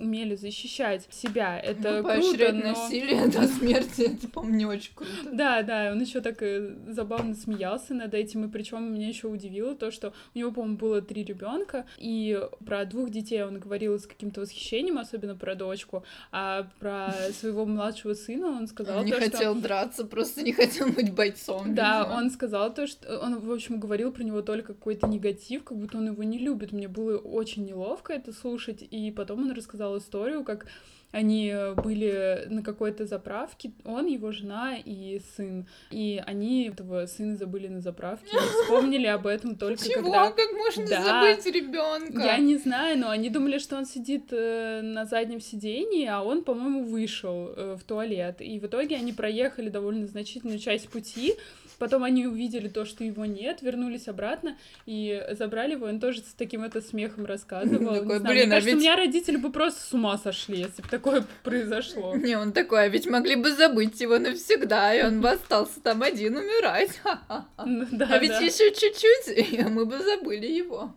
умели 0.02 0.36
защищать 0.36 1.08
себя, 1.12 1.60
это 1.60 2.02
ну, 2.02 2.04
круто, 2.04 2.52
но... 2.52 2.70
насилие 2.70 3.28
до 3.32 3.48
смерти, 3.48 4.16
это, 4.16 4.28
по-моему, 4.28 4.58
не 4.58 4.66
очень 4.66 4.96
круто. 4.96 5.12
Да, 5.32 5.62
да, 5.62 5.92
он 5.92 6.02
еще 6.02 6.22
так 6.22 6.42
забавно 6.88 7.36
смеялся 7.36 7.94
над 7.94 8.14
этим, 8.14 8.46
и 8.46 8.48
причем 8.52 8.92
меня 8.92 9.08
еще 9.08 9.28
удивило 9.28 9.76
то, 9.76 9.92
что 9.92 10.14
у 10.34 10.40
него, 10.40 10.52
по-моему, 10.52 10.78
было 10.78 11.02
три 11.02 11.24
ребенка, 11.24 11.86
и 11.98 12.40
про 12.66 12.86
двух 12.86 13.12
детей 13.12 13.44
он 13.44 13.60
говорил 13.60 14.00
с 14.00 14.08
каким-то 14.08 14.42
восхищением, 14.42 14.98
особенно 14.98 15.36
про 15.36 15.54
дочку, 15.54 16.04
а 16.32 16.68
про 16.80 17.14
своего 17.32 17.66
младшего 17.66 18.15
сына, 18.16 18.48
он 18.48 18.68
сказал 18.68 19.00
он 19.00 19.06
не 19.06 19.12
то, 19.12 19.20
хотел 19.20 19.54
что... 19.54 19.62
драться, 19.62 20.06
просто 20.06 20.42
не 20.42 20.54
хотел 20.54 20.88
быть 20.90 21.14
бойцом. 21.14 21.76
Да, 21.76 22.00
видимо. 22.00 22.18
он 22.18 22.30
сказал 22.32 22.74
то, 22.74 22.88
что 22.88 23.20
он, 23.20 23.40
в 23.40 23.52
общем, 23.52 23.80
говорил 23.80 24.12
про 24.12 24.24
него 24.24 24.42
только 24.42 24.74
какой-то 24.74 25.08
негатив, 25.08 25.64
как 25.64 25.78
будто 25.78 25.98
он 25.98 26.08
его 26.08 26.24
не 26.24 26.38
любит. 26.38 26.72
Мне 26.72 26.88
было 26.88 27.18
очень 27.18 27.66
неловко 27.66 28.14
это 28.14 28.34
слушать, 28.34 28.84
и 28.90 29.12
потом 29.12 29.44
он 29.44 29.52
рассказал 29.52 29.98
историю, 29.98 30.44
как 30.44 30.68
они 31.16 31.56
были 31.78 32.46
на 32.50 32.62
какой-то 32.62 33.06
заправке, 33.06 33.72
он, 33.86 34.06
его 34.08 34.34
жена 34.34 34.76
и 34.76 35.22
сын. 35.36 35.66
И 35.90 36.22
они 36.26 36.68
этого 36.68 37.06
сына 37.06 37.38
забыли 37.38 37.70
на 37.70 37.80
заправке 37.80 38.28
и 38.36 38.64
вспомнили 38.64 39.08
об 39.08 39.26
этом 39.26 39.56
только 39.56 39.86
Чего? 39.86 40.04
когда... 40.04 40.32
Как 40.32 40.52
можно 40.52 40.86
да, 40.88 41.04
забыть 41.04 41.46
ребенка? 41.46 42.22
Я 42.22 42.38
не 42.38 42.58
знаю, 42.58 43.00
но 43.00 43.10
они 43.10 43.30
думали, 43.30 43.60
что 43.60 43.78
он 43.78 43.86
сидит 43.86 44.26
э, 44.32 44.82
на 44.82 45.06
заднем 45.06 45.40
сидении, 45.40 46.06
а 46.06 46.22
он, 46.22 46.44
по-моему, 46.44 46.84
вышел 46.84 47.54
э, 47.56 47.78
в 47.80 47.84
туалет. 47.86 48.42
И 48.42 48.60
в 48.60 48.66
итоге 48.66 48.98
они 48.98 49.14
проехали 49.14 49.70
довольно 49.70 50.08
значительную 50.08 50.60
часть 50.60 50.90
пути, 50.90 51.36
Потом 51.80 52.04
они 52.04 52.26
увидели 52.28 52.68
то, 52.68 52.86
что 52.86 53.04
его 53.04 53.26
нет, 53.26 53.62
вернулись 53.62 54.08
обратно 54.08 54.58
и 54.86 55.26
забрали 55.32 55.74
его. 55.74 55.88
Он 55.88 56.00
тоже 56.00 56.22
с 56.22 56.34
таким 56.38 56.64
это 56.64 56.82
смехом 56.82 57.26
рассказывал. 57.26 57.96
Такой, 57.96 58.20
знаю, 58.20 58.22
блин, 58.22 58.34
мне 58.34 58.44
а 58.44 58.50
кажется, 58.50 58.70
ведь... 58.70 58.76
у 58.76 58.80
меня 58.80 58.96
родители 58.96 59.38
бы 59.38 59.52
просто 59.52 59.82
с 59.82 59.94
ума 59.94 60.18
сошли, 60.18 60.60
если 60.60 60.82
бы 60.82 60.88
такое 60.88 61.26
произошло. 61.44 62.16
Не, 62.16 62.38
он 62.38 62.52
такой, 62.52 62.86
а 62.86 62.88
ведь 62.88 63.08
могли 63.08 63.36
бы 63.36 63.52
забыть 63.52 64.00
его 64.02 64.18
навсегда, 64.18 64.94
и 64.94 65.04
он 65.04 65.22
бы 65.22 65.30
остался 65.30 65.80
там 65.82 66.04
один 66.04 66.38
умирать. 66.38 67.02
Ну 67.58 68.06
а 68.10 68.18
ведь 68.20 68.40
еще 68.42 68.72
чуть-чуть, 68.72 69.54
и 69.54 69.64
мы 69.64 69.86
бы 69.86 70.00
забыли 70.00 70.48
его. 70.48 70.94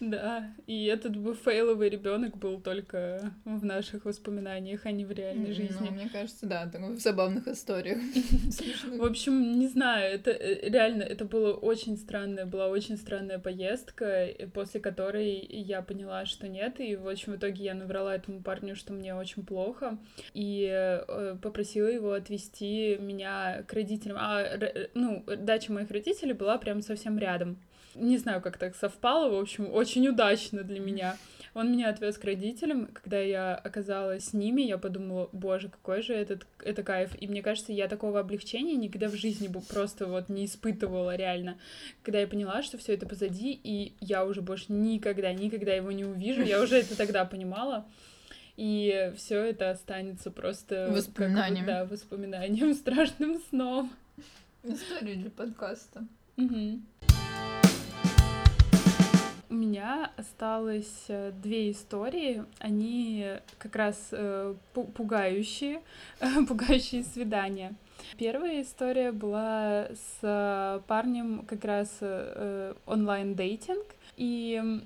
Да, 0.08 0.54
и 0.66 0.86
этот 0.86 1.16
бы 1.16 1.34
фейловый 1.34 1.88
ребенок 1.88 2.38
был 2.38 2.60
только 2.60 3.32
в 3.44 3.64
наших 3.64 4.04
воспоминаниях, 4.04 4.86
а 4.86 4.92
не 4.92 5.04
в 5.04 5.10
реальной 5.10 5.52
жизни. 5.52 5.88
Ну, 5.88 5.90
мне 5.90 6.08
кажется, 6.08 6.46
да, 6.46 6.70
в 6.72 6.98
забавных 6.98 7.48
историях. 7.48 7.98
В 8.98 9.04
общем, 9.04 9.58
не 9.58 9.66
знаю, 9.66 10.14
это 10.14 10.30
э, 10.30 10.68
реально, 10.70 11.02
это 11.02 11.24
было 11.24 11.52
очень 11.52 11.96
странная, 11.96 12.46
была 12.46 12.68
очень 12.68 12.96
странная 12.96 13.38
поездка, 13.38 14.28
после 14.54 14.80
которой 14.80 15.44
я 15.50 15.82
поняла, 15.82 16.26
что 16.26 16.48
нет, 16.48 16.80
и, 16.80 16.96
в 16.96 17.08
общем, 17.08 17.32
в 17.32 17.36
итоге 17.36 17.64
я 17.64 17.74
наврала 17.74 18.14
этому 18.14 18.42
парню, 18.42 18.76
что 18.76 18.92
мне 18.92 19.14
очень 19.14 19.44
плохо, 19.44 19.98
и 20.32 20.68
э, 20.70 21.36
попросила 21.42 21.88
его 21.88 22.12
отвезти 22.12 22.96
меня 22.98 23.64
к 23.66 23.72
родителям. 23.72 24.16
А, 24.20 24.44
ну, 24.94 25.24
дача 25.26 25.72
моих 25.72 25.90
родителей 25.90 26.32
была 26.32 26.58
прям 26.58 26.82
совсем 26.82 27.18
рядом. 27.18 27.58
Не 27.94 28.18
знаю, 28.18 28.40
как 28.40 28.58
так 28.58 28.76
совпало, 28.76 29.30
в 29.30 29.38
общем, 29.38 29.72
очень 29.72 30.06
удачно 30.08 30.62
для 30.62 30.80
меня. 30.80 31.16
Он 31.54 31.72
меня 31.72 31.88
отвез 31.88 32.18
к 32.18 32.24
родителям. 32.24 32.86
Когда 32.86 33.18
я 33.18 33.54
оказалась 33.54 34.26
с 34.26 34.32
ними, 34.32 34.62
я 34.62 34.78
подумала, 34.78 35.28
боже, 35.32 35.68
какой 35.68 36.02
же 36.02 36.12
этот, 36.12 36.46
это 36.62 36.82
кайф. 36.82 37.10
И 37.20 37.26
мне 37.26 37.42
кажется, 37.42 37.72
я 37.72 37.88
такого 37.88 38.20
облегчения 38.20 38.76
никогда 38.76 39.08
в 39.08 39.16
жизни 39.16 39.48
бы 39.48 39.60
просто 39.60 40.06
вот 40.06 40.28
не 40.28 40.44
испытывала 40.44 41.16
реально. 41.16 41.58
Когда 42.02 42.20
я 42.20 42.28
поняла, 42.28 42.62
что 42.62 42.78
все 42.78 42.94
это 42.94 43.06
позади, 43.06 43.58
и 43.62 43.94
я 44.00 44.24
уже 44.24 44.42
больше 44.42 44.66
никогда, 44.68 45.32
никогда 45.32 45.72
его 45.72 45.90
не 45.90 46.04
увижу, 46.04 46.42
я 46.42 46.60
уже 46.60 46.76
это 46.76 46.96
тогда 46.96 47.24
понимала. 47.24 47.86
И 48.56 49.12
все 49.16 49.38
это 49.44 49.70
останется 49.70 50.30
просто 50.30 50.88
воспоминанием. 50.90 51.64
Как, 51.64 51.74
да, 51.74 51.84
воспоминанием, 51.86 52.74
страшным 52.74 53.40
сном. 53.48 53.92
История 54.64 55.14
для 55.14 55.30
подкаста. 55.30 56.04
Угу. 56.36 56.80
Меня 59.58 60.12
осталось 60.16 61.06
э, 61.08 61.32
две 61.32 61.72
истории. 61.72 62.44
Они 62.60 63.26
как 63.58 63.74
раз 63.74 64.10
э, 64.12 64.54
пугающие, 64.72 65.82
пугающие 66.48 67.02
свидания. 67.02 67.74
Первая 68.16 68.62
история 68.62 69.10
была 69.10 69.88
с 70.20 70.80
парнем 70.86 71.44
как 71.44 71.64
раз 71.64 71.90
э, 72.00 72.74
онлайн-дейтинг. 72.86 73.84
И 74.16 74.80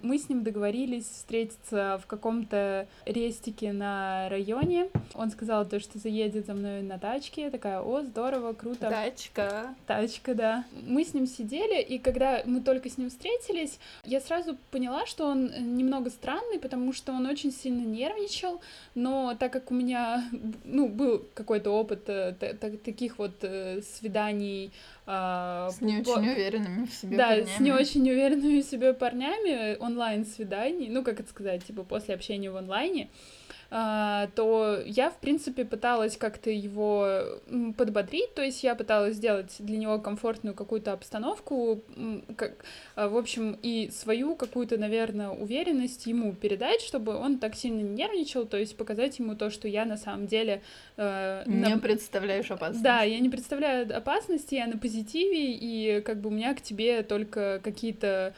мы 0.00 0.18
с 0.18 0.28
ним 0.28 0.42
договорились 0.42 1.06
встретиться 1.06 2.00
в 2.02 2.06
каком-то 2.06 2.86
рестике 3.04 3.72
на 3.72 4.28
районе. 4.28 4.88
Он 5.14 5.30
сказал 5.30 5.66
то, 5.66 5.80
что 5.80 5.98
заедет 5.98 6.46
за 6.46 6.54
мной 6.54 6.82
на 6.82 6.98
тачке. 6.98 7.42
Я 7.42 7.50
такая, 7.50 7.80
о, 7.80 8.02
здорово, 8.02 8.52
круто. 8.52 8.90
Тачка. 8.90 9.74
Тачка, 9.86 10.34
да. 10.34 10.64
Мы 10.86 11.04
с 11.04 11.14
ним 11.14 11.26
сидели, 11.26 11.80
и 11.80 11.98
когда 11.98 12.42
мы 12.44 12.60
только 12.60 12.90
с 12.90 12.98
ним 12.98 13.08
встретились, 13.08 13.78
я 14.04 14.20
сразу 14.20 14.56
поняла, 14.70 15.06
что 15.06 15.26
он 15.26 15.76
немного 15.76 16.10
странный, 16.10 16.58
потому 16.58 16.92
что 16.92 17.12
он 17.12 17.26
очень 17.26 17.52
сильно 17.52 17.84
нервничал, 17.84 18.60
но 18.94 19.34
так 19.38 19.52
как 19.52 19.70
у 19.70 19.74
меня, 19.74 20.24
ну, 20.64 20.88
был 20.88 21.24
какой-то 21.34 21.70
опыт 21.70 22.08
э, 22.08 22.34
таких 22.34 23.18
вот 23.18 23.32
э, 23.42 23.80
свиданий 23.82 24.72
а, 25.08 25.70
с 25.70 25.80
не 25.80 26.00
очень 26.00 26.28
уверенными 26.30 26.86
в 26.86 26.92
себе 26.92 27.16
да, 27.16 27.28
парнями. 27.28 27.48
с 27.56 27.60
не 27.60 27.72
очень 27.72 28.10
уверенными 28.10 28.60
в 28.60 28.64
себе 28.64 28.92
парнями 28.92 29.76
онлайн-свиданий, 29.86 30.88
ну, 30.88 31.02
как 31.02 31.20
это 31.20 31.28
сказать, 31.28 31.64
типа, 31.64 31.82
после 31.82 32.14
общения 32.14 32.50
в 32.50 32.56
онлайне, 32.56 33.08
а, 33.70 34.28
то 34.36 34.80
я, 34.84 35.10
в 35.10 35.18
принципе, 35.18 35.64
пыталась 35.64 36.16
как-то 36.16 36.50
его 36.50 37.40
подбодрить, 37.76 38.34
то 38.34 38.42
есть 38.42 38.62
я 38.62 38.74
пыталась 38.74 39.16
сделать 39.16 39.56
для 39.58 39.76
него 39.76 39.98
комфортную 39.98 40.54
какую-то 40.54 40.92
обстановку, 40.92 41.82
как, 42.36 42.64
а, 42.94 43.08
в 43.08 43.16
общем, 43.16 43.58
и 43.62 43.90
свою 43.90 44.36
какую-то, 44.36 44.76
наверное, 44.76 45.30
уверенность 45.30 46.06
ему 46.06 46.32
передать, 46.32 46.80
чтобы 46.80 47.16
он 47.16 47.38
так 47.38 47.56
сильно 47.56 47.80
не 47.80 47.96
нервничал, 47.96 48.46
то 48.46 48.56
есть 48.56 48.76
показать 48.76 49.18
ему 49.18 49.34
то, 49.34 49.50
что 49.50 49.66
я 49.66 49.84
на 49.84 49.96
самом 49.96 50.26
деле... 50.26 50.62
Э, 50.96 51.42
не 51.46 51.74
на... 51.74 51.78
представляешь 51.78 52.50
опасности. 52.50 52.84
Да, 52.84 53.02
я 53.02 53.18
не 53.18 53.28
представляю 53.28 53.96
опасности, 53.96 54.54
я 54.54 54.66
на 54.66 54.78
позитиве, 54.78 55.52
и 55.52 56.00
как 56.02 56.20
бы 56.20 56.28
у 56.28 56.32
меня 56.32 56.54
к 56.54 56.60
тебе 56.60 57.02
только 57.02 57.60
какие-то 57.64 58.34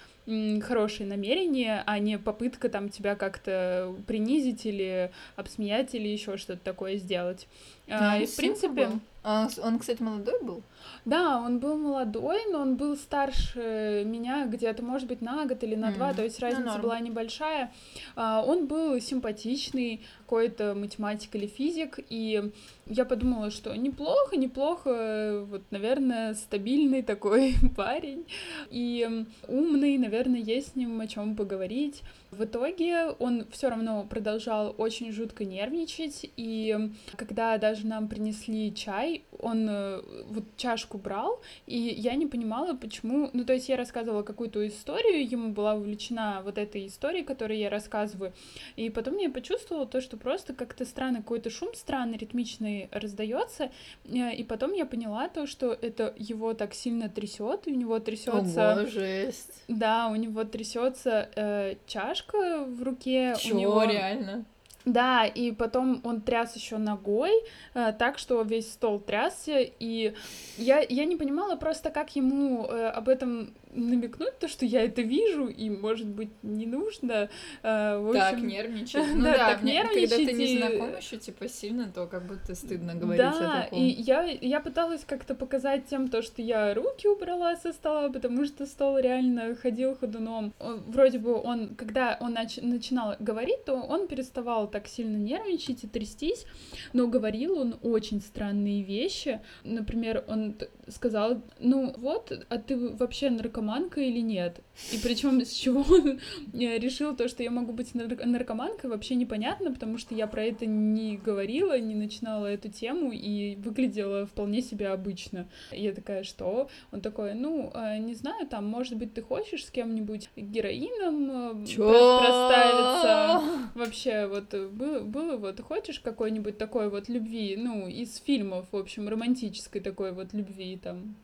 хорошие 0.62 1.06
намерения, 1.06 1.82
а 1.86 1.98
не 1.98 2.18
попытка 2.18 2.68
там 2.68 2.88
тебя 2.88 3.16
как-то 3.16 3.94
принизить 4.06 4.66
или 4.66 5.10
обсмеять 5.36 5.94
или 5.94 6.08
еще 6.08 6.36
что-то 6.36 6.60
такое 6.62 6.96
сделать. 6.96 7.48
А, 7.88 8.18
и, 8.18 8.26
в 8.26 8.36
принципе... 8.36 8.86
Был. 8.86 9.00
А, 9.24 9.48
он, 9.62 9.78
кстати, 9.78 10.02
молодой 10.02 10.42
был? 10.42 10.62
Да, 11.04 11.40
он 11.40 11.58
был 11.58 11.76
молодой, 11.76 12.40
но 12.50 12.60
он 12.60 12.76
был 12.76 12.96
старше 12.96 14.02
меня 14.06 14.46
где-то, 14.46 14.82
может 14.82 15.08
быть, 15.08 15.20
на 15.20 15.46
год 15.46 15.62
или 15.64 15.74
на 15.74 15.90
mm. 15.90 15.94
два, 15.94 16.12
то 16.12 16.22
есть 16.22 16.40
ну, 16.40 16.46
разница 16.46 16.76
ну, 16.76 16.82
была 16.82 17.00
небольшая. 17.00 17.72
А, 18.16 18.42
он 18.46 18.66
был 18.66 19.00
симпатичный, 19.00 20.02
какой-то 20.20 20.74
математик 20.74 21.34
или 21.36 21.46
физик, 21.46 21.98
и 22.10 22.50
я 22.86 23.04
подумала, 23.04 23.50
что 23.50 23.74
неплохо, 23.74 24.36
неплохо, 24.36 25.44
вот, 25.48 25.62
наверное, 25.70 26.34
стабильный 26.34 27.02
такой 27.02 27.54
парень, 27.76 28.26
и 28.70 29.24
умный, 29.46 29.96
наверное, 29.98 30.40
есть 30.40 30.72
с 30.72 30.76
ним 30.76 31.00
о 31.00 31.06
чем 31.06 31.36
поговорить. 31.36 32.02
В 32.30 32.44
итоге 32.44 33.06
он 33.18 33.46
все 33.50 33.70
равно 33.70 34.04
продолжал 34.04 34.74
очень 34.76 35.12
жутко 35.12 35.44
нервничать, 35.44 36.30
и 36.36 36.90
когда 37.16 37.56
даже 37.56 37.86
нам 37.86 38.06
принесли 38.06 38.74
чай, 38.74 39.24
он 39.38 39.66
э, 39.68 40.02
вот 40.28 40.44
чашку 40.56 40.98
брал, 40.98 41.40
и 41.66 41.78
я 41.78 42.14
не 42.16 42.26
понимала, 42.26 42.74
почему... 42.74 43.30
Ну, 43.32 43.44
то 43.44 43.54
есть 43.54 43.68
я 43.70 43.76
рассказывала 43.78 44.22
какую-то 44.22 44.66
историю, 44.66 45.26
ему 45.26 45.52
была 45.52 45.74
увлечена 45.74 46.42
вот 46.44 46.58
этой 46.58 46.86
историей, 46.86 47.24
которую 47.24 47.58
я 47.58 47.70
рассказываю, 47.70 48.34
и 48.76 48.90
потом 48.90 49.16
я 49.16 49.30
почувствовала 49.30 49.86
то, 49.86 50.02
что 50.02 50.18
просто 50.18 50.52
как-то 50.52 50.84
странно, 50.84 51.18
какой-то 51.18 51.48
шум 51.48 51.72
странный, 51.74 52.18
ритмичный 52.18 52.90
раздается, 52.92 53.70
э, 54.04 54.34
и 54.34 54.44
потом 54.44 54.74
я 54.74 54.84
поняла 54.84 55.28
то, 55.28 55.46
что 55.46 55.72
это 55.72 56.14
его 56.18 56.52
так 56.52 56.74
сильно 56.74 57.08
трясет, 57.08 57.66
и 57.66 57.72
у 57.72 57.76
него 57.76 57.98
трясется... 58.00 58.72
Ого, 58.72 58.86
жесть. 58.86 59.64
Да, 59.68 60.08
у 60.08 60.16
него 60.16 60.44
трясется 60.44 61.30
э, 61.34 61.76
чашка 61.86 62.17
в 62.32 62.82
руке. 62.82 63.34
Чё, 63.38 63.54
у 63.54 63.58
него... 63.58 63.84
реально? 63.84 64.44
Да, 64.84 65.26
и 65.26 65.52
потом 65.52 66.00
он 66.04 66.22
тряс 66.22 66.56
еще 66.56 66.78
ногой, 66.78 67.32
э, 67.74 67.92
так 67.98 68.18
что 68.18 68.40
весь 68.42 68.72
стол 68.72 69.00
трясся, 69.00 69.58
и 69.58 70.14
я, 70.56 70.80
я 70.88 71.04
не 71.04 71.16
понимала 71.16 71.56
просто, 71.56 71.90
как 71.90 72.16
ему 72.16 72.64
э, 72.64 72.88
об 72.88 73.08
этом 73.08 73.52
намекнуть, 73.70 74.38
то, 74.38 74.48
что 74.48 74.64
я 74.64 74.84
это 74.84 75.02
вижу, 75.02 75.46
и, 75.46 75.70
может 75.70 76.06
быть, 76.06 76.30
не 76.42 76.66
нужно. 76.66 77.28
Э, 77.62 77.98
в 77.98 78.08
общем... 78.08 78.20
Так, 78.20 78.40
нервничать. 78.40 79.04
Ну 79.14 79.24
да, 79.24 79.52
так 79.52 79.62
нервничать. 79.62 80.10
Когда 80.10 80.32
ты 80.32 80.38
не 80.38 80.58
знаком 80.58 80.96
еще, 80.96 81.16
типа, 81.16 81.48
сильно, 81.48 81.90
то 81.92 82.06
как 82.06 82.26
будто 82.26 82.54
стыдно 82.54 82.94
говорить 82.94 83.22
да, 83.22 83.60
о 83.60 83.62
таком. 83.64 83.78
и 83.78 83.84
я, 83.84 84.22
я 84.24 84.60
пыталась 84.60 85.04
как-то 85.04 85.34
показать 85.34 85.86
тем 85.86 86.08
то, 86.08 86.22
что 86.22 86.42
я 86.42 86.74
руки 86.74 87.08
убрала 87.08 87.56
со 87.56 87.72
стола, 87.72 88.10
потому 88.10 88.44
что 88.44 88.66
стол 88.66 88.98
реально 88.98 89.54
ходил 89.54 89.96
ходуном. 89.96 90.52
Вроде 90.58 91.18
бы 91.18 91.34
он, 91.34 91.74
когда 91.74 92.16
он 92.20 92.34
нач- 92.34 92.64
начинал 92.64 93.16
говорить, 93.18 93.64
то 93.64 93.74
он 93.74 94.08
переставал 94.08 94.68
так 94.68 94.86
сильно 94.86 95.16
нервничать 95.16 95.84
и 95.84 95.88
трястись, 95.88 96.46
но 96.92 97.06
говорил 97.06 97.58
он 97.58 97.76
очень 97.82 98.20
странные 98.20 98.82
вещи. 98.82 99.40
Например, 99.64 100.24
он 100.28 100.56
сказал, 100.88 101.42
ну 101.58 101.94
вот, 101.96 102.32
а 102.48 102.58
ты 102.58 102.76
вообще 102.76 103.30
наркоманка 103.58 104.00
или 104.00 104.20
нет? 104.20 104.60
И 104.92 104.98
причем 105.02 105.40
с 105.40 105.52
чего 105.52 105.80
он 105.88 106.20
решил 106.52 107.16
то, 107.16 107.28
что 107.28 107.42
я 107.42 107.50
могу 107.50 107.72
быть 107.72 107.94
нар- 107.94 108.26
наркоманкой, 108.26 108.90
вообще 108.90 109.14
непонятно, 109.14 109.72
потому 109.72 109.98
что 109.98 110.14
я 110.14 110.26
про 110.26 110.44
это 110.44 110.66
не 110.66 111.16
говорила, 111.16 111.78
не 111.78 111.94
начинала 111.94 112.46
эту 112.46 112.68
тему 112.68 113.12
и 113.12 113.56
выглядела 113.56 114.26
вполне 114.26 114.62
себе 114.62 114.88
обычно. 114.88 115.48
И 115.72 115.82
я 115.82 115.92
такая, 115.92 116.22
что? 116.22 116.68
Он 116.92 117.00
такой, 117.00 117.34
ну, 117.34 117.70
а, 117.74 117.98
не 117.98 118.14
знаю, 118.14 118.46
там, 118.46 118.66
может 118.66 118.96
быть, 118.96 119.14
ты 119.14 119.22
хочешь 119.22 119.66
с 119.66 119.70
кем-нибудь 119.70 120.30
героином 120.36 121.30
э, 121.30 121.66
проставиться? 121.76 123.42
Вообще, 123.74 124.26
вот 124.26 124.54
было, 124.72 125.00
было 125.00 125.36
вот, 125.36 125.60
хочешь 125.60 126.00
какой-нибудь 126.00 126.58
такой 126.58 126.88
вот 126.88 127.08
любви, 127.08 127.56
ну, 127.56 127.88
из 127.88 128.16
фильмов, 128.18 128.66
в 128.70 128.76
общем, 128.76 129.08
романтической 129.08 129.80
такой 129.80 130.12
вот 130.12 130.32
любви, 130.32 130.78
там. 130.82 131.16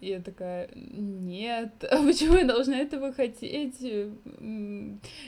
И 0.00 0.08
я 0.08 0.20
такая, 0.20 0.68
нет, 0.74 1.84
а 1.90 2.02
почему 2.02 2.36
я 2.36 2.44
должна 2.44 2.78
этого 2.78 3.12
хотеть? 3.12 3.76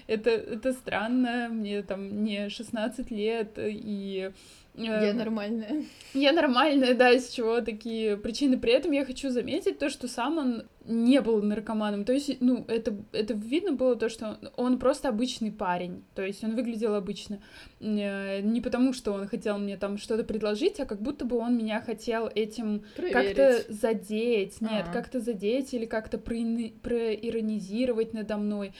Это, 0.07 0.31
это 0.31 0.73
странно, 0.73 1.49
мне 1.51 1.83
там 1.83 2.25
не 2.25 2.49
16 2.49 3.11
лет, 3.11 3.59
и 3.59 4.33
я 4.75 5.11
эм, 5.11 5.19
нормальная. 5.19 5.85
Я 6.15 6.33
нормальная, 6.33 6.95
да, 6.95 7.11
из 7.11 7.29
чего 7.29 7.61
такие 7.61 8.17
причины. 8.17 8.59
При 8.59 8.73
этом 8.73 8.93
я 8.93 9.05
хочу 9.05 9.29
заметить 9.29 9.79
то, 9.79 9.91
что 9.91 10.09
сам 10.09 10.39
он 10.39 10.63
не 10.87 11.21
был 11.21 11.43
наркоманом. 11.43 12.05
То 12.05 12.13
есть, 12.13 12.41
ну, 12.41 12.65
это, 12.69 12.97
это 13.13 13.35
видно 13.35 13.73
было 13.73 13.97
то, 13.97 14.09
что 14.09 14.39
он 14.57 14.79
просто 14.79 15.11
обычный 15.11 15.53
парень. 15.53 16.05
То 16.15 16.23
есть 16.23 16.43
он 16.43 16.55
выглядел 16.55 16.95
обычно. 16.95 17.43
Э, 17.81 18.41
не 18.41 18.63
потому, 18.63 18.95
что 18.95 19.13
он 19.13 19.29
хотел 19.29 19.59
мне 19.59 19.77
там 19.77 19.99
что-то 19.99 20.25
предложить, 20.25 20.81
а 20.81 20.87
как 20.87 21.03
будто 21.03 21.27
бы 21.27 21.37
он 21.37 21.57
меня 21.57 21.83
хотел 21.83 22.31
этим 22.35 22.85
как-то 22.97 23.63
задеть. 23.69 24.61
Нет, 24.63 24.87
А-а. 24.89 24.93
как-то 24.93 25.21
задеть 25.21 25.75
или 25.75 25.85
как-то 25.85 26.17
проиронизировать 26.19 28.15
надо 28.15 28.39
мной. 28.39 28.73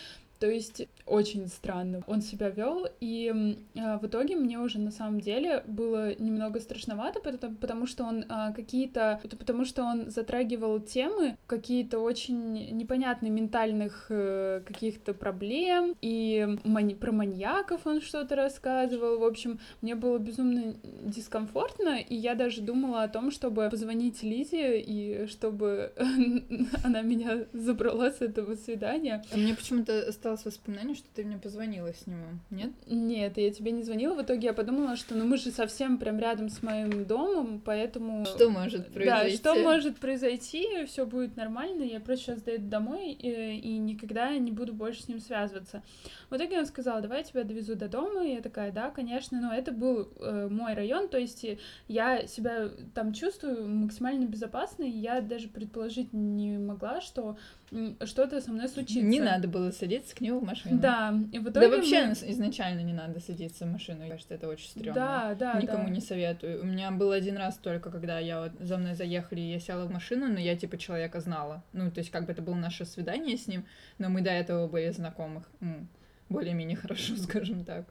То 0.43 0.51
есть 0.51 0.89
очень 1.07 1.47
странно 1.47 2.03
он 2.09 2.21
себя 2.21 2.51
вел, 2.51 2.89
и 2.99 3.57
э, 3.77 3.99
в 3.99 4.07
итоге 4.09 4.35
мне 4.35 4.59
уже 4.59 4.81
на 4.81 4.91
самом 4.91 5.21
деле 5.21 5.63
было 5.69 6.17
немного 6.21 6.59
страшновато, 6.59 7.21
потому, 7.21 7.55
потому 7.55 7.87
что 7.87 8.03
он 8.03 8.25
э, 8.25 8.53
какие-то, 8.53 9.21
потому 9.39 9.65
что 9.65 9.85
он 9.85 10.11
затрагивал 10.11 10.81
темы 10.81 11.37
какие-то 11.47 12.01
очень 12.01 12.55
непонятные 12.77 13.31
ментальных 13.31 14.07
э, 14.09 14.63
каких-то 14.67 15.15
проблем, 15.15 15.95
и 16.03 16.59
мани- 16.65 16.97
про 16.97 17.13
маньяков 17.13 17.87
он 17.87 18.01
что-то 18.01 18.35
рассказывал. 18.35 19.21
В 19.21 19.25
общем, 19.25 19.61
мне 19.81 19.95
было 19.95 20.19
безумно 20.19 20.75
дискомфортно, 21.05 22.01
и 22.01 22.17
я 22.17 22.35
даже 22.35 22.63
думала 22.63 23.05
о 23.05 23.09
том, 23.09 23.31
чтобы 23.31 23.69
позвонить 23.71 24.25
Лизе 24.25 24.81
и 24.81 25.29
чтобы 25.29 25.93
она 26.83 27.03
меня 27.03 27.45
забрала 27.53 28.11
с 28.11 28.21
этого 28.21 28.57
свидания. 28.57 29.23
Мне 29.33 29.55
почему-то 29.55 30.11
стало 30.11 30.32
осталось 30.33 30.57
воспоминание, 30.57 30.95
что 30.95 31.09
ты 31.15 31.25
мне 31.25 31.39
позвонила 31.39 31.93
с 31.93 32.07
него, 32.07 32.27
нет? 32.51 32.71
Нет, 32.87 33.37
я 33.39 33.51
тебе 33.51 33.73
не 33.73 33.83
звонила. 33.83 34.15
В 34.15 34.23
итоге 34.23 34.49
я 34.49 34.53
подумала, 34.53 34.97
что 34.97 35.15
ну 35.15 35.25
мы 35.25 35.37
же 35.37 35.51
совсем 35.51 35.99
прям 35.99 36.19
рядом 36.19 36.49
с 36.49 36.63
моим 36.63 37.05
домом, 37.05 37.61
поэтому... 37.65 38.25
Что 38.25 38.51
может 38.51 38.89
произойти? 38.93 39.43
Да, 39.43 39.53
что 39.53 39.63
может 39.63 39.99
произойти, 39.99 40.85
все 40.87 41.07
будет 41.07 41.37
нормально, 41.37 41.83
я 41.83 42.01
просто 42.01 42.25
сейчас 42.25 42.43
доеду 42.43 42.69
домой 42.69 43.13
и, 43.13 43.59
и 43.59 43.79
никогда 43.79 44.37
не 44.37 44.53
буду 44.53 44.73
больше 44.73 45.03
с 45.03 45.09
ним 45.09 45.21
связываться. 45.21 45.83
В 46.31 46.37
итоге 46.37 46.59
он 46.59 46.67
сказал, 46.67 47.01
давай 47.03 47.19
я 47.19 47.25
тебя 47.25 47.45
довезу 47.45 47.77
до 47.77 47.89
дома, 47.89 48.27
и 48.27 48.35
я 48.35 48.41
такая, 48.41 48.73
да, 48.73 48.91
конечно, 48.91 49.41
но 49.41 49.53
это 49.53 49.73
был 49.73 50.09
э, 50.19 50.49
мой 50.51 50.75
район, 50.75 51.09
то 51.09 51.19
есть 51.19 51.45
я 51.89 52.27
себя 52.27 52.71
там 52.95 53.13
чувствую 53.13 53.69
максимально 53.69 54.25
безопасно, 54.27 54.85
и 54.85 54.91
я 54.91 55.21
даже 55.21 55.49
предположить 55.49 56.13
не 56.13 56.59
могла, 56.59 57.01
что 57.01 57.37
что-то 58.05 58.41
со 58.41 58.51
мной 58.51 58.69
случится. 58.69 59.03
Не 59.03 59.21
надо 59.21 59.49
было 59.49 59.71
садиться 59.71 60.15
к 60.15 60.21
нему 60.23 60.41
в 60.41 60.45
машину. 60.45 60.79
Да, 60.79 61.15
и 61.33 61.39
в 61.39 61.49
итоге 61.49 61.69
Да 61.69 61.77
вообще 61.77 62.07
мы... 62.07 62.13
изначально 62.13 62.81
не 62.81 62.93
надо 62.93 63.21
садиться 63.21 63.65
в 63.67 63.73
машину, 63.73 64.01
мне 64.01 64.11
кажется, 64.11 64.35
это 64.35 64.49
очень 64.49 64.69
стрёмно. 64.69 64.95
Да, 64.95 65.35
да, 65.35 65.61
Никому 65.61 65.85
да. 65.85 65.91
не 65.91 66.01
советую. 66.01 66.63
У 66.63 66.67
меня 66.67 66.91
был 66.91 67.11
один 67.11 67.37
раз 67.37 67.57
только, 67.57 67.91
когда 67.91 68.19
я 68.19 68.41
вот 68.41 68.53
за 68.61 68.79
мной 68.79 68.95
заехали, 68.95 69.41
я 69.41 69.61
села 69.61 69.85
в 69.87 69.91
машину, 69.91 70.29
но 70.29 70.39
я 70.39 70.57
типа 70.57 70.79
человека 70.79 71.21
знала. 71.21 71.63
Ну, 71.73 71.91
то 71.91 71.99
есть 71.99 72.11
как 72.11 72.27
бы 72.27 72.33
это 72.33 72.43
было 72.43 72.55
наше 72.55 72.85
свидание 72.85 73.37
с 73.37 73.47
ним, 73.47 73.67
но 73.99 74.09
мы 74.09 74.23
до 74.23 74.31
этого 74.31 74.69
были 74.69 74.91
знакомых. 74.91 75.51
Более-менее 76.29 76.77
хорошо, 76.77 77.17
скажем 77.19 77.65
так. 77.65 77.85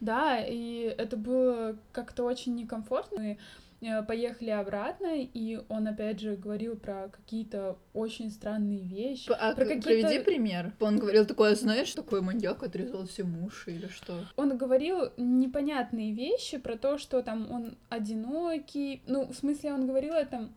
Да, 0.00 0.40
и 0.40 0.94
это 0.98 1.16
было 1.16 1.76
как-то 1.92 2.24
очень 2.24 2.54
некомфортно. 2.54 3.36
Э, 3.82 4.02
поехали 4.02 4.50
обратно, 4.50 5.08
и 5.16 5.60
он 5.68 5.88
опять 5.88 6.20
же 6.20 6.36
говорил 6.36 6.76
про 6.76 7.08
какие-то 7.08 7.78
очень 7.92 8.30
странные 8.30 8.86
вещи. 8.86 9.28
А 9.32 9.54
про 9.54 9.64
какие-то... 9.64 9.88
приведи 9.88 10.20
пример. 10.20 10.72
Он 10.80 10.98
говорил 10.98 11.26
такое, 11.26 11.56
знаешь, 11.56 11.92
такой 11.92 12.20
маньяк 12.20 12.62
отрезал 12.62 13.06
все 13.06 13.24
уши 13.24 13.72
или 13.72 13.88
что? 13.88 14.24
Он 14.36 14.56
говорил 14.56 15.10
непонятные 15.16 16.12
вещи 16.12 16.58
про 16.58 16.76
то, 16.76 16.96
что 16.96 17.22
там 17.22 17.50
он 17.50 17.76
одинокий. 17.88 19.02
Ну, 19.08 19.26
в 19.26 19.34
смысле, 19.34 19.72
он 19.72 19.86
говорил 19.86 20.14
это 20.14 20.48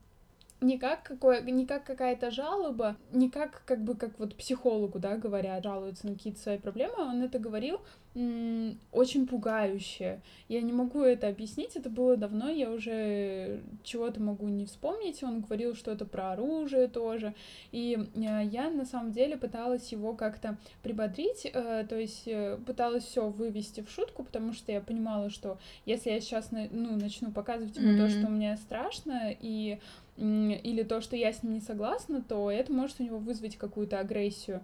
не 0.61 0.77
как, 0.77 1.03
какое, 1.03 1.41
не 1.41 1.65
как 1.65 1.83
какая-то 1.83 2.31
жалоба, 2.31 2.95
не 3.11 3.29
как, 3.29 3.63
как 3.65 3.83
бы, 3.83 3.95
как 3.95 4.17
вот 4.19 4.35
психологу, 4.35 4.99
да, 4.99 5.17
говорят, 5.17 5.63
жалуются 5.63 6.07
на 6.07 6.13
какие-то 6.13 6.39
свои 6.39 6.57
проблемы, 6.57 6.95
он 6.97 7.21
это 7.21 7.39
говорил 7.39 7.81
м- 8.15 8.79
очень 8.91 9.27
пугающе. 9.27 10.21
Я 10.47 10.61
не 10.61 10.71
могу 10.71 11.01
это 11.01 11.27
объяснить, 11.27 11.75
это 11.75 11.89
было 11.89 12.15
давно, 12.15 12.49
я 12.49 12.71
уже 12.71 13.61
чего-то 13.83 14.21
могу 14.21 14.47
не 14.47 14.65
вспомнить. 14.65 15.21
Он 15.23 15.41
говорил 15.41 15.75
что-то 15.75 16.05
про 16.05 16.31
оружие 16.31 16.87
тоже, 16.87 17.35
и 17.71 17.97
э, 18.15 18.45
я 18.45 18.69
на 18.69 18.85
самом 18.85 19.11
деле 19.11 19.37
пыталась 19.37 19.91
его 19.91 20.13
как-то 20.13 20.57
прибодрить, 20.81 21.45
э, 21.45 21.85
то 21.87 21.97
есть 21.97 22.23
э, 22.27 22.57
пыталась 22.65 23.03
все 23.03 23.27
вывести 23.29 23.81
в 23.81 23.89
шутку, 23.89 24.23
потому 24.23 24.53
что 24.53 24.71
я 24.71 24.79
понимала, 24.79 25.29
что 25.29 25.57
если 25.85 26.11
я 26.11 26.21
сейчас 26.21 26.51
ну, 26.51 26.95
начну 26.95 27.31
показывать 27.31 27.75
ему 27.75 27.91
mm-hmm. 27.91 28.05
то, 28.05 28.09
что 28.09 28.29
мне 28.29 28.57
страшно, 28.57 29.35
и 29.39 29.79
или 30.17 30.83
то, 30.83 31.01
что 31.01 31.15
я 31.15 31.33
с 31.33 31.43
ним 31.43 31.53
не 31.53 31.61
согласна, 31.61 32.21
то 32.21 32.49
это 32.49 32.71
может 32.71 32.99
у 32.99 33.03
него 33.03 33.17
вызвать 33.17 33.57
какую-то 33.57 33.99
агрессию. 33.99 34.61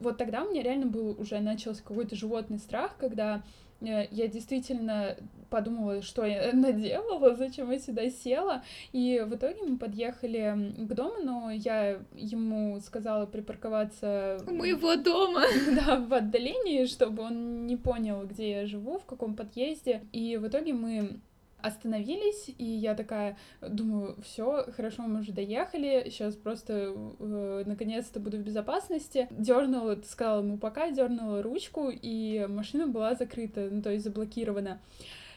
Вот 0.00 0.18
тогда 0.18 0.44
у 0.44 0.50
меня 0.50 0.62
реально 0.62 0.86
был 0.86 1.16
уже 1.18 1.40
начался 1.40 1.82
какой-то 1.82 2.16
животный 2.16 2.58
страх, 2.58 2.96
когда 2.98 3.42
э, 3.80 4.06
я 4.10 4.28
действительно 4.28 5.16
подумала, 5.50 6.02
что 6.02 6.24
я 6.24 6.50
наделала, 6.52 7.34
зачем 7.34 7.70
я 7.70 7.78
сюда 7.78 8.10
села. 8.10 8.62
И 8.92 9.24
в 9.26 9.34
итоге 9.34 9.62
мы 9.66 9.78
подъехали 9.78 10.74
к 10.78 10.94
дому, 10.94 11.22
но 11.22 11.50
я 11.50 12.00
ему 12.14 12.80
сказала 12.80 13.26
припарковаться... 13.26 14.38
У 14.46 14.54
моего 14.54 14.96
дома! 14.96 15.42
Да, 15.74 15.96
в 15.98 16.12
отдалении, 16.12 16.86
чтобы 16.86 17.22
он 17.22 17.66
не 17.66 17.76
понял, 17.76 18.24
где 18.24 18.50
я 18.50 18.66
живу, 18.66 18.98
в 18.98 19.04
каком 19.04 19.34
подъезде. 19.34 20.02
И 20.12 20.36
в 20.36 20.46
итоге 20.46 20.72
мы 20.72 21.20
остановились, 21.64 22.50
и 22.58 22.64
я 22.64 22.94
такая 22.94 23.36
думаю, 23.60 24.16
все, 24.22 24.66
хорошо, 24.76 25.02
мы 25.02 25.20
уже 25.20 25.32
доехали, 25.32 26.08
сейчас 26.10 26.34
просто 26.34 26.94
э, 27.18 27.62
наконец-то 27.66 28.20
буду 28.20 28.36
в 28.36 28.42
безопасности. 28.42 29.28
Дернула, 29.30 29.98
сказала 30.06 30.42
ему 30.42 30.58
пока, 30.58 30.90
дернула 30.90 31.42
ручку, 31.42 31.90
и 31.90 32.46
машина 32.48 32.86
была 32.86 33.14
закрыта, 33.14 33.68
ну 33.70 33.82
то 33.82 33.90
есть 33.90 34.04
заблокирована. 34.04 34.80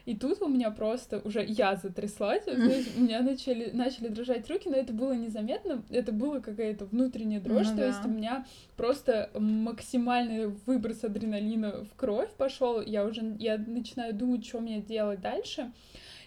И 0.07 0.15
тут 0.15 0.41
у 0.41 0.47
меня 0.47 0.71
просто 0.71 1.19
уже 1.25 1.43
я 1.45 1.75
затряслась, 1.75 2.43
знаешь, 2.45 2.85
у 2.95 3.01
меня 3.01 3.21
начали, 3.21 3.71
начали 3.73 4.07
дрожать 4.07 4.49
руки, 4.49 4.69
но 4.69 4.77
это 4.77 4.93
было 4.93 5.11
незаметно, 5.11 5.83
это 5.89 6.13
было 6.13 6.39
какая-то 6.39 6.85
внутренняя 6.85 7.41
дрожь, 7.41 7.67
Ну 7.71 7.75
то 7.75 7.85
есть 7.85 8.01
да. 8.01 8.07
у 8.07 8.11
меня 8.11 8.45
просто 8.77 9.29
максимальный 9.37 10.47
выброс 10.65 11.03
адреналина 11.03 11.83
в 11.83 11.93
кровь 11.97 12.29
пошел, 12.37 12.81
я 12.81 13.03
уже, 13.03 13.35
я 13.37 13.57
начинаю 13.57 14.13
думать, 14.13 14.45
что 14.45 14.61
мне 14.61 14.79
делать 14.79 15.19
дальше. 15.19 15.73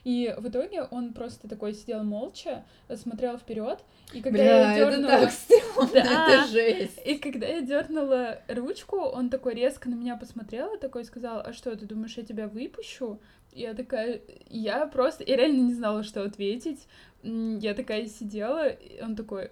И 0.05 0.35
в 0.39 0.49
итоге 0.49 0.83
он 0.85 1.13
просто 1.13 1.49
такой 1.49 1.75
сидел 1.75 2.03
молча, 2.03 2.65
смотрел 2.95 3.37
вперед, 3.39 3.79
и 4.13 4.21
когда 4.23 4.39
Бля, 4.39 4.45
я 4.45 4.77
это 4.79 4.91
дернула... 4.91 5.11
так 5.11 5.31
стрёмно, 5.33 5.93
Да. 5.93 6.29
это 6.43 6.49
жесть. 6.51 7.01
И 7.05 7.17
когда 7.19 7.47
я 7.47 7.61
дернула 7.61 8.41
ручку, 8.49 8.97
он 8.97 9.29
такой 9.31 9.55
резко 9.55 9.89
на 9.89 9.95
меня 9.95 10.17
посмотрел 10.17 10.75
и 10.75 10.79
такой 10.79 11.05
сказал, 11.05 11.41
а 11.41 11.53
что, 11.53 11.77
ты 11.77 11.87
думаешь, 11.87 12.17
я 12.17 12.25
тебя 12.25 12.49
выпущу? 12.49 13.21
Я 13.53 13.75
такая, 13.75 14.21
я 14.49 14.87
просто, 14.87 15.25
я 15.25 15.37
реально 15.37 15.63
не 15.63 15.75
знала, 15.75 16.03
что 16.03 16.23
ответить. 16.23 16.87
Я 17.23 17.75
такая 17.75 18.07
сидела, 18.07 18.69
и 18.69 19.03
он 19.03 19.17
такой, 19.17 19.51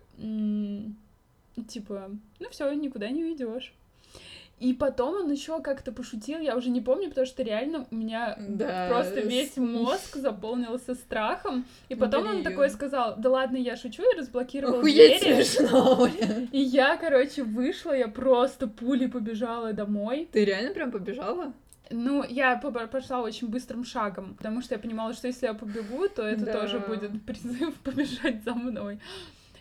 типа, 1.67 2.11
ну 2.39 2.49
все, 2.51 2.73
никуда 2.73 3.11
не 3.11 3.25
уйдешь. 3.25 3.75
И 4.61 4.73
потом 4.73 5.15
он 5.25 5.31
еще 5.31 5.61
как-то 5.61 5.93
пошутил, 5.93 6.41
я 6.41 6.57
уже 6.57 6.71
не 6.71 6.81
помню, 6.81 7.09
потому 7.11 7.27
что 7.27 7.43
реально 7.45 7.87
у 7.91 7.95
меня 7.95 8.37
Да, 8.49 8.89
просто 8.89 9.21
весь 9.21 9.57
мозг 9.57 10.17
заполнился 10.17 10.95
страхом. 10.95 11.65
И 11.89 11.95
потом 11.95 12.27
он 12.27 12.33
Блин. 12.33 12.45
такой 12.45 12.69
сказал, 12.71 13.15
да 13.19 13.31
ладно, 13.31 13.57
я 13.57 13.77
шучу, 13.77 14.03
и 14.03 14.19
разблокировал 14.19 14.79
Охуеть 14.79 15.21
двери. 15.23 15.43
смешно, 15.45 16.07
блин. 16.07 16.49
И 16.51 16.61
я, 16.61 16.97
короче, 16.97 17.45
вышла, 17.45 17.93
я 17.93 18.09
просто 18.09 18.67
пулей 18.67 19.09
побежала 19.09 19.73
домой. 19.73 20.29
Ты 20.33 20.45
реально 20.45 20.75
прям 20.75 20.91
побежала? 20.91 21.53
Ну, 21.91 22.23
я 22.29 22.57
по- 22.57 22.71
пошла 22.71 23.23
очень 23.23 23.49
быстрым 23.49 23.85
шагом, 23.85 24.35
потому 24.35 24.61
что 24.61 24.75
я 24.75 24.79
понимала, 24.81 25.15
что 25.15 25.29
если 25.29 25.47
я 25.47 25.55
побегу, 25.55 26.09
то 26.09 26.23
это 26.23 26.45
Да. 26.45 26.53
тоже 26.61 26.81
будет 26.81 27.23
призыв 27.25 27.75
побежать 27.85 28.43
за 28.45 28.55
мной. 28.55 28.99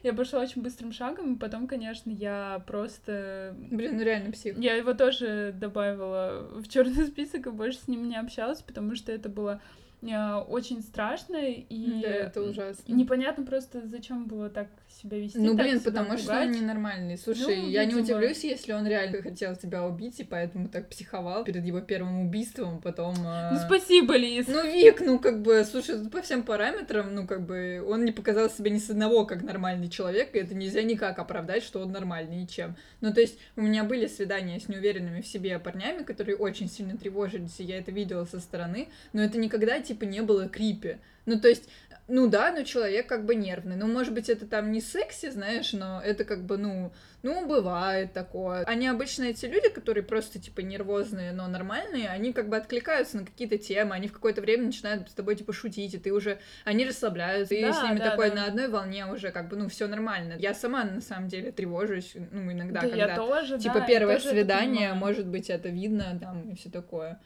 Я 0.04 0.14
пошла 0.14 0.42
очень 0.42 0.62
быстрым 0.62 0.92
шагом, 0.92 1.36
и 1.36 1.38
потом, 1.38 1.68
конечно, 1.68 2.10
я 2.10 2.64
просто... 2.68 3.56
Блин, 3.72 3.98
ну 3.98 4.04
реально 4.04 4.32
псих. 4.32 4.58
Я 4.58 4.76
его 4.76 4.94
тоже 4.94 5.54
добавила 5.56 6.48
в 6.56 6.68
черный 6.68 7.06
список 7.08 7.48
и 7.48 7.52
больше 7.52 7.80
с 7.80 7.88
ним 7.88 8.08
не 8.08 8.18
общалась, 8.18 8.62
потому 8.62 8.96
что 8.96 9.12
это 9.12 9.30
было 9.30 9.62
э, 10.02 10.34
очень 10.48 10.82
страшно 10.82 11.38
и 11.38 12.02
Да, 12.02 12.08
это 12.08 12.42
ужасно. 12.42 12.92
непонятно 12.94 13.46
просто, 13.46 13.88
зачем 13.88 14.26
было 14.26 14.50
так 14.50 14.68
себя 15.02 15.18
вести. 15.20 15.38
Ну, 15.38 15.56
блин, 15.56 15.80
потому 15.80 16.18
что 16.18 16.28
пугать. 16.28 16.48
он 16.48 16.52
ненормальный. 16.52 17.18
Слушай, 17.18 17.58
Ну, 17.58 17.68
я 17.70 17.86
не 17.86 17.94
видимо. 17.94 18.18
удивлюсь, 18.18 18.44
если 18.44 18.74
он 18.74 18.88
реально 18.88 19.22
хотел 19.22 19.56
тебя 19.56 19.86
убить, 19.86 20.20
и 20.20 20.24
поэтому 20.24 20.68
так 20.70 20.90
психовал 20.90 21.44
перед 21.44 21.66
его 21.66 21.82
первым 21.82 22.28
убийством, 22.28 22.82
потом... 22.82 23.16
а, 23.26 23.52
Ну, 23.54 23.60
спасибо, 23.60 24.16
Лиз. 24.16 24.48
Ну, 24.48 24.64
Вик, 24.66 25.02
ну, 25.02 25.20
как 25.20 25.42
бы, 25.42 25.64
слушай, 25.70 26.10
по 26.10 26.22
всем 26.22 26.44
параметрам, 26.44 27.14
ну, 27.14 27.28
как 27.28 27.46
бы, 27.46 27.84
он 27.88 28.06
не 28.06 28.12
показал 28.12 28.50
себя 28.50 28.72
ни 28.72 28.80
с 28.80 28.90
одного 28.90 29.26
как 29.26 29.44
нормальный 29.44 29.90
человек, 29.90 30.34
и 30.36 30.40
это 30.40 30.56
нельзя 30.56 30.82
никак 30.84 31.20
оправдать, 31.20 31.64
что 31.64 31.80
он 31.82 31.92
нормальный, 31.92 32.38
ничем. 32.38 32.76
Ну, 33.02 33.14
то 33.14 33.22
есть, 33.22 33.38
у 33.56 33.62
меня 33.62 33.84
были 33.84 34.08
свидания 34.08 34.60
с 34.60 34.68
неуверенными 34.68 35.22
в 35.22 35.28
себе 35.28 35.60
парнями, 35.60 36.04
которые 36.04 36.36
очень 36.38 36.70
сильно 36.70 36.98
тревожились, 36.98 37.60
и 37.60 37.64
я 37.64 37.78
это 37.78 37.92
видела 37.92 38.26
со 38.26 38.40
стороны, 38.40 38.90
но 39.14 39.22
это 39.22 39.38
никогда, 39.38 39.80
типа, 39.80 40.04
не 40.06 40.22
было 40.22 40.48
крипи. 40.50 40.98
Ну, 41.26 41.38
то 41.40 41.50
есть, 41.50 41.68
ну 42.08 42.28
да, 42.28 42.52
но 42.52 42.64
человек 42.64 43.08
как 43.08 43.26
бы 43.26 43.36
нервный. 43.36 43.76
Ну, 43.76 43.88
может 43.88 44.14
быть, 44.14 44.30
это 44.30 44.48
там 44.48 44.72
не 44.72 44.80
секси, 44.80 45.30
знаешь, 45.30 45.74
но 45.74 46.02
это 46.02 46.24
как 46.24 46.46
бы, 46.46 46.58
ну, 46.58 46.94
ну, 47.22 47.46
бывает 47.46 48.14
такое. 48.14 48.64
Они 48.64 48.88
обычно 48.88 49.26
эти 49.26 49.46
люди, 49.46 49.70
которые 49.70 50.04
просто, 50.04 50.40
типа, 50.40 50.62
нервозные, 50.62 51.34
но 51.34 51.48
нормальные, 51.48 52.08
они 52.08 52.32
как 52.32 52.48
бы 52.48 52.56
откликаются 52.56 53.18
на 53.18 53.26
какие-то 53.26 53.58
темы, 53.58 53.96
они 53.96 54.08
в 54.08 54.14
какое-то 54.14 54.40
время 54.42 54.68
начинают 54.68 55.10
с 55.10 55.14
тобой, 55.14 55.36
типа, 55.36 55.52
шутить, 55.52 55.96
и 55.96 55.98
ты 55.98 56.14
уже, 56.14 56.40
они 56.64 56.86
расслабляются, 56.86 57.56
и 57.56 57.62
Да, 57.62 57.74
с 57.74 57.84
ними 57.84 57.98
да, 57.98 58.12
такой 58.12 58.30
да. 58.30 58.36
на 58.36 58.46
одной 58.46 58.70
волне 58.70 59.06
уже, 59.06 59.32
как 59.32 59.50
бы, 59.50 59.58
ну, 59.58 59.68
все 59.68 59.88
нормально. 59.88 60.36
Я 60.40 60.54
сама, 60.54 60.86
на 60.86 61.02
самом 61.02 61.28
деле, 61.28 61.52
тревожусь, 61.52 62.14
ну, 62.32 62.50
иногда, 62.52 62.82
Да, 62.82 62.88
когда... 62.88 63.06
я 63.08 63.16
тоже, 63.16 63.60
Типа 63.60 63.80
да, 63.80 63.86
первое 63.86 64.18
тоже 64.18 64.30
свидание, 64.30 64.94
может 64.94 65.28
быть, 65.28 65.50
это 65.50 65.68
видно, 65.68 66.18
там, 66.22 66.52
и 66.52 66.56
все 66.56 66.70
такое. 66.70 67.20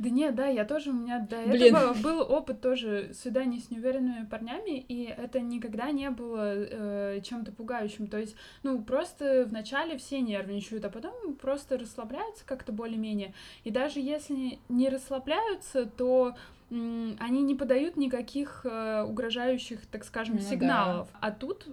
Да 0.00 0.08
нет, 0.08 0.34
да, 0.34 0.46
я 0.46 0.64
тоже, 0.64 0.90
у 0.90 0.94
меня 0.94 1.18
до 1.18 1.42
Блин. 1.42 1.76
этого 1.76 1.92
был 2.02 2.20
опыт 2.22 2.62
тоже 2.62 3.10
свиданий 3.12 3.60
с 3.60 3.70
неуверенными 3.70 4.24
парнями, 4.24 4.78
и 4.78 5.04
это 5.04 5.40
никогда 5.40 5.90
не 5.90 6.08
было 6.08 6.54
э, 6.54 7.20
чем-то 7.22 7.52
пугающим. 7.52 8.06
То 8.06 8.16
есть, 8.16 8.34
ну, 8.62 8.80
просто 8.82 9.44
вначале 9.46 9.98
все 9.98 10.22
нервничают, 10.22 10.86
а 10.86 10.88
потом 10.88 11.34
просто 11.34 11.76
расслабляются 11.76 12.46
как-то 12.46 12.72
более-менее. 12.72 13.34
И 13.64 13.70
даже 13.70 14.00
если 14.00 14.58
не 14.70 14.88
расслабляются, 14.88 15.84
то 15.84 16.34
они 16.70 17.42
не 17.42 17.54
подают 17.54 17.98
никаких 17.98 18.64
э, 18.64 19.02
угрожающих, 19.02 19.84
так 19.86 20.04
скажем, 20.04 20.36
Ну 20.36 20.40
да. 20.40 20.48
сигналов. 20.48 21.08
А 21.20 21.30
тут 21.30 21.66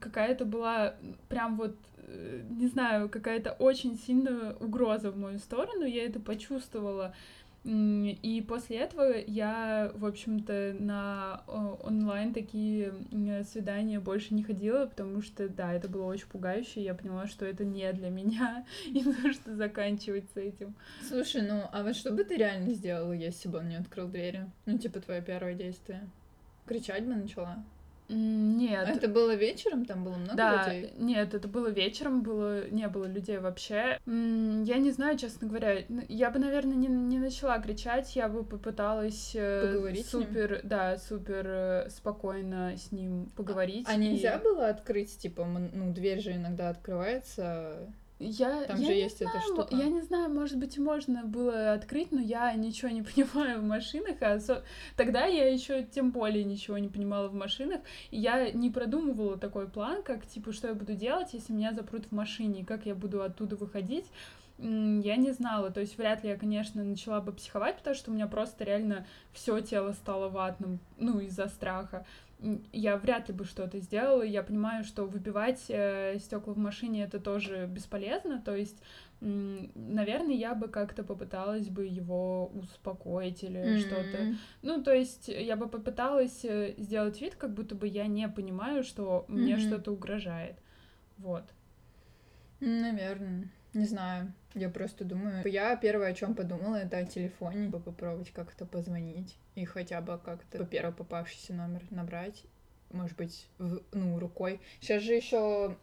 какая-то 0.00 0.46
была 0.46 0.94
прям 1.28 1.56
вот 1.56 1.76
э, 2.06 2.40
не 2.48 2.68
знаю, 2.68 3.10
какая-то 3.10 3.52
очень 3.52 3.98
сильная 3.98 4.54
угроза 4.54 5.10
в 5.10 5.18
мою 5.18 5.38
сторону, 5.38 5.84
я 5.84 6.06
это 6.06 6.18
почувствовала. 6.18 7.14
И 7.64 8.44
после 8.46 8.78
этого 8.78 9.14
я, 9.26 9.90
в 9.94 10.04
общем-то, 10.04 10.76
на 10.78 11.42
онлайн 11.82 12.34
такие 12.34 12.92
свидания 13.50 14.00
больше 14.00 14.34
не 14.34 14.42
ходила, 14.42 14.86
потому 14.86 15.22
что, 15.22 15.48
да, 15.48 15.72
это 15.72 15.88
было 15.88 16.04
очень 16.04 16.26
пугающе, 16.26 16.82
я 16.82 16.94
поняла, 16.94 17.26
что 17.26 17.46
это 17.46 17.64
не 17.64 17.90
для 17.94 18.10
меня, 18.10 18.66
и 18.86 19.02
нужно 19.02 19.56
заканчивать 19.56 20.26
с 20.34 20.36
этим. 20.36 20.74
Слушай, 21.08 21.42
ну, 21.42 21.62
а 21.72 21.82
вот 21.82 21.96
что 21.96 22.12
бы 22.12 22.24
ты 22.24 22.36
реально 22.36 22.74
сделала, 22.74 23.12
если 23.12 23.48
бы 23.48 23.58
он 23.58 23.68
не 23.68 23.76
открыл 23.76 24.08
двери? 24.08 24.46
Ну, 24.66 24.76
типа, 24.76 25.00
твое 25.00 25.22
первое 25.22 25.54
действие. 25.54 26.06
Кричать 26.66 27.06
бы 27.06 27.14
начала? 27.14 27.64
Нет. 28.08 28.86
А 28.86 28.90
это 28.90 29.08
было 29.08 29.34
вечером? 29.34 29.84
Там 29.86 30.04
было 30.04 30.14
много 30.14 30.36
Да, 30.36 30.72
людей? 30.72 30.92
нет, 30.98 31.34
это 31.34 31.48
было 31.48 31.68
вечером, 31.68 32.22
было, 32.22 32.68
не 32.68 32.86
было 32.88 33.06
людей 33.06 33.38
вообще. 33.38 33.98
Я 34.06 34.76
не 34.78 34.90
знаю, 34.90 35.16
честно 35.16 35.48
говоря, 35.48 35.84
я 36.08 36.30
бы, 36.30 36.38
наверное, 36.38 36.76
не, 36.76 36.88
не 36.88 37.18
начала 37.18 37.58
кричать, 37.58 38.14
я 38.16 38.28
бы 38.28 38.44
попыталась 38.44 39.32
э, 39.34 39.68
Поговорить 39.68 40.06
супер, 40.06 40.60
да, 40.64 40.98
супер 40.98 41.46
э, 41.46 41.90
спокойно 41.90 42.76
с 42.76 42.92
ним 42.92 43.30
поговорить. 43.36 43.86
А 43.88 43.94
и 43.94 43.98
нельзя 43.98 44.38
было 44.38 44.68
открыть, 44.68 45.16
типа, 45.18 45.44
ну, 45.44 45.92
дверь 45.92 46.20
же 46.20 46.32
иногда 46.32 46.68
открывается. 46.68 47.88
Я, 48.20 48.62
Там 48.64 48.80
я 48.80 48.86
же 48.86 48.92
есть 48.92 49.20
эта 49.20 49.30
знаю, 49.30 49.42
штука. 49.42 49.74
Я 49.74 49.88
не 49.88 50.00
знаю, 50.02 50.30
может 50.32 50.56
быть, 50.56 50.78
можно 50.78 51.24
было 51.24 51.72
открыть, 51.72 52.12
но 52.12 52.20
я 52.20 52.52
ничего 52.54 52.90
не 52.90 53.02
понимаю 53.02 53.60
в 53.60 53.64
машинах, 53.64 54.16
а 54.20 54.36
осо- 54.36 54.62
тогда 54.96 55.26
я 55.26 55.52
еще 55.52 55.82
тем 55.82 56.12
более 56.12 56.44
ничего 56.44 56.78
не 56.78 56.88
понимала 56.88 57.28
в 57.28 57.34
машинах, 57.34 57.80
и 58.10 58.18
я 58.18 58.50
не 58.52 58.70
продумывала 58.70 59.36
такой 59.36 59.68
план, 59.68 60.02
как, 60.02 60.26
типа, 60.26 60.52
что 60.52 60.68
я 60.68 60.74
буду 60.74 60.94
делать, 60.94 61.34
если 61.34 61.52
меня 61.52 61.72
запрут 61.72 62.06
в 62.06 62.12
машине, 62.12 62.64
как 62.64 62.86
я 62.86 62.94
буду 62.94 63.22
оттуда 63.22 63.56
выходить. 63.56 64.06
Я 64.56 65.16
не 65.16 65.32
знала, 65.32 65.72
то 65.72 65.80
есть 65.80 65.98
вряд 65.98 66.22
ли 66.22 66.30
я, 66.30 66.36
конечно, 66.36 66.84
начала 66.84 67.20
бы 67.20 67.32
психовать, 67.32 67.76
потому 67.78 67.96
что 67.96 68.12
у 68.12 68.14
меня 68.14 68.28
просто 68.28 68.62
реально 68.62 69.04
все 69.32 69.60
тело 69.60 69.90
стало 69.92 70.28
ватным, 70.28 70.78
ну, 70.96 71.18
из-за 71.18 71.48
страха. 71.48 72.06
Я 72.72 72.96
вряд 72.96 73.28
ли 73.28 73.34
бы 73.34 73.44
что-то 73.44 73.78
сделала. 73.80 74.22
Я 74.22 74.42
понимаю, 74.42 74.84
что 74.84 75.04
выбивать 75.04 75.60
стекла 75.60 76.52
в 76.54 76.58
машине 76.58 77.04
это 77.04 77.18
тоже 77.20 77.66
бесполезно. 77.66 78.40
То 78.40 78.54
есть, 78.54 78.82
наверное, 79.20 80.34
я 80.34 80.54
бы 80.54 80.68
как-то 80.68 81.02
попыталась 81.04 81.68
бы 81.68 81.86
его 81.86 82.46
успокоить 82.48 83.42
или 83.42 83.76
что-то. 83.76 84.18
М. 84.18 84.38
Ну, 84.62 84.82
то 84.82 84.92
есть, 84.92 85.28
я 85.28 85.56
бы 85.56 85.68
попыталась 85.68 86.44
э, 86.44 86.74
сделать 86.78 87.20
вид, 87.20 87.34
как 87.34 87.54
будто 87.54 87.74
бы 87.74 87.86
я 87.88 88.06
не 88.06 88.28
понимаю, 88.28 88.82
что 88.82 89.24
мне 89.28 89.54
Мгм. 89.54 89.60
что-то 89.60 89.92
угрожает. 89.92 90.56
Вот. 91.18 91.44
Наверное. 92.60 93.48
Не 93.74 93.84
знаю. 93.86 94.32
Я 94.54 94.68
просто 94.70 95.04
думаю. 95.04 95.42
Я 95.48 95.74
первое, 95.76 96.08
о 96.10 96.14
чем 96.14 96.34
подумала, 96.34 96.76
это 96.76 96.98
о 96.98 97.04
телефоне. 97.04 97.70
Попробовать 97.70 98.30
как-то 98.30 98.64
позвонить. 98.66 99.36
И 99.56 99.64
хотя 99.64 100.00
бы 100.00 100.18
как-то 100.24 100.58
по 100.58 100.64
первый 100.64 100.94
попавшийся 100.94 101.52
номер 101.54 101.82
набрать. 101.90 102.44
Может 102.92 103.16
быть, 103.16 103.48
в- 103.58 103.82
ну, 103.92 104.20
рукой. 104.20 104.60
Сейчас 104.80 105.02
же 105.02 105.14
еще 105.14 105.76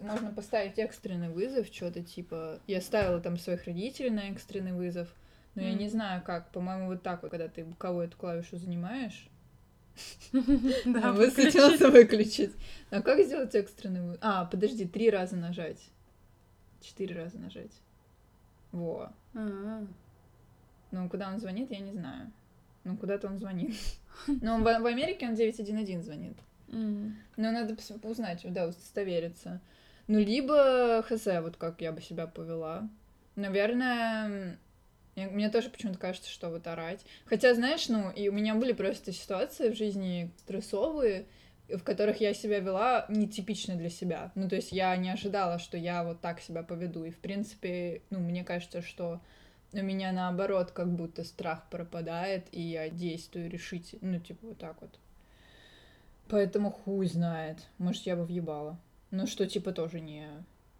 можно 0.00 0.30
поставить 0.32 0.78
экстренный 0.78 1.30
вызов, 1.30 1.66
что-то 1.68 2.02
типа. 2.02 2.58
Я 2.66 2.82
ставила 2.82 3.20
там 3.20 3.38
своих 3.38 3.64
родителей 3.64 4.10
на 4.10 4.28
экстренный 4.30 4.72
вызов. 4.72 5.08
Но 5.54 5.62
я 5.62 5.70
Мгм. 5.70 5.78
не 5.78 5.88
знаю 5.88 6.22
как. 6.22 6.50
По-моему, 6.52 6.88
вот 6.88 7.02
так 7.02 7.22
вот, 7.22 7.30
когда 7.30 7.48
ты 7.48 7.64
кого 7.78 8.02
эту 8.02 8.16
клавишу 8.18 8.58
занимаешь. 8.58 9.26
Да, 10.84 11.12
Высветился 11.12 11.90
выключить. 11.90 12.52
А 12.90 13.00
как 13.02 13.24
сделать 13.24 13.54
экстренный 13.54 14.02
вызов? 14.02 14.18
А, 14.20 14.44
подожди, 14.44 14.84
три 14.86 15.08
раза 15.10 15.36
нажать. 15.36 15.80
Четыре 16.80 17.16
раза 17.16 17.38
нажать. 17.38 17.72
Во. 18.72 19.10
А, 19.34 19.84
Ну, 20.90 21.08
куда 21.08 21.28
он 21.28 21.38
звонит, 21.38 21.70
я 21.70 21.80
не 21.80 21.92
знаю. 21.92 22.30
Ну, 22.84 22.96
куда-то 22.96 23.26
он 23.26 23.38
звонит. 23.38 23.74
Но 24.26 24.58
в, 24.58 24.62
в 24.62 24.86
Америке 24.86 25.26
он 25.28 25.34
911 25.34 26.04
звонит. 26.04 26.36
м. 26.70 27.16
Но 27.36 27.50
надо 27.50 27.76
узнать, 28.02 28.42
да, 28.52 28.64
удостовериться. 28.64 29.60
Ну, 30.06 30.18
либо 30.18 31.02
хз, 31.06 31.26
вот 31.42 31.56
как 31.56 31.80
я 31.80 31.92
бы 31.92 32.00
себя 32.00 32.26
повела. 32.26 32.88
Наверное, 33.36 34.58
Мне, 35.16 35.26
мне 35.26 35.50
тоже 35.50 35.68
почему-то 35.68 35.98
кажется, 35.98 36.30
что 36.30 36.48
вот 36.48 36.66
орать. 36.66 37.04
Хотя, 37.26 37.54
знаешь, 37.54 37.88
ну, 37.88 38.10
и 38.10 38.28
у 38.28 38.32
меня 38.32 38.54
были 38.54 38.72
просто 38.72 39.12
ситуации 39.12 39.70
в 39.70 39.76
жизни 39.76 40.30
стрессовые, 40.38 41.26
в 41.68 41.82
которых 41.82 42.20
я 42.20 42.32
себя 42.34 42.60
вела 42.60 43.06
нетипично 43.08 43.76
для 43.76 43.90
себя. 43.90 44.32
Ну, 44.34 44.48
то 44.48 44.56
есть 44.56 44.72
я 44.72 44.96
не 44.96 45.10
ожидала, 45.10 45.58
что 45.58 45.76
я 45.76 46.02
вот 46.02 46.20
так 46.20 46.40
себя 46.40 46.62
поведу. 46.62 47.04
И, 47.04 47.10
в 47.10 47.18
принципе, 47.18 48.02
ну, 48.10 48.20
мне 48.20 48.44
кажется, 48.44 48.80
что 48.80 49.20
у 49.72 49.82
меня 49.82 50.12
наоборот 50.12 50.70
как 50.70 50.90
будто 50.90 51.24
страх 51.24 51.68
пропадает, 51.70 52.46
и 52.52 52.60
я 52.60 52.88
действую 52.88 53.50
решительно, 53.50 54.12
ну, 54.12 54.20
типа, 54.20 54.46
вот 54.46 54.58
так 54.58 54.80
вот. 54.80 54.98
Поэтому 56.28 56.70
хуй 56.70 57.06
знает. 57.06 57.58
Может, 57.78 58.04
я 58.06 58.16
бы 58.16 58.24
въебала. 58.24 58.78
Ну, 59.10 59.26
что, 59.26 59.46
типа, 59.46 59.72
тоже 59.72 60.00
не... 60.00 60.26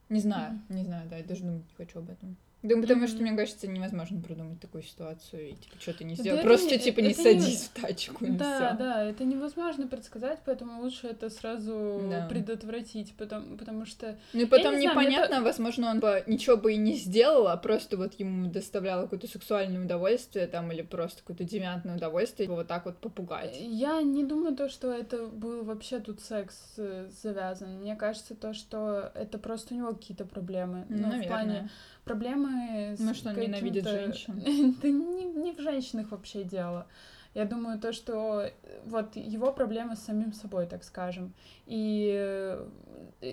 Не 0.08 0.20
знаю, 0.20 0.54
mm-hmm. 0.54 0.74
не 0.74 0.84
знаю, 0.84 1.08
да, 1.10 1.18
я 1.18 1.24
даже 1.24 1.44
думать 1.44 1.64
не 1.68 1.74
хочу 1.76 1.98
об 1.98 2.08
этом. 2.08 2.36
Да, 2.62 2.74
потому 2.80 3.04
mm-hmm. 3.04 3.08
что, 3.08 3.22
мне 3.22 3.36
кажется, 3.36 3.68
невозможно 3.68 4.20
продумать 4.20 4.60
такую 4.60 4.82
ситуацию 4.82 5.50
и, 5.50 5.52
типа, 5.52 5.76
что-то 5.78 6.02
не 6.02 6.16
сделать. 6.16 6.40
Да 6.40 6.46
Просто, 6.46 6.72
не, 6.72 6.78
типа, 6.80 7.00
не 7.00 7.14
садись 7.14 7.70
не... 7.74 7.80
в 7.80 7.82
тачку 7.82 8.24
и 8.24 8.30
Да, 8.30 8.70
всё. 8.70 8.78
да, 8.78 9.04
это 9.04 9.24
невозможно 9.24 9.86
предсказать, 9.86 10.40
поэтому 10.44 10.82
лучше 10.82 11.06
это 11.06 11.30
сразу 11.30 12.00
да. 12.10 12.26
предотвратить, 12.28 13.14
потому, 13.14 13.56
потому 13.56 13.86
что... 13.86 14.18
Ну 14.32 14.40
и 14.40 14.46
потом 14.46 14.76
не 14.76 14.86
непонятно, 14.86 15.26
знаю, 15.26 15.44
возможно, 15.44 15.90
он 15.90 16.00
бы 16.00 16.24
ничего 16.26 16.56
бы 16.56 16.72
и 16.72 16.76
не 16.76 16.94
сделал, 16.94 17.46
а 17.46 17.56
просто 17.56 17.96
вот 17.96 18.14
ему 18.14 18.50
доставляло 18.50 19.02
какое-то 19.02 19.28
сексуальное 19.28 19.84
удовольствие 19.84 20.48
там 20.48 20.72
или 20.72 20.82
просто 20.82 21.20
какое-то 21.20 21.44
девиантное 21.44 21.96
удовольствие 21.96 22.48
вот 22.48 22.66
так 22.66 22.86
вот 22.86 22.98
попугать. 22.98 23.56
Я 23.60 24.02
не 24.02 24.24
думаю 24.24 24.56
то, 24.56 24.68
что 24.68 24.92
это 24.92 25.28
был 25.28 25.64
вообще 25.64 26.00
тут 26.00 26.20
секс 26.20 26.56
э, 26.76 27.08
завязан. 27.22 27.78
Мне 27.78 27.94
кажется 27.94 28.34
то, 28.34 28.52
что 28.52 29.12
это 29.14 29.38
просто 29.38 29.74
у 29.74 29.76
него 29.76 29.92
какие-то 29.94 30.24
проблемы. 30.24 30.86
Ну, 30.88 31.08
Наверное. 31.08 31.22
в 31.22 31.26
плане 31.26 31.70
проблемы 32.08 32.94
с 32.96 33.00
Ну 33.00 33.14
что, 33.14 33.30
он 33.30 33.36
ненавидит 33.36 33.86
женщин? 33.98 34.38
Это 34.38 34.90
не, 34.90 35.24
не 35.24 35.52
в 35.52 35.60
женщинах 35.60 36.10
вообще 36.10 36.44
дело. 36.44 36.86
Я 37.34 37.44
думаю, 37.44 37.78
то, 37.78 37.92
что 37.92 38.40
э, 38.40 38.52
вот 38.86 39.14
его 39.16 39.52
проблемы 39.52 39.96
с 39.96 40.00
самим 40.00 40.32
собой, 40.32 40.66
так 40.66 40.82
скажем. 40.82 41.34
И 41.66 42.10
э, 42.18 42.66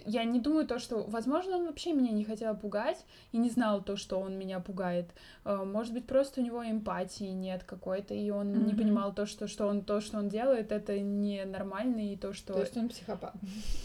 я 0.05 0.25
не 0.25 0.39
думаю 0.39 0.67
то, 0.67 0.79
что, 0.79 1.03
возможно, 1.03 1.57
он 1.57 1.65
вообще 1.65 1.93
меня 1.93 2.11
не 2.11 2.25
хотел 2.25 2.55
пугать 2.55 3.05
и 3.31 3.37
не 3.37 3.49
знал 3.49 3.81
то, 3.81 3.95
что 3.95 4.19
он 4.19 4.37
меня 4.37 4.59
пугает. 4.59 5.09
Э, 5.45 5.63
может 5.63 5.93
быть, 5.93 6.05
просто 6.05 6.41
у 6.41 6.43
него 6.43 6.63
эмпатии 6.63 7.31
нет 7.31 7.63
какой-то, 7.63 8.13
и 8.13 8.29
он 8.29 8.47
mm-hmm. 8.49 8.65
не 8.65 8.73
понимал 8.75 9.13
то, 9.13 9.25
что, 9.25 9.47
что 9.47 9.67
он 9.67 9.81
то, 9.81 10.01
что 10.01 10.17
он 10.17 10.29
делает, 10.29 10.71
это 10.71 10.99
ненормально, 10.99 12.11
и 12.11 12.17
то, 12.17 12.33
что... 12.33 12.53
То 12.53 12.61
есть 12.61 12.77
он 12.77 12.89
психопат. 12.89 13.33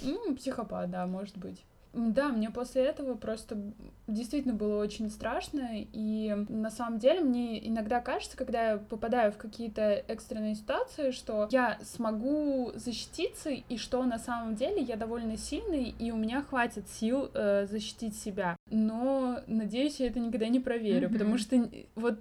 Ну, 0.03 0.35
психопат, 0.35 0.91
да, 0.91 1.07
может 1.07 1.39
быть. 1.39 1.65
Да, 1.93 2.29
мне 2.29 2.51
после 2.51 2.83
этого 2.83 3.15
просто 3.15 3.57
действительно 4.07 4.55
было 4.55 4.81
очень 4.81 5.11
страшно, 5.11 5.71
и 5.73 6.35
на 6.49 6.71
самом 6.71 6.99
деле 6.99 7.21
мне 7.21 7.69
иногда 7.69 8.01
кажется, 8.01 8.37
когда 8.37 8.71
я 8.71 8.77
попадаю 8.79 9.33
в 9.33 9.37
какие-то 9.37 9.83
экстренные 9.83 10.55
ситуации, 10.55 11.11
что 11.11 11.49
я 11.51 11.79
смогу 11.83 12.73
защититься, 12.75 13.51
и 13.51 13.77
что 13.77 14.05
на 14.05 14.19
самом 14.19 14.55
деле 14.55 14.81
я 14.83 14.97
довольно 14.97 15.37
сильный, 15.37 15.95
и 15.99 16.13
у 16.13 16.17
меня 16.17 16.43
хватит 16.43 16.89
сил 16.89 17.31
э, 17.35 17.67
защитить 17.69 18.17
себя. 18.17 18.57
Но, 18.71 19.41
надеюсь, 19.47 19.99
я 19.99 20.07
это 20.07 20.21
никогда 20.21 20.49
не 20.49 20.61
проверю, 20.61 21.09
mm-hmm. 21.09 21.13
потому 21.13 21.39
что 21.39 21.69
вот 21.97 22.19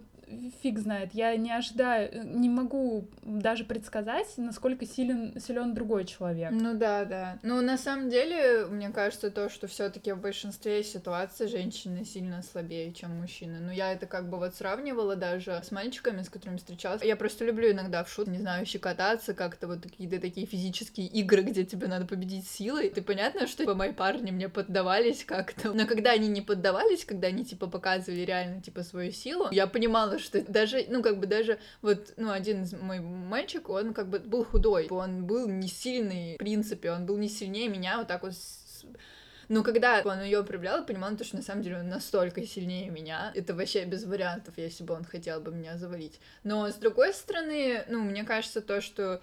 фиг 0.62 0.80
знает. 0.80 1.14
Я 1.14 1.36
не 1.36 1.52
ожидаю, 1.52 2.10
э, 2.12 2.24
не 2.24 2.50
могу 2.50 3.08
даже 3.24 3.64
предсказать, 3.64 4.28
насколько 4.38 4.86
силен, 4.86 5.40
силен 5.40 5.74
другой 5.74 6.06
человек. 6.06 6.52
Ну 6.52 6.74
да, 6.74 7.06
да. 7.06 7.40
Ну, 7.44 7.62
на 7.62 7.78
самом 7.78 8.10
деле, 8.10 8.66
мне 8.68 8.90
кажется, 8.90 9.32
то, 9.32 9.50
что 9.50 9.68
все-таки 9.68 10.12
в 10.12 10.22
большинстве 10.22 10.84
ситуаций 10.84 11.48
женщины 11.48 12.06
сильно 12.06 12.42
слабее, 12.44 12.94
чем 12.94 13.18
мужчины. 13.20 13.60
Ну, 13.60 13.72
я 13.72 13.92
это 13.94 14.06
как 14.06 14.30
бы 14.30 14.38
вот 14.38 14.56
сравнивала 14.56 15.16
даже 15.16 15.62
с 15.64 15.72
мальчиками, 15.72 16.22
с 16.22 16.30
которыми 16.30 16.58
встречалась. 16.58 17.04
Я 17.04 17.16
просто 17.16 17.46
люблю 17.46 17.72
иногда 17.72 18.04
в 18.04 18.10
шут, 18.10 18.28
не 18.28 18.40
знаю, 18.40 18.66
щекотаться, 18.66 19.34
как-то 19.34 19.68
вот 19.68 19.84
какие-то 19.84 20.20
такие 20.20 20.46
физические 20.46 21.08
игры, 21.08 21.42
где 21.42 21.66
тебе 21.66 21.88
надо 21.88 22.06
победить 22.06 22.48
силой. 22.48 22.90
Ты 22.90 23.02
понятно, 23.02 23.48
что 23.48 23.64
типа, 23.64 23.76
мои 23.76 23.94
парни 23.94 24.32
мне 24.32 24.50
поддавались 24.50 25.24
как-то. 25.24 25.74
Но 25.74 25.86
когда 25.86 26.12
они 26.12 26.28
не 26.28 26.42
поддавались, 26.42 27.06
когда 27.06 27.28
они 27.28 27.46
типа 27.46 27.68
показывали 27.68 28.22
реально 28.22 28.62
типа 28.62 28.84
свою 28.84 29.12
силу, 29.12 29.48
я 29.52 29.68
понимала, 29.68 30.19
что 30.20 30.42
даже, 30.42 30.86
ну, 30.90 31.02
как 31.02 31.20
бы 31.20 31.28
даже 31.28 31.60
вот, 31.82 32.14
ну, 32.18 32.32
один 32.32 32.64
из 32.64 32.74
мой 32.74 33.00
мальчик, 33.00 33.70
он 33.70 33.94
как 33.94 34.10
бы 34.10 34.20
был 34.20 34.44
худой, 34.44 34.88
он 34.90 35.26
был 35.26 35.48
не 35.48 35.68
сильный, 35.68 36.36
в 36.36 36.38
принципе, 36.38 36.92
он 36.92 37.06
был 37.06 37.18
не 37.18 37.30
сильнее 37.30 37.70
меня, 37.70 37.98
вот 37.98 38.08
так 38.08 38.24
вот 38.24 38.34
но 39.50 39.64
когда 39.64 40.02
он 40.06 40.22
ее 40.22 40.44
проявлял, 40.44 40.86
понимала, 40.86 41.18
что 41.24 41.36
на 41.36 41.42
самом 41.42 41.64
деле 41.64 41.80
он 41.80 41.90
настолько 41.90 42.46
сильнее 42.46 42.92
меня. 42.92 43.32
Это 43.34 43.56
вообще 43.56 43.84
без 43.84 44.06
вариантов, 44.06 44.54
если 44.58 44.84
бы 44.84 44.94
он 44.94 45.04
хотел 45.04 45.42
бы 45.42 45.52
меня 45.52 45.76
завалить. 45.76 46.20
Но 46.44 46.70
с 46.70 46.76
другой 46.76 47.14
стороны, 47.16 47.84
ну, 47.90 48.04
мне 48.04 48.24
кажется, 48.24 48.62
то, 48.62 48.80
что 48.80 49.22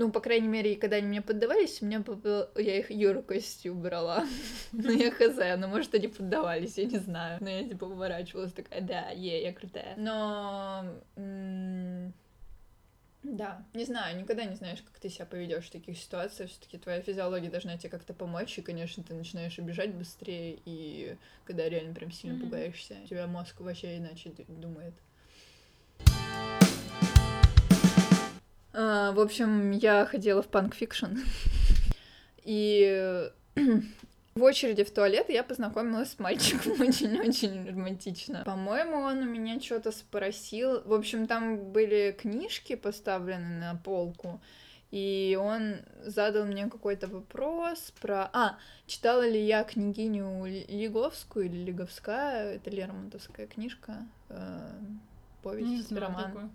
ну, 0.00 0.10
по 0.10 0.20
крайней 0.20 0.48
мере, 0.48 0.76
когда 0.76 0.96
они 0.96 1.08
мне 1.08 1.20
поддавались, 1.20 1.82
мне 1.82 2.02
я 2.56 2.78
их 2.78 2.90
юркостью 2.90 3.74
брала. 3.74 4.24
ну, 4.72 4.90
я 4.90 5.10
хз, 5.10 5.36
но 5.58 5.68
может, 5.68 5.94
они 5.94 6.08
поддавались, 6.08 6.78
я 6.78 6.86
не 6.86 6.98
знаю. 6.98 7.36
Но 7.42 7.50
я, 7.50 7.68
типа, 7.68 7.84
уворачивалась, 7.84 8.54
такая, 8.54 8.80
да, 8.80 9.10
е, 9.10 9.42
я 9.42 9.52
крутая. 9.52 9.94
Но... 9.98 10.86
Да, 13.22 13.62
не 13.74 13.84
знаю, 13.84 14.16
никогда 14.16 14.44
не 14.46 14.54
знаешь, 14.54 14.80
как 14.80 14.98
ты 14.98 15.10
себя 15.10 15.26
поведешь 15.26 15.66
в 15.66 15.70
таких 15.70 15.98
ситуациях. 15.98 16.48
Все-таки 16.48 16.78
твоя 16.78 17.02
физиология 17.02 17.50
должна 17.50 17.76
тебе 17.76 17.90
как-то 17.90 18.14
помочь, 18.14 18.56
и, 18.58 18.62
конечно, 18.62 19.04
ты 19.04 19.12
начинаешь 19.12 19.58
бежать 19.58 19.92
быстрее, 19.92 20.58
и 20.64 21.18
когда 21.44 21.68
реально 21.68 21.94
прям 21.94 22.10
сильно 22.10 22.36
mm-hmm. 22.36 22.40
пугаешься, 22.44 22.96
у 23.04 23.06
тебя 23.06 23.26
мозг 23.26 23.60
вообще 23.60 23.98
иначе 23.98 24.32
думает. 24.48 24.94
А, 28.72 29.12
в 29.12 29.20
общем, 29.20 29.70
я 29.72 30.06
ходила 30.06 30.42
в 30.42 30.48
Punk 30.48 30.71
Fiction. 30.71 31.18
И 32.44 33.30
в 34.34 34.42
очереди 34.42 34.84
в 34.84 34.90
туалет 34.90 35.28
я 35.28 35.42
познакомилась 35.42 36.12
с 36.12 36.18
мальчиком 36.18 36.72
очень-очень 36.80 37.68
романтично. 37.68 38.42
По-моему, 38.44 38.96
он 38.98 39.18
у 39.18 39.24
меня 39.24 39.60
что-то 39.60 39.92
спросил. 39.92 40.82
В 40.84 40.92
общем, 40.92 41.26
там 41.26 41.72
были 41.72 42.16
книжки 42.18 42.76
поставлены 42.76 43.60
на 43.60 43.74
полку. 43.76 44.40
И 44.90 45.38
он 45.40 45.76
задал 46.04 46.46
мне 46.46 46.68
какой-то 46.68 47.06
вопрос 47.06 47.92
про... 48.00 48.28
А, 48.32 48.58
читала 48.86 49.28
ли 49.28 49.40
я 49.40 49.62
княгиню 49.62 50.44
Лиговскую 50.46 51.46
или 51.46 51.64
Лиговская? 51.64 52.54
Это 52.54 52.70
Лермонтовская 52.70 53.46
книжка. 53.46 54.04
Э, 54.30 54.68
повесть, 55.42 55.92
роман. 55.92 56.24
Такое. 56.24 56.50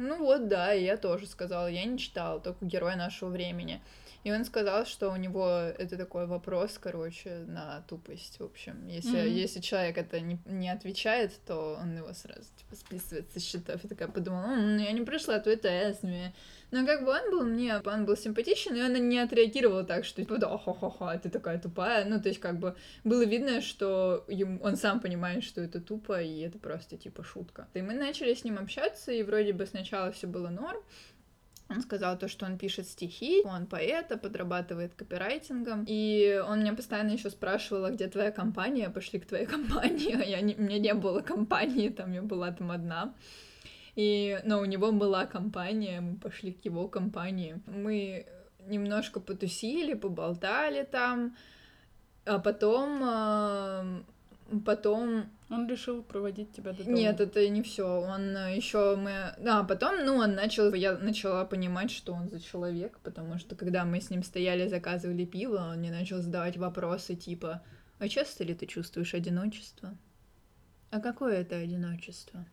Ну 0.00 0.18
вот, 0.18 0.46
да, 0.46 0.72
и 0.72 0.84
я 0.84 0.96
тоже 0.96 1.26
сказала, 1.26 1.66
я 1.66 1.84
не 1.84 1.98
читала, 1.98 2.38
только 2.38 2.64
герой 2.64 2.94
нашего 2.94 3.30
времени. 3.30 3.82
И 4.22 4.30
он 4.30 4.44
сказал, 4.44 4.86
что 4.86 5.10
у 5.10 5.16
него 5.16 5.48
это 5.48 5.96
такой 5.96 6.26
вопрос, 6.26 6.78
короче, 6.78 7.44
на 7.48 7.82
тупость, 7.88 8.38
в 8.38 8.44
общем. 8.44 8.86
Если, 8.86 9.18
mm-hmm. 9.18 9.28
если 9.28 9.60
человек 9.60 9.98
это 9.98 10.20
не, 10.20 10.38
не 10.46 10.70
отвечает, 10.70 11.32
то 11.46 11.78
он 11.80 11.96
его 11.96 12.12
сразу, 12.12 12.44
типа, 12.56 12.76
списывает 12.76 13.32
со 13.32 13.40
счетов. 13.40 13.82
Я 13.82 13.88
такая 13.88 14.08
подумала, 14.08 14.54
ну, 14.54 14.78
я 14.78 14.92
не 14.92 15.02
прошла 15.02 15.40
твой 15.40 15.56
тест, 15.56 16.04
мне... 16.04 16.32
Но 16.70 16.84
как 16.84 17.04
бы 17.04 17.10
он 17.12 17.30
был 17.30 17.44
мне, 17.44 17.78
он 17.78 18.04
был 18.04 18.16
симпатичен, 18.16 18.76
и 18.76 18.82
он 18.82 18.92
не 19.08 19.18
отреагировал 19.18 19.86
так, 19.86 20.04
что, 20.04 20.22
типа, 20.22 20.38
да, 20.38 20.58
ха-ха-ха, 20.58 21.18
ты 21.18 21.30
такая 21.30 21.58
тупая. 21.58 22.04
Ну, 22.04 22.20
то 22.20 22.28
есть, 22.28 22.40
как 22.40 22.58
бы, 22.58 22.76
было 23.04 23.24
видно, 23.24 23.60
что 23.62 24.24
ему, 24.28 24.60
он 24.62 24.76
сам 24.76 25.00
понимает, 25.00 25.44
что 25.44 25.60
это 25.62 25.80
тупо, 25.80 26.20
и 26.20 26.40
это 26.40 26.58
просто, 26.58 26.96
типа, 26.96 27.24
шутка. 27.24 27.68
И 27.74 27.80
мы 27.80 27.94
начали 27.94 28.34
с 28.34 28.44
ним 28.44 28.58
общаться, 28.58 29.12
и 29.12 29.22
вроде 29.22 29.52
бы 29.52 29.66
сначала 29.66 30.12
все 30.12 30.26
было 30.26 30.48
норм, 30.48 30.82
он 31.70 31.82
сказал 31.82 32.18
то, 32.18 32.28
что 32.28 32.46
он 32.46 32.56
пишет 32.56 32.88
стихи, 32.88 33.42
он 33.44 33.66
поэт, 33.66 34.10
а 34.10 34.16
подрабатывает 34.16 34.94
копирайтингом. 34.94 35.84
И 35.86 36.42
он 36.46 36.60
меня 36.60 36.72
постоянно 36.72 37.10
еще 37.10 37.28
спрашивал, 37.28 37.84
а 37.84 37.90
где 37.90 38.08
твоя 38.08 38.30
компания? 38.30 38.88
Пошли 38.88 39.20
к 39.20 39.26
твоей 39.26 39.46
компании. 39.54 40.14
А 40.14 40.24
я 40.24 40.40
не, 40.40 40.54
у 40.54 40.62
меня 40.62 40.78
не 40.78 40.94
было 40.94 41.20
компании, 41.20 41.90
там 41.90 42.12
я 42.12 42.22
была 42.22 42.52
там 42.52 42.70
одна. 42.70 43.14
И, 43.98 44.40
но 44.44 44.60
у 44.60 44.64
него 44.64 44.92
была 44.92 45.26
компания, 45.26 46.00
мы 46.00 46.18
пошли 46.18 46.52
к 46.52 46.64
его 46.64 46.86
компании. 46.86 47.60
Мы 47.66 48.26
немножко 48.68 49.18
потусили, 49.18 49.94
поболтали 49.94 50.84
там, 50.84 51.36
а 52.24 52.38
потом, 52.38 54.04
потом 54.64 55.24
он 55.50 55.66
решил 55.66 56.04
проводить 56.04 56.52
тебя 56.52 56.72
до 56.74 56.84
дома. 56.84 56.96
Нет, 56.96 57.20
это 57.20 57.48
не 57.48 57.62
все. 57.64 57.86
Он 57.86 58.36
э, 58.36 58.54
еще 58.54 58.94
мы. 58.94 59.34
Да, 59.38 59.64
потом, 59.64 60.04
ну, 60.04 60.18
он 60.18 60.36
начал. 60.36 60.72
Я 60.74 60.96
начала 60.96 61.44
понимать, 61.44 61.90
что 61.90 62.12
он 62.12 62.28
за 62.28 62.38
человек, 62.38 63.00
потому 63.02 63.38
что 63.38 63.56
когда 63.56 63.84
мы 63.84 64.00
с 64.00 64.10
ним 64.10 64.22
стояли, 64.22 64.68
заказывали 64.68 65.24
пиво, 65.24 65.70
он 65.72 65.78
мне 65.78 65.90
начал 65.90 66.20
задавать 66.20 66.56
вопросы 66.56 67.16
типа: 67.16 67.62
А 67.98 68.08
часто 68.08 68.44
ли 68.44 68.54
ты 68.54 68.66
чувствуешь 68.66 69.14
одиночество? 69.14 69.96
А 70.90 71.00
какое 71.00 71.40
это 71.40 71.56
одиночество? 71.56 72.46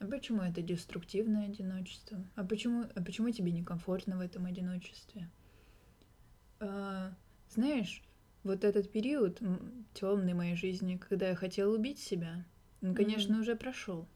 А 0.00 0.06
почему 0.06 0.42
это 0.42 0.62
деструктивное 0.62 1.46
одиночество? 1.46 2.18
А 2.34 2.42
почему, 2.42 2.86
а 2.94 3.02
почему 3.02 3.30
тебе 3.30 3.52
некомфортно 3.52 4.16
в 4.16 4.20
этом 4.20 4.46
одиночестве? 4.46 5.28
А, 6.58 7.14
знаешь, 7.50 8.02
вот 8.42 8.64
этот 8.64 8.90
период 8.90 9.40
темный 9.92 10.32
моей 10.32 10.56
жизни, 10.56 10.96
когда 10.96 11.28
я 11.28 11.34
хотела 11.34 11.74
убить 11.74 11.98
себя, 11.98 12.46
он, 12.80 12.94
конечно, 12.94 13.34
mm-hmm. 13.34 13.40
уже 13.40 13.56
прошел. 13.56 14.08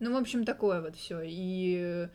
Ну, 0.00 0.12
в 0.12 0.16
общем, 0.16 0.44
такое 0.44 0.82
вот 0.82 0.96
все. 0.96 1.20
И 1.24 2.08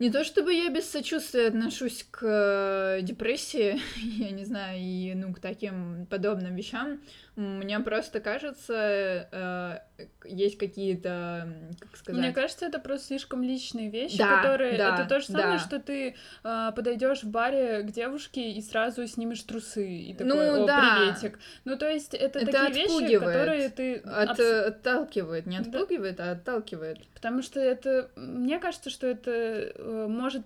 не 0.00 0.10
то 0.10 0.24
чтобы 0.24 0.54
я 0.54 0.70
без 0.70 0.90
сочувствия 0.90 1.48
отношусь 1.48 2.06
к 2.10 2.20
э, 2.22 3.02
депрессии, 3.02 3.78
я 4.18 4.30
не 4.30 4.44
знаю, 4.44 4.80
и 4.80 5.12
ну, 5.14 5.34
к 5.34 5.40
таким 5.40 6.06
подобным 6.06 6.56
вещам. 6.56 7.00
Мне 7.36 7.78
просто 7.80 8.20
кажется, 8.20 9.28
э, 9.30 9.78
есть 10.24 10.56
какие-то, 10.56 11.52
как 11.78 11.96
сказать... 11.96 12.20
Мне 12.20 12.32
кажется, 12.32 12.66
это 12.66 12.78
просто 12.78 13.08
слишком 13.08 13.42
личные 13.42 13.90
вещи, 13.90 14.16
да, 14.16 14.42
которые... 14.42 14.78
Да, 14.78 14.94
это 14.94 15.06
то 15.06 15.20
же 15.20 15.26
самое, 15.26 15.58
да. 15.58 15.58
что 15.58 15.78
ты 15.78 16.16
э, 16.44 16.72
подойдешь 16.74 17.22
в 17.22 17.30
баре 17.30 17.82
к 17.82 17.92
девушке 17.92 18.52
и 18.52 18.62
сразу 18.62 19.06
снимешь 19.06 19.42
трусы, 19.42 19.86
и 19.86 20.14
такой, 20.14 20.50
ну, 20.50 20.64
о, 20.64 20.66
да. 20.66 20.96
приветик. 20.96 21.38
Ну, 21.66 21.76
то 21.76 21.88
есть 21.88 22.14
это, 22.14 22.38
это 22.38 22.52
такие 22.52 22.86
вещи, 22.86 23.18
которые 23.18 23.68
ты... 23.68 23.96
От, 23.96 24.30
абс... 24.30 24.40
Отталкивает, 24.40 25.44
не 25.44 25.58
отпугивает, 25.58 26.16
да. 26.16 26.30
а 26.30 26.32
отталкивает. 26.32 26.98
Потому 27.20 27.42
что 27.42 27.60
это... 27.60 28.10
Мне 28.16 28.58
кажется, 28.58 28.90
что 28.90 29.06
это 29.06 29.30
э, 29.30 30.06
может 30.08 30.44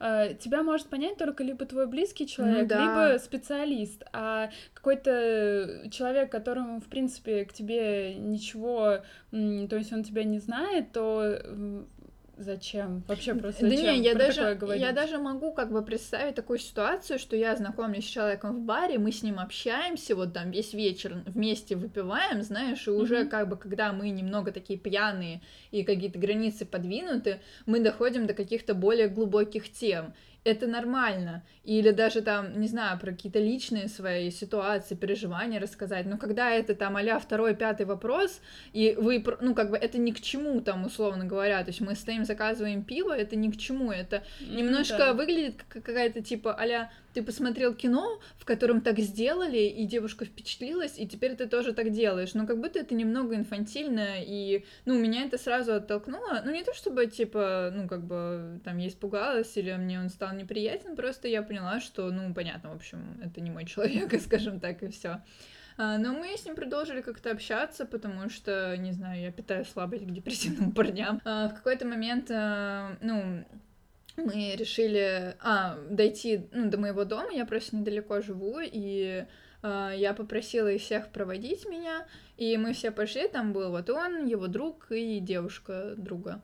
Э, 0.00 0.34
тебя 0.38 0.62
может 0.62 0.88
понять 0.88 1.16
только 1.16 1.44
либо 1.44 1.64
твой 1.64 1.86
близкий 1.86 2.26
человек, 2.26 2.62
ну, 2.62 2.68
да. 2.68 2.80
либо 2.80 3.18
специалист, 3.18 4.04
а 4.12 4.50
какой-то 4.72 5.88
человек, 5.90 6.30
которому, 6.30 6.80
в 6.80 6.86
принципе, 6.86 7.44
к 7.44 7.52
тебе 7.52 8.14
ничего, 8.14 9.00
то 9.30 9.76
есть 9.76 9.92
он 9.92 10.04
тебя 10.04 10.24
не 10.24 10.38
знает, 10.38 10.92
то 10.92 11.38
Зачем? 12.36 13.04
Вообще 13.06 13.34
просто 13.34 13.62
зачем? 13.68 13.84
Да 13.84 13.92
не, 13.92 14.00
я 14.00 14.14
даже, 14.14 14.58
я 14.76 14.92
даже 14.92 15.18
могу 15.18 15.52
как 15.52 15.70
бы 15.70 15.82
представить 15.82 16.34
такую 16.34 16.58
ситуацию, 16.58 17.18
что 17.18 17.36
я 17.36 17.54
знакомлюсь 17.54 18.04
с 18.04 18.08
человеком 18.08 18.56
в 18.56 18.64
баре, 18.64 18.98
мы 18.98 19.12
с 19.12 19.22
ним 19.22 19.38
общаемся, 19.38 20.16
вот 20.16 20.32
там 20.32 20.50
весь 20.50 20.72
вечер 20.72 21.22
вместе 21.26 21.76
выпиваем, 21.76 22.42
знаешь, 22.42 22.86
и 22.88 22.90
уже 22.90 23.22
mm-hmm. 23.22 23.28
как 23.28 23.48
бы, 23.48 23.56
когда 23.56 23.92
мы 23.92 24.10
немного 24.10 24.50
такие 24.50 24.78
пьяные 24.78 25.42
и 25.70 25.84
какие-то 25.84 26.18
границы 26.18 26.64
подвинуты, 26.66 27.40
мы 27.66 27.80
доходим 27.80 28.26
до 28.26 28.34
каких-то 28.34 28.74
более 28.74 29.08
глубоких 29.08 29.70
тем 29.70 30.12
это 30.44 30.66
нормально. 30.66 31.42
Или 31.64 31.90
даже 31.90 32.20
там, 32.20 32.60
не 32.60 32.68
знаю, 32.68 32.98
про 32.98 33.12
какие-то 33.12 33.38
личные 33.38 33.88
свои 33.88 34.30
ситуации, 34.30 34.94
переживания 34.94 35.58
рассказать. 35.58 36.06
Но 36.06 36.18
когда 36.18 36.50
это 36.50 36.74
там 36.74 36.96
а 36.96 37.18
второй, 37.18 37.54
пятый 37.54 37.86
вопрос, 37.86 38.40
и 38.72 38.94
вы, 38.98 39.24
ну, 39.40 39.54
как 39.54 39.70
бы 39.70 39.76
это 39.76 39.98
ни 39.98 40.10
к 40.10 40.20
чему 40.20 40.60
там, 40.60 40.84
условно 40.84 41.24
говоря, 41.24 41.62
то 41.64 41.70
есть 41.70 41.80
мы 41.80 41.94
стоим, 41.94 42.24
заказываем 42.24 42.84
пиво, 42.84 43.16
это 43.16 43.36
ни 43.36 43.50
к 43.50 43.56
чему, 43.56 43.90
это 43.90 44.22
немножко 44.40 44.98
да. 44.98 45.12
выглядит 45.14 45.64
как 45.68 45.82
какая-то 45.84 46.22
типа 46.22 46.52
а 46.52 46.90
ты 47.14 47.22
посмотрел 47.22 47.74
кино, 47.74 48.20
в 48.36 48.44
котором 48.44 48.80
так 48.80 48.98
сделали, 48.98 49.58
и 49.58 49.86
девушка 49.86 50.24
впечатлилась, 50.24 50.98
и 50.98 51.06
теперь 51.06 51.36
ты 51.36 51.46
тоже 51.46 51.72
так 51.72 51.90
делаешь. 51.90 52.34
Но 52.34 52.46
как 52.46 52.60
будто 52.60 52.80
это 52.80 52.94
немного 52.94 53.36
инфантильно, 53.36 54.16
и, 54.20 54.64
ну, 54.84 54.98
меня 54.98 55.24
это 55.24 55.38
сразу 55.38 55.74
оттолкнуло. 55.74 56.42
Ну, 56.44 56.50
не 56.50 56.64
то 56.64 56.74
чтобы, 56.74 57.06
типа, 57.06 57.72
ну, 57.72 57.88
как 57.88 58.04
бы, 58.04 58.60
там, 58.64 58.78
я 58.78 58.88
испугалась, 58.88 59.56
или 59.56 59.72
мне 59.74 60.00
он 60.00 60.08
стал 60.08 60.33
неприятен, 60.36 60.96
просто 60.96 61.28
я 61.28 61.42
поняла, 61.42 61.80
что, 61.80 62.10
ну, 62.10 62.32
понятно, 62.34 62.70
в 62.70 62.76
общем, 62.76 63.20
это 63.22 63.40
не 63.40 63.50
мой 63.50 63.64
человек, 63.66 64.20
скажем 64.20 64.60
так, 64.60 64.82
и 64.82 64.88
все. 64.88 65.20
А, 65.76 65.98
но 65.98 66.12
мы 66.12 66.36
с 66.36 66.44
ним 66.44 66.54
продолжили 66.54 67.00
как-то 67.00 67.30
общаться, 67.30 67.84
потому 67.84 68.28
что, 68.28 68.76
не 68.76 68.92
знаю, 68.92 69.20
я 69.20 69.32
питаю 69.32 69.64
слабость 69.64 70.06
к 70.06 70.10
депрессивным 70.10 70.72
парням. 70.74 71.20
А, 71.24 71.48
в 71.48 71.54
какой-то 71.54 71.86
момент, 71.86 72.30
а, 72.30 72.96
ну, 73.00 73.44
мы 74.16 74.54
решили 74.56 75.34
а, 75.40 75.78
дойти 75.90 76.46
ну, 76.52 76.70
до 76.70 76.78
моего 76.78 77.04
дома, 77.04 77.32
я 77.32 77.44
просто 77.44 77.76
недалеко 77.76 78.20
живу, 78.20 78.60
и 78.62 79.26
э, 79.62 79.92
я 79.96 80.14
попросила 80.14 80.68
их 80.68 80.82
всех 80.82 81.10
проводить 81.10 81.68
меня, 81.68 82.06
и 82.36 82.56
мы 82.56 82.74
все 82.74 82.92
пошли, 82.92 83.26
там 83.26 83.52
был 83.52 83.72
вот 83.72 83.90
он, 83.90 84.26
его 84.26 84.46
друг 84.46 84.86
и 84.92 85.18
девушка 85.18 85.94
друга. 85.96 86.40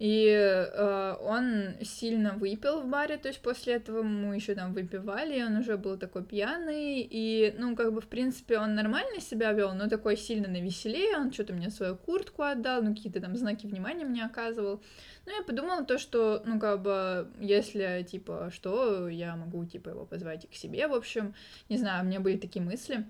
И 0.00 0.28
э, 0.30 1.16
он 1.20 1.74
сильно 1.82 2.32
выпил 2.32 2.80
в 2.80 2.88
баре, 2.88 3.18
то 3.18 3.28
есть 3.28 3.42
после 3.42 3.74
этого 3.74 4.02
мы 4.02 4.34
еще 4.34 4.54
там 4.54 4.72
выпивали, 4.72 5.38
и 5.38 5.42
он 5.42 5.58
уже 5.58 5.76
был 5.76 5.98
такой 5.98 6.24
пьяный, 6.24 7.02
и, 7.02 7.54
ну, 7.58 7.76
как 7.76 7.92
бы, 7.92 8.00
в 8.00 8.06
принципе, 8.06 8.58
он 8.58 8.74
нормально 8.74 9.20
себя 9.20 9.52
вел, 9.52 9.74
но 9.74 9.90
такой 9.90 10.16
сильно 10.16 10.48
навеселее, 10.48 11.18
он 11.18 11.30
что-то 11.30 11.52
мне 11.52 11.68
свою 11.68 11.96
куртку 11.96 12.44
отдал, 12.44 12.82
ну, 12.82 12.94
какие-то 12.94 13.20
там 13.20 13.36
знаки 13.36 13.66
внимания 13.66 14.06
мне 14.06 14.24
оказывал. 14.24 14.82
Ну, 15.26 15.36
я 15.36 15.42
подумала 15.42 15.84
то, 15.84 15.98
что, 15.98 16.42
ну, 16.46 16.58
как 16.58 16.80
бы, 16.80 17.28
если, 17.38 18.02
типа, 18.10 18.50
что, 18.54 19.06
я 19.06 19.36
могу, 19.36 19.66
типа, 19.66 19.90
его 19.90 20.06
позвать 20.06 20.48
к 20.48 20.54
себе, 20.54 20.88
в 20.88 20.94
общем, 20.94 21.34
не 21.68 21.76
знаю, 21.76 22.04
у 22.04 22.06
меня 22.06 22.20
были 22.20 22.38
такие 22.38 22.64
мысли. 22.64 23.04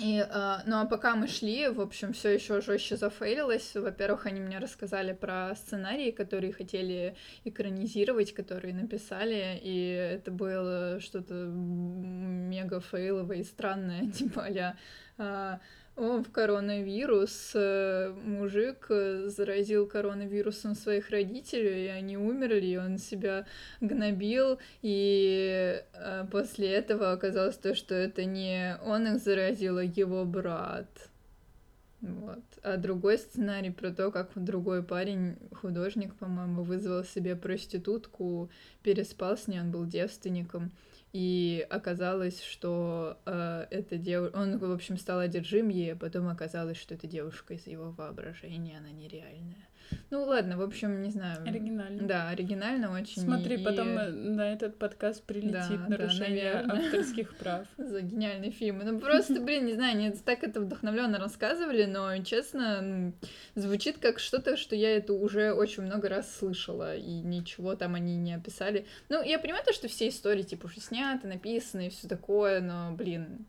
И, 0.00 0.18
э, 0.18 0.56
ну 0.66 0.80
а 0.80 0.84
пока 0.84 1.16
мы 1.16 1.26
шли, 1.26 1.68
в 1.68 1.80
общем, 1.80 2.12
все 2.12 2.34
еще 2.34 2.60
жестче 2.60 2.96
зафейлилось. 2.96 3.74
Во-первых, 3.74 4.26
они 4.26 4.40
мне 4.40 4.58
рассказали 4.58 5.12
про 5.12 5.54
сценарии, 5.56 6.10
которые 6.10 6.52
хотели 6.52 7.16
экранизировать, 7.44 8.34
которые 8.34 8.74
написали, 8.74 9.58
и 9.62 9.88
это 9.88 10.30
было 10.30 11.00
что-то 11.00 11.34
мега 11.34 12.80
фейловое 12.80 13.38
и 13.38 13.44
странное, 13.44 14.10
типа 14.12 14.46
а 14.46 14.78
э, 15.18 15.58
о, 15.96 16.22
в 16.22 16.30
коронавирус 16.30 17.52
э, 17.54 18.12
мужик 18.24 18.86
э, 18.90 19.28
заразил 19.28 19.86
коронавирусом 19.86 20.74
своих 20.74 21.10
родителей, 21.10 21.86
и 21.86 21.88
они 21.88 22.18
умерли, 22.18 22.66
и 22.66 22.76
он 22.76 22.98
себя 22.98 23.46
гнобил, 23.80 24.58
и 24.82 25.82
э, 25.94 26.26
после 26.30 26.68
этого 26.68 27.12
оказалось 27.12 27.56
то, 27.56 27.74
что 27.74 27.94
это 27.94 28.26
не 28.26 28.76
он 28.84 29.06
их 29.06 29.18
заразил, 29.22 29.78
а 29.78 29.84
его 29.84 30.24
брат. 30.26 30.86
Вот. 32.02 32.44
А 32.62 32.76
другой 32.76 33.16
сценарий 33.16 33.70
про 33.70 33.90
то, 33.90 34.10
как 34.10 34.30
другой 34.34 34.82
парень, 34.82 35.36
художник, 35.52 36.14
по-моему, 36.16 36.62
вызвал 36.62 37.04
себе 37.04 37.36
проститутку, 37.36 38.50
переспал 38.82 39.38
с 39.38 39.48
ней, 39.48 39.60
он 39.60 39.70
был 39.70 39.86
девственником, 39.86 40.72
и 41.16 41.66
оказалось, 41.70 42.42
что 42.42 43.18
э, 43.24 43.66
эта 43.70 43.96
девушка... 43.96 44.36
Он, 44.36 44.58
в 44.58 44.70
общем, 44.70 44.98
стал 44.98 45.20
одержим 45.20 45.70
ей, 45.70 45.94
а 45.94 45.96
потом 45.96 46.28
оказалось, 46.28 46.76
что 46.76 46.92
эта 46.92 47.06
девушка 47.06 47.54
из 47.54 47.66
его 47.66 47.90
воображения, 47.92 48.76
она 48.76 48.90
нереальная. 48.90 49.66
Ну 50.10 50.24
ладно, 50.24 50.56
в 50.56 50.62
общем, 50.62 51.02
не 51.02 51.10
знаю. 51.10 51.42
Оригинально. 51.46 52.06
Да, 52.06 52.28
оригинально 52.28 52.92
очень. 52.92 53.22
Смотри, 53.22 53.56
и... 53.56 53.64
потом 53.64 53.94
на 53.94 54.52
этот 54.52 54.78
подкаст 54.78 55.22
прилетит 55.24 55.52
да, 55.52 55.86
нарушение 55.88 56.64
да, 56.66 56.74
авторских 56.74 57.36
прав. 57.36 57.66
За 57.76 58.00
гениальный 58.00 58.50
фильм. 58.50 58.80
Ну 58.84 58.98
просто, 59.00 59.40
блин, 59.40 59.66
не 59.66 59.74
знаю, 59.74 59.96
они 59.96 60.10
так 60.10 60.44
это 60.44 60.60
вдохновленно 60.60 61.18
рассказывали, 61.18 61.84
но, 61.84 62.16
честно, 62.22 63.12
звучит 63.54 63.98
как 63.98 64.18
что-то, 64.18 64.56
что 64.56 64.76
я 64.76 64.96
это 64.96 65.12
уже 65.12 65.52
очень 65.52 65.82
много 65.82 66.08
раз 66.08 66.34
слышала, 66.36 66.96
и 66.96 67.20
ничего 67.20 67.74
там 67.74 67.94
они 67.94 68.16
не 68.16 68.34
описали. 68.34 68.86
Ну, 69.08 69.22
я 69.22 69.38
понимаю 69.38 69.64
то, 69.64 69.72
что 69.72 69.88
все 69.88 70.08
истории, 70.08 70.42
типа, 70.42 70.66
уже 70.66 70.80
сняты, 70.80 71.26
написаны 71.26 71.88
и 71.88 71.90
все 71.90 72.08
такое, 72.08 72.60
но, 72.60 72.92
блин, 72.92 73.46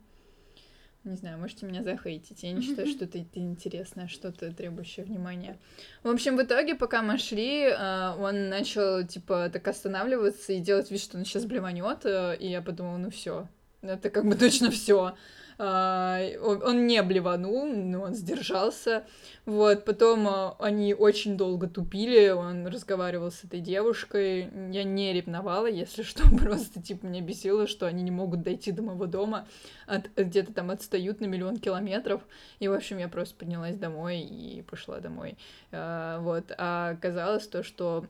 не 1.10 1.16
знаю, 1.16 1.38
можете 1.38 1.66
меня 1.66 1.84
захейтить. 1.84 2.44
Я 2.44 2.52
не 2.52 2.62
считаю, 2.62 2.88
что 2.92 3.06
это, 3.06 3.20
это 3.20 3.40
интересное, 3.40 4.08
что-то 4.08 4.52
требующее 4.54 5.06
внимания. 5.06 5.58
В 6.04 6.10
общем, 6.10 6.38
в 6.38 6.44
итоге, 6.44 6.76
пока 6.76 7.02
мы 7.02 7.18
шли, 7.18 7.68
а, 7.68 8.16
он 8.20 8.50
начал, 8.50 9.06
типа, 9.06 9.50
так 9.52 9.68
останавливаться 9.68 10.54
и 10.54 10.60
делать 10.60 10.92
вид, 10.92 11.02
что 11.02 11.18
он 11.18 11.26
сейчас 11.26 11.46
блеванет. 11.46 12.06
Э, 12.06 12.36
и 12.40 12.48
я 12.50 12.62
подумала, 12.62 12.98
ну 12.98 13.10
все, 13.10 13.48
это 13.82 14.10
как 14.10 14.26
бы 14.26 14.36
точно 14.36 14.72
все. 14.72 15.16
Он 15.60 16.86
не 16.86 17.02
блеванул, 17.02 17.66
но 17.66 18.02
он 18.04 18.14
сдержался. 18.14 19.06
Вот, 19.46 19.86
потом 19.86 20.28
а, 20.28 20.56
они 20.60 20.94
очень 20.94 21.38
долго 21.38 21.68
тупили, 21.68 22.30
он 22.30 22.68
разговаривал 22.68 23.32
с 23.32 23.44
этой 23.44 23.60
девушкой. 23.60 24.50
Я 24.72 24.84
не 24.84 25.14
ревновала, 25.14 25.68
если 25.68 26.04
что, 26.04 26.24
просто, 26.38 26.82
типа, 26.82 27.06
меня 27.06 27.22
бесило, 27.22 27.66
что 27.66 27.88
они 27.88 28.04
не 28.04 28.12
могут 28.12 28.42
дойти 28.44 28.72
до 28.72 28.84
моего 28.84 29.06
дома, 29.06 29.48
от, 29.88 30.10
где-то 30.16 30.54
там 30.54 30.70
отстают 30.70 31.22
на 31.22 31.26
миллион 31.26 31.58
километров. 31.58 32.22
И, 32.60 32.68
в 32.68 32.74
общем, 32.74 32.98
я 32.98 33.08
просто 33.08 33.36
поднялась 33.36 33.78
домой 33.78 34.20
и 34.20 34.62
пошла 34.62 35.00
домой. 35.00 35.38
А, 35.72 36.20
вот, 36.20 36.52
а 36.58 36.90
оказалось 36.90 37.48
то, 37.48 37.64
что 37.64 38.06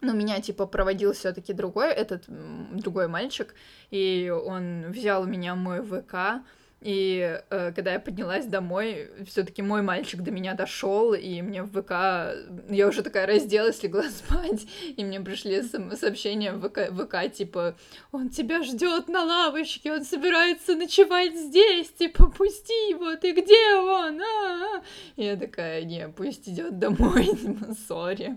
но 0.00 0.12
меня, 0.12 0.40
типа, 0.40 0.66
проводил 0.66 1.12
все 1.12 1.32
таки 1.32 1.52
другой, 1.52 1.90
этот 1.90 2.24
другой 2.28 3.08
мальчик, 3.08 3.54
и 3.90 4.30
он 4.30 4.92
взял 4.92 5.22
у 5.22 5.26
меня 5.26 5.56
мой 5.56 5.82
ВК, 5.82 6.44
и 6.80 7.40
э, 7.50 7.72
когда 7.72 7.92
я 7.92 7.98
поднялась 7.98 8.46
домой, 8.46 9.10
все-таки 9.26 9.62
мой 9.62 9.82
мальчик 9.82 10.20
до 10.20 10.30
меня 10.30 10.54
дошел, 10.54 11.12
и 11.12 11.42
мне 11.42 11.64
в 11.64 11.70
ВК 11.70 12.70
я 12.70 12.86
уже 12.86 13.02
такая 13.02 13.26
разделась, 13.26 13.82
легла 13.82 14.04
спать, 14.10 14.64
и 14.96 15.04
мне 15.04 15.20
пришли 15.20 15.62
сообщения 15.62 16.52
в 16.52 16.68
ВК, 16.68 16.92
ВК 16.92 17.32
типа 17.32 17.76
он 18.12 18.28
тебя 18.28 18.62
ждет 18.62 19.08
на 19.08 19.24
лавочке, 19.24 19.92
он 19.92 20.04
собирается 20.04 20.76
ночевать 20.76 21.36
здесь, 21.36 21.90
типа 21.90 22.28
пусти 22.30 22.90
его, 22.90 23.16
ты 23.16 23.32
где 23.32 23.74
он? 23.74 24.20
А-а-а. 24.20 24.82
И 25.16 25.24
я 25.24 25.36
такая, 25.36 25.82
не, 25.82 26.08
пусть 26.08 26.48
идет 26.48 26.78
домой, 26.78 27.28
сори. 27.88 28.36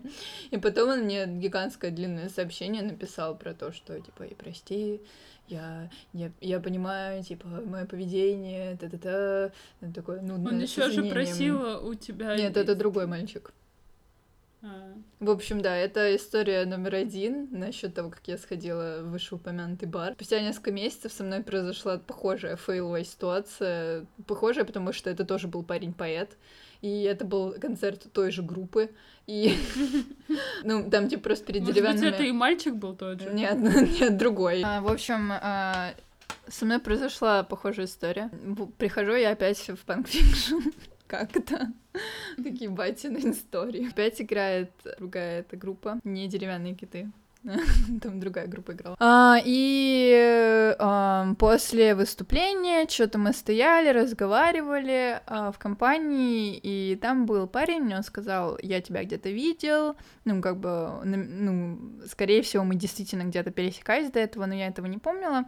И 0.50 0.58
потом 0.58 0.90
он 0.90 1.00
мне 1.02 1.28
гигантское 1.28 1.92
длинное 1.92 2.30
сообщение 2.30 2.82
написал 2.82 3.38
про 3.38 3.54
то, 3.54 3.72
что 3.72 4.00
типа 4.00 4.24
и 4.24 4.34
прости, 4.34 5.02
я, 5.52 5.90
я, 6.14 6.32
я 6.42 6.60
понимаю, 6.60 7.24
типа, 7.24 7.48
мое 7.48 7.86
поведение, 7.86 8.78
та-та-та, 8.78 9.52
такое 9.94 10.22
нудное. 10.22 10.54
Он 10.54 10.60
еще 10.60 10.90
же 10.90 11.04
просил 11.04 11.88
у 11.88 11.94
тебя... 11.94 12.36
Нет, 12.36 12.58
это 12.58 12.76
другой 12.76 13.06
мальчик. 13.08 13.54
А. 14.64 14.94
В 15.20 15.30
общем, 15.30 15.62
да, 15.62 15.76
это 15.76 16.16
история 16.16 16.66
номер 16.66 16.96
один 16.96 17.48
насчет 17.52 17.96
того, 17.96 18.12
как 18.12 18.22
я 18.28 18.38
сходила 18.38 19.02
в 19.02 19.10
вышеупомянутый 19.10 19.88
бар. 19.88 20.14
Спустя 20.14 20.40
несколько 20.40 20.72
месяцев 20.72 21.12
со 21.12 21.24
мной 21.24 21.42
произошла 21.42 21.98
похожая 21.98 22.56
фейловая 22.56 23.04
ситуация. 23.04 24.06
Похожая, 24.28 24.66
потому 24.66 24.94
что 24.94 25.10
это 25.10 25.26
тоже 25.26 25.48
был 25.48 25.64
парень-поэт. 25.64 26.38
И 26.82 27.04
это 27.04 27.26
был 27.26 27.54
концерт 27.60 28.12
той 28.12 28.32
же 28.32 28.42
группы. 28.42 28.90
И, 29.28 29.56
ну, 30.64 30.90
там, 30.90 31.08
типа, 31.10 31.24
просто 31.24 31.46
перед 31.46 31.62
Может 31.62 31.76
деревянными... 31.76 32.06
быть, 32.06 32.14
это 32.16 32.24
и 32.24 32.32
мальчик 32.32 32.76
был 32.76 32.96
тот 32.96 33.22
же? 33.22 33.32
Нет, 33.34 33.58
нет, 34.00 34.18
другой. 34.18 34.62
А, 34.64 34.82
в 34.82 34.88
общем, 34.88 35.32
а, 35.32 35.94
со 36.48 36.66
мной 36.66 36.80
произошла 36.80 37.44
похожая 37.44 37.86
история. 37.86 38.30
Прихожу 38.78 39.14
я 39.14 39.32
опять 39.32 39.60
в 39.60 39.86
Punk 39.86 40.10
Fiction. 40.10 40.58
Как 41.08 41.36
это? 41.36 41.72
Такие 42.38 42.70
батины 42.70 43.32
истории. 43.32 43.90
Опять 43.90 44.22
играет 44.22 44.72
другая 44.98 45.42
эта 45.42 45.58
группа, 45.58 46.00
не 46.04 46.28
деревянные 46.28 46.74
киты. 46.74 47.12
Там 48.02 48.20
другая 48.20 48.48
группа 48.48 48.74
играла. 48.74 48.96
А, 49.00 49.38
и 49.44 50.76
ам, 50.78 51.36
после 51.36 51.96
выступления 51.96 52.88
что-то 52.88 53.18
мы 53.18 53.34
стояли, 53.34 53.90
разговаривали 53.90 55.22
а, 55.26 55.52
в 55.52 55.58
компании, 55.58 56.60
и 56.62 56.96
там 57.02 57.26
был 57.26 57.48
парень, 57.48 57.96
он 57.96 58.04
сказал, 58.04 58.60
я 58.62 58.80
тебя 58.80 59.04
где-то 59.04 59.30
видел, 59.30 59.96
ну, 60.24 60.40
как 60.42 60.58
бы, 60.58 61.02
ну, 61.04 61.80
скорее 62.08 62.44
всего, 62.44 62.64
мы 62.64 62.76
действительно 62.76 63.24
где-то 63.24 63.50
пересекались 63.50 64.12
до 64.12 64.20
этого, 64.20 64.46
но 64.46 64.54
я 64.54 64.68
этого 64.68 64.86
не 64.86 65.00
помнила. 65.00 65.46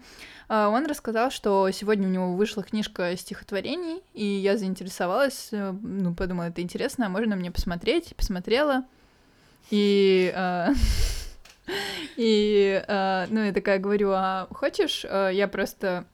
А, 0.49 0.69
Он 0.69 0.87
рассказал, 0.87 1.29
что 1.29 1.69
сегодня 1.69 2.07
у 2.07 2.11
него 2.11 2.33
вышла 2.33 2.63
книжка 2.63 3.15
стихотворений, 3.15 4.01
и 4.13 4.25
я 4.25 4.57
заинтересовалась, 4.57 5.49
э, 5.51 5.71
ну, 5.81 6.15
подумала, 6.15 6.47
это 6.47 6.61
интересно, 6.61 7.05
а 7.05 7.09
можно 7.09 7.35
мне 7.35 7.51
посмотреть? 7.51 8.15
Посмотрела, 8.15 8.83
и... 9.69 10.33
а, 10.35 10.71
И, 12.17 12.83
а, 12.87 13.25
ну, 13.29 13.43
я 13.43 13.53
такая 13.53 13.79
говорю, 13.79 14.11
а 14.11 14.47
хочешь, 14.51 15.05
а, 15.07 15.29
я 15.29 15.47
просто 15.47 16.05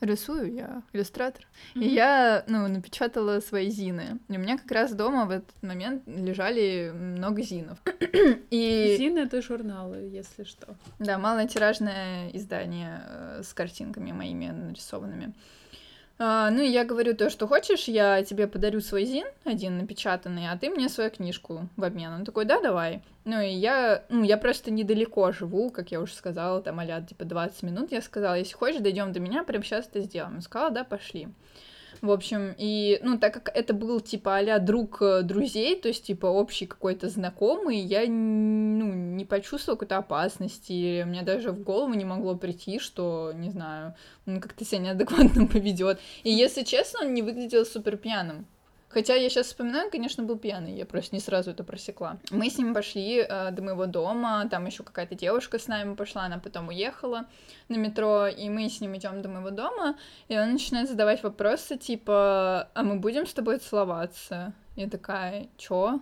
рисую, 0.00 0.52
я 0.52 0.82
иллюстратор. 0.92 1.46
И 1.74 1.86
я, 1.88 2.44
ну, 2.46 2.68
напечатала 2.68 3.40
свои 3.40 3.68
зины. 3.70 4.18
И 4.28 4.36
у 4.36 4.40
меня 4.40 4.58
как 4.58 4.70
раз 4.70 4.92
дома 4.92 5.26
в 5.26 5.30
этот 5.30 5.60
момент 5.62 6.02
лежали 6.06 6.92
много 6.94 7.42
зинов. 7.42 7.78
И, 8.50 8.96
Зины— 8.98 9.18
это 9.20 9.42
журналы, 9.42 10.08
если 10.12 10.44
что. 10.44 10.76
да, 10.98 11.18
малотиражное 11.18 12.30
издание 12.30 13.02
э, 13.06 13.42
с 13.44 13.52
картинками 13.52 14.12
моими 14.12 14.46
нарисованными. 14.46 15.34
А, 16.20 16.50
ну, 16.50 16.62
и 16.62 16.68
я 16.68 16.84
говорю 16.84 17.14
то, 17.14 17.30
что 17.30 17.46
хочешь, 17.46 17.84
я 17.84 18.24
тебе 18.24 18.48
подарю 18.48 18.80
свой 18.80 19.04
зин, 19.04 19.26
один 19.44 19.78
напечатанный, 19.78 20.50
а 20.50 20.58
ты 20.58 20.68
мне 20.68 20.88
свою 20.88 21.10
книжку 21.10 21.68
в 21.76 21.84
обмен. 21.84 22.12
Он 22.12 22.24
такой, 22.24 22.44
да, 22.44 22.60
давай. 22.60 23.02
Ну, 23.24 23.40
и 23.40 23.50
я, 23.50 24.02
ну, 24.08 24.24
я 24.24 24.36
просто 24.36 24.72
недалеко 24.72 25.30
живу, 25.30 25.70
как 25.70 25.92
я 25.92 26.00
уже 26.00 26.14
сказала, 26.14 26.60
там, 26.60 26.80
а 26.80 27.02
типа, 27.02 27.24
20 27.24 27.62
минут. 27.62 27.92
Я 27.92 28.02
сказала, 28.02 28.34
если 28.34 28.54
хочешь, 28.54 28.80
дойдем 28.80 29.12
до 29.12 29.20
меня, 29.20 29.44
прямо 29.44 29.62
сейчас 29.62 29.86
это 29.86 30.00
сделаем. 30.00 30.36
Он 30.36 30.42
сказал, 30.42 30.72
да, 30.72 30.82
пошли. 30.82 31.28
В 32.00 32.10
общем, 32.10 32.54
и, 32.56 33.00
ну, 33.02 33.18
так 33.18 33.34
как 33.34 33.50
это 33.54 33.74
был, 33.74 34.00
типа, 34.00 34.38
а 34.38 34.58
друг 34.58 35.02
э, 35.02 35.22
друзей, 35.22 35.74
то 35.80 35.88
есть, 35.88 36.04
типа, 36.04 36.26
общий 36.26 36.66
какой-то 36.66 37.08
знакомый, 37.08 37.78
я, 37.78 38.06
ну, 38.06 38.92
не 38.92 39.24
почувствовала 39.24 39.76
какой-то 39.76 39.98
опасности, 39.98 41.02
мне 41.04 41.22
даже 41.22 41.50
в 41.50 41.62
голову 41.62 41.94
не 41.94 42.04
могло 42.04 42.36
прийти, 42.36 42.78
что, 42.78 43.32
не 43.34 43.50
знаю, 43.50 43.94
он 44.26 44.40
как-то 44.40 44.64
себя 44.64 44.78
неадекватно 44.78 45.46
поведет. 45.52 45.98
И, 46.22 46.30
если 46.30 46.62
честно, 46.62 47.00
он 47.00 47.14
не 47.14 47.22
выглядел 47.22 47.66
супер 47.66 47.96
пьяным. 47.96 48.46
Хотя 48.88 49.14
я 49.14 49.28
сейчас 49.28 49.48
вспоминаю, 49.48 49.90
конечно, 49.90 50.22
был 50.24 50.38
пьяный, 50.38 50.74
я 50.74 50.86
просто 50.86 51.14
не 51.14 51.20
сразу 51.20 51.50
это 51.50 51.62
просекла. 51.62 52.18
Мы 52.30 52.48
с 52.48 52.56
ним 52.56 52.72
пошли 52.72 53.18
э, 53.18 53.50
до 53.50 53.62
моего 53.62 53.84
дома, 53.86 54.48
там 54.50 54.64
еще 54.64 54.82
какая-то 54.82 55.14
девушка 55.14 55.58
с 55.58 55.68
нами 55.68 55.94
пошла, 55.94 56.22
она 56.22 56.38
потом 56.38 56.68
уехала 56.68 57.26
на 57.68 57.76
метро, 57.76 58.26
и 58.26 58.48
мы 58.48 58.68
с 58.68 58.80
ним 58.80 58.96
идем 58.96 59.20
до 59.20 59.28
моего 59.28 59.50
дома, 59.50 59.96
и 60.28 60.38
он 60.38 60.52
начинает 60.52 60.88
задавать 60.88 61.22
вопросы, 61.22 61.76
типа, 61.76 62.70
а 62.72 62.82
мы 62.82 62.98
будем 62.98 63.26
с 63.26 63.34
тобой 63.34 63.58
целоваться? 63.58 64.54
Я 64.74 64.88
такая, 64.88 65.48
чё? 65.58 66.00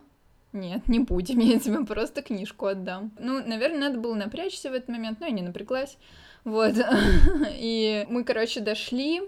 Нет, 0.53 0.89
не 0.89 1.01
будем, 1.01 1.39
я 1.41 1.59
тебе 1.59 1.84
просто 1.84 2.22
книжку 2.22 2.66
отдам. 2.66 3.11
Ну, 3.18 3.45
наверное, 3.45 3.89
надо 3.89 3.99
было 3.99 4.14
напрячься 4.14 4.70
в 4.70 4.74
этот 4.74 4.89
момент, 4.89 5.20
но 5.20 5.26
я 5.26 5.32
не 5.32 5.43
напряглась. 5.43 5.99
Вот. 6.45 6.74
И 7.51 8.07
мы, 8.09 8.22
короче, 8.22 8.61
дошли, 8.61 9.22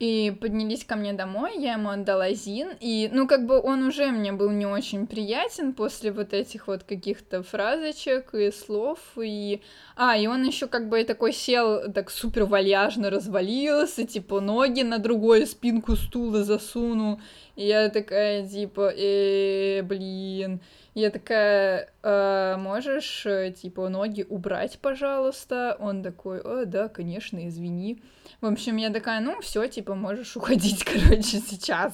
и 0.00 0.30
поднялись 0.30 0.82
ко 0.82 0.96
мне 0.96 1.12
домой, 1.12 1.58
я 1.58 1.74
ему 1.74 1.90
отдала 1.90 2.32
Зин, 2.32 2.70
и, 2.80 3.10
ну, 3.12 3.28
как 3.28 3.44
бы 3.46 3.60
он 3.60 3.82
уже 3.82 4.10
мне 4.10 4.32
был 4.32 4.50
не 4.50 4.64
очень 4.64 5.06
приятен 5.06 5.74
после 5.74 6.10
вот 6.10 6.32
этих 6.32 6.68
вот 6.68 6.84
каких-то 6.84 7.42
фразочек 7.42 8.34
и 8.34 8.50
слов, 8.50 8.98
и... 9.22 9.60
А, 9.96 10.16
и 10.16 10.26
он 10.26 10.42
еще 10.44 10.68
как 10.68 10.88
бы 10.88 11.04
такой 11.04 11.34
сел, 11.34 11.92
так 11.92 12.10
супер 12.10 12.44
вальяжно 12.44 13.10
развалился, 13.10 14.06
типа, 14.06 14.40
ноги 14.40 14.80
на 14.80 14.98
другую 14.98 15.46
спинку 15.46 15.96
стула 15.96 16.44
засунул, 16.44 17.20
я 17.60 17.90
такая, 17.90 18.48
типа, 18.48 18.92
э, 18.96 19.82
блин, 19.82 20.60
я 20.94 21.10
такая, 21.10 21.92
«А, 22.02 22.56
можешь, 22.56 23.26
э, 23.26 23.52
типа, 23.52 23.88
ноги 23.88 24.26
убрать, 24.28 24.78
пожалуйста? 24.80 25.76
Он 25.78 26.02
такой, 26.02 26.40
о, 26.40 26.64
да, 26.64 26.88
конечно, 26.88 27.46
извини. 27.46 28.02
В 28.40 28.46
общем, 28.46 28.76
я 28.76 28.90
такая, 28.90 29.20
ну, 29.20 29.40
все, 29.40 29.66
типа, 29.68 29.94
можешь 29.94 30.36
уходить, 30.36 30.84
короче, 30.84 31.40
сейчас. 31.40 31.92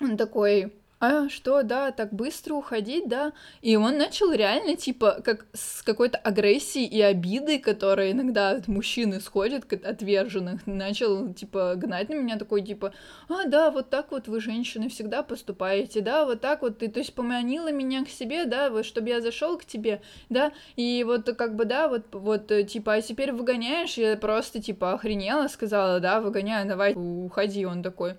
Он 0.00 0.16
такой, 0.16 0.72
а 1.06 1.28
что, 1.28 1.62
да, 1.62 1.90
так 1.90 2.14
быстро 2.14 2.54
уходить, 2.54 3.08
да? 3.08 3.32
И 3.60 3.76
он 3.76 3.98
начал 3.98 4.32
реально, 4.32 4.74
типа, 4.74 5.20
как 5.22 5.44
с 5.52 5.82
какой-то 5.82 6.16
агрессией 6.16 6.86
и 6.86 7.00
обидой, 7.02 7.58
которая 7.58 8.12
иногда 8.12 8.50
от 8.50 8.68
мужчин 8.68 9.16
исходит, 9.18 9.70
от 9.70 9.84
отверженных, 9.84 10.66
начал, 10.66 11.34
типа, 11.34 11.74
гнать 11.76 12.08
на 12.08 12.14
меня 12.14 12.38
такой, 12.38 12.62
типа, 12.62 12.94
а, 13.28 13.44
да, 13.46 13.70
вот 13.70 13.90
так 13.90 14.12
вот 14.12 14.28
вы, 14.28 14.40
женщины, 14.40 14.88
всегда 14.88 15.22
поступаете, 15.22 16.00
да, 16.00 16.24
вот 16.24 16.40
так 16.40 16.62
вот 16.62 16.78
ты, 16.78 16.88
то 16.88 17.00
есть, 17.00 17.14
поманила 17.14 17.70
меня 17.70 18.04
к 18.04 18.08
себе, 18.08 18.46
да, 18.46 18.70
вот, 18.70 18.86
чтобы 18.86 19.10
я 19.10 19.20
зашел 19.20 19.58
к 19.58 19.66
тебе, 19.66 20.00
да, 20.30 20.52
и 20.76 21.04
вот, 21.04 21.24
как 21.36 21.54
бы, 21.54 21.66
да, 21.66 21.88
вот, 21.88 22.06
вот, 22.12 22.50
типа, 22.68 22.94
а 22.94 23.02
теперь 23.02 23.32
выгоняешь, 23.32 23.98
я 23.98 24.16
просто, 24.16 24.62
типа, 24.62 24.94
охренела, 24.94 25.48
сказала, 25.48 26.00
да, 26.00 26.20
выгоняю, 26.22 26.66
давай, 26.66 26.94
уходи, 26.94 27.66
он 27.66 27.82
такой, 27.82 28.14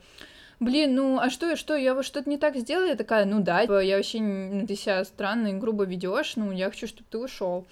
Блин, 0.59 0.95
ну 0.95 1.19
а 1.19 1.29
что, 1.29 1.55
что, 1.55 1.75
я 1.75 1.93
вот 1.93 2.05
что-то 2.05 2.29
не 2.29 2.37
так 2.37 2.55
сделала? 2.55 2.87
Я 2.87 2.95
такая, 2.95 3.25
ну 3.25 3.41
да, 3.41 3.61
типа, 3.61 3.83
я 3.83 3.97
вообще, 3.97 4.65
ты 4.67 4.75
себя 4.75 5.03
странно 5.03 5.47
и 5.47 5.53
грубо 5.53 5.83
ведешь, 5.83 6.35
ну 6.35 6.51
я 6.51 6.69
хочу, 6.69 6.87
чтобы 6.87 7.07
ты 7.09 7.17
ушел. 7.17 7.65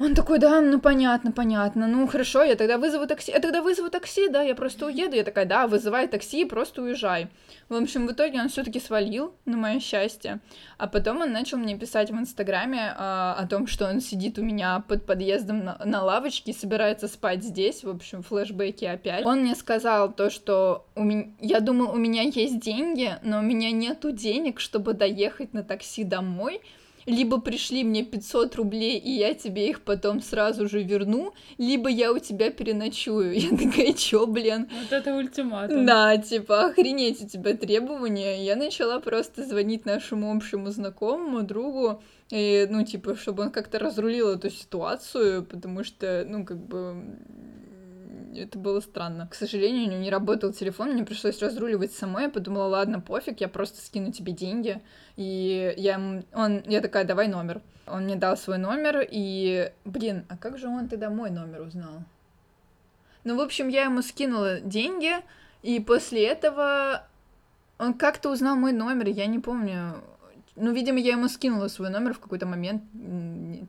Он 0.00 0.16
такой, 0.16 0.40
да, 0.40 0.60
ну 0.60 0.80
понятно, 0.80 1.30
понятно, 1.30 1.86
ну 1.86 2.04
хорошо, 2.08 2.42
я 2.42 2.56
тогда 2.56 2.78
вызову 2.78 3.06
такси, 3.06 3.30
я 3.30 3.38
тогда 3.38 3.62
вызову 3.62 3.90
такси, 3.90 4.28
да, 4.28 4.42
я 4.42 4.56
просто 4.56 4.86
уеду, 4.86 5.14
я 5.14 5.22
такая, 5.22 5.44
да, 5.44 5.68
вызывай 5.68 6.08
такси, 6.08 6.44
просто 6.44 6.82
уезжай. 6.82 7.28
В 7.68 7.76
общем, 7.76 8.08
в 8.08 8.12
итоге 8.12 8.40
он 8.40 8.48
все-таки 8.48 8.80
свалил, 8.80 9.34
на 9.44 9.56
мое 9.56 9.78
счастье, 9.78 10.40
а 10.78 10.88
потом 10.88 11.20
он 11.20 11.30
начал 11.30 11.58
мне 11.58 11.78
писать 11.78 12.10
в 12.10 12.14
Инстаграме 12.14 12.92
а, 12.96 13.36
о 13.38 13.46
том, 13.46 13.68
что 13.68 13.86
он 13.86 14.00
сидит 14.00 14.36
у 14.36 14.42
меня 14.42 14.82
под 14.88 15.06
подъездом 15.06 15.64
на, 15.64 15.80
на 15.84 16.02
лавочке 16.02 16.50
и 16.50 16.54
собирается 16.54 17.06
спать 17.06 17.44
здесь, 17.44 17.84
в 17.84 17.88
общем, 17.88 18.24
флешбеки 18.24 18.84
опять. 18.84 19.24
Он 19.24 19.42
мне 19.42 19.54
сказал 19.54 20.12
то, 20.12 20.28
что 20.28 20.86
у 20.96 21.04
меня, 21.04 21.26
я 21.38 21.60
думал, 21.60 21.92
у 21.92 21.96
меня 21.96 22.22
есть 22.22 22.58
деньги, 22.58 23.16
но 23.22 23.38
у 23.38 23.42
меня 23.42 23.70
нету 23.70 24.10
денег, 24.10 24.58
чтобы 24.58 24.94
доехать 24.94 25.54
на 25.54 25.62
такси 25.62 26.02
домой, 26.02 26.60
либо 27.06 27.40
пришли 27.40 27.84
мне 27.84 28.04
500 28.04 28.56
рублей, 28.56 28.98
и 28.98 29.10
я 29.10 29.34
тебе 29.34 29.68
их 29.68 29.82
потом 29.82 30.20
сразу 30.20 30.68
же 30.68 30.82
верну, 30.82 31.34
либо 31.58 31.88
я 31.88 32.12
у 32.12 32.18
тебя 32.18 32.50
переночую. 32.50 33.34
Я 33.44 33.50
такая, 33.50 33.92
чё, 33.92 34.26
блин? 34.26 34.68
Вот 34.82 34.92
это 34.92 35.14
ультиматум. 35.14 35.86
Да, 35.86 36.16
типа, 36.16 36.66
охренеть 36.66 37.22
у 37.22 37.28
тебя 37.28 37.54
требования. 37.54 38.44
Я 38.44 38.56
начала 38.56 39.00
просто 39.00 39.44
звонить 39.44 39.84
нашему 39.84 40.34
общему 40.34 40.70
знакомому, 40.70 41.42
другу, 41.42 42.02
и, 42.30 42.66
ну, 42.70 42.84
типа, 42.84 43.16
чтобы 43.16 43.44
он 43.44 43.50
как-то 43.50 43.78
разрулил 43.78 44.30
эту 44.30 44.50
ситуацию, 44.50 45.44
потому 45.44 45.84
что, 45.84 46.24
ну, 46.28 46.44
как 46.44 46.58
бы, 46.58 46.96
это 48.36 48.58
было 48.58 48.80
странно. 48.80 49.26
К 49.26 49.34
сожалению, 49.34 49.84
у 49.84 49.90
него 49.90 50.00
не 50.02 50.10
работал 50.10 50.52
телефон, 50.52 50.92
мне 50.92 51.04
пришлось 51.04 51.40
разруливать 51.40 51.92
самой. 51.92 52.24
Я 52.24 52.28
подумала, 52.28 52.66
ладно, 52.66 53.00
пофиг, 53.00 53.40
я 53.40 53.48
просто 53.48 53.80
скину 53.80 54.12
тебе 54.12 54.32
деньги. 54.32 54.82
И 55.16 55.74
я. 55.76 56.22
Он... 56.32 56.62
Я 56.66 56.80
такая, 56.80 57.04
давай 57.04 57.28
номер. 57.28 57.60
Он 57.86 58.04
мне 58.04 58.16
дал 58.16 58.36
свой 58.36 58.58
номер, 58.58 59.06
и... 59.08 59.70
Блин, 59.84 60.24
а 60.28 60.36
как 60.36 60.58
же 60.58 60.68
он 60.68 60.88
тогда 60.88 61.10
мой 61.10 61.30
номер 61.30 61.62
узнал? 61.62 62.02
Ну, 63.24 63.36
в 63.36 63.40
общем, 63.40 63.68
я 63.68 63.84
ему 63.84 64.02
скинула 64.02 64.60
деньги, 64.60 65.12
и 65.62 65.80
после 65.80 66.26
этого 66.26 67.06
он 67.78 67.94
как-то 67.94 68.30
узнал 68.30 68.56
мой 68.56 68.72
номер, 68.72 69.08
я 69.08 69.26
не 69.26 69.38
помню. 69.38 70.02
Ну, 70.56 70.72
видимо, 70.72 71.00
я 71.00 71.12
ему 71.12 71.28
скинула 71.28 71.68
свой 71.68 71.90
номер 71.90 72.14
в 72.14 72.20
какой-то 72.20 72.46
момент 72.46 72.82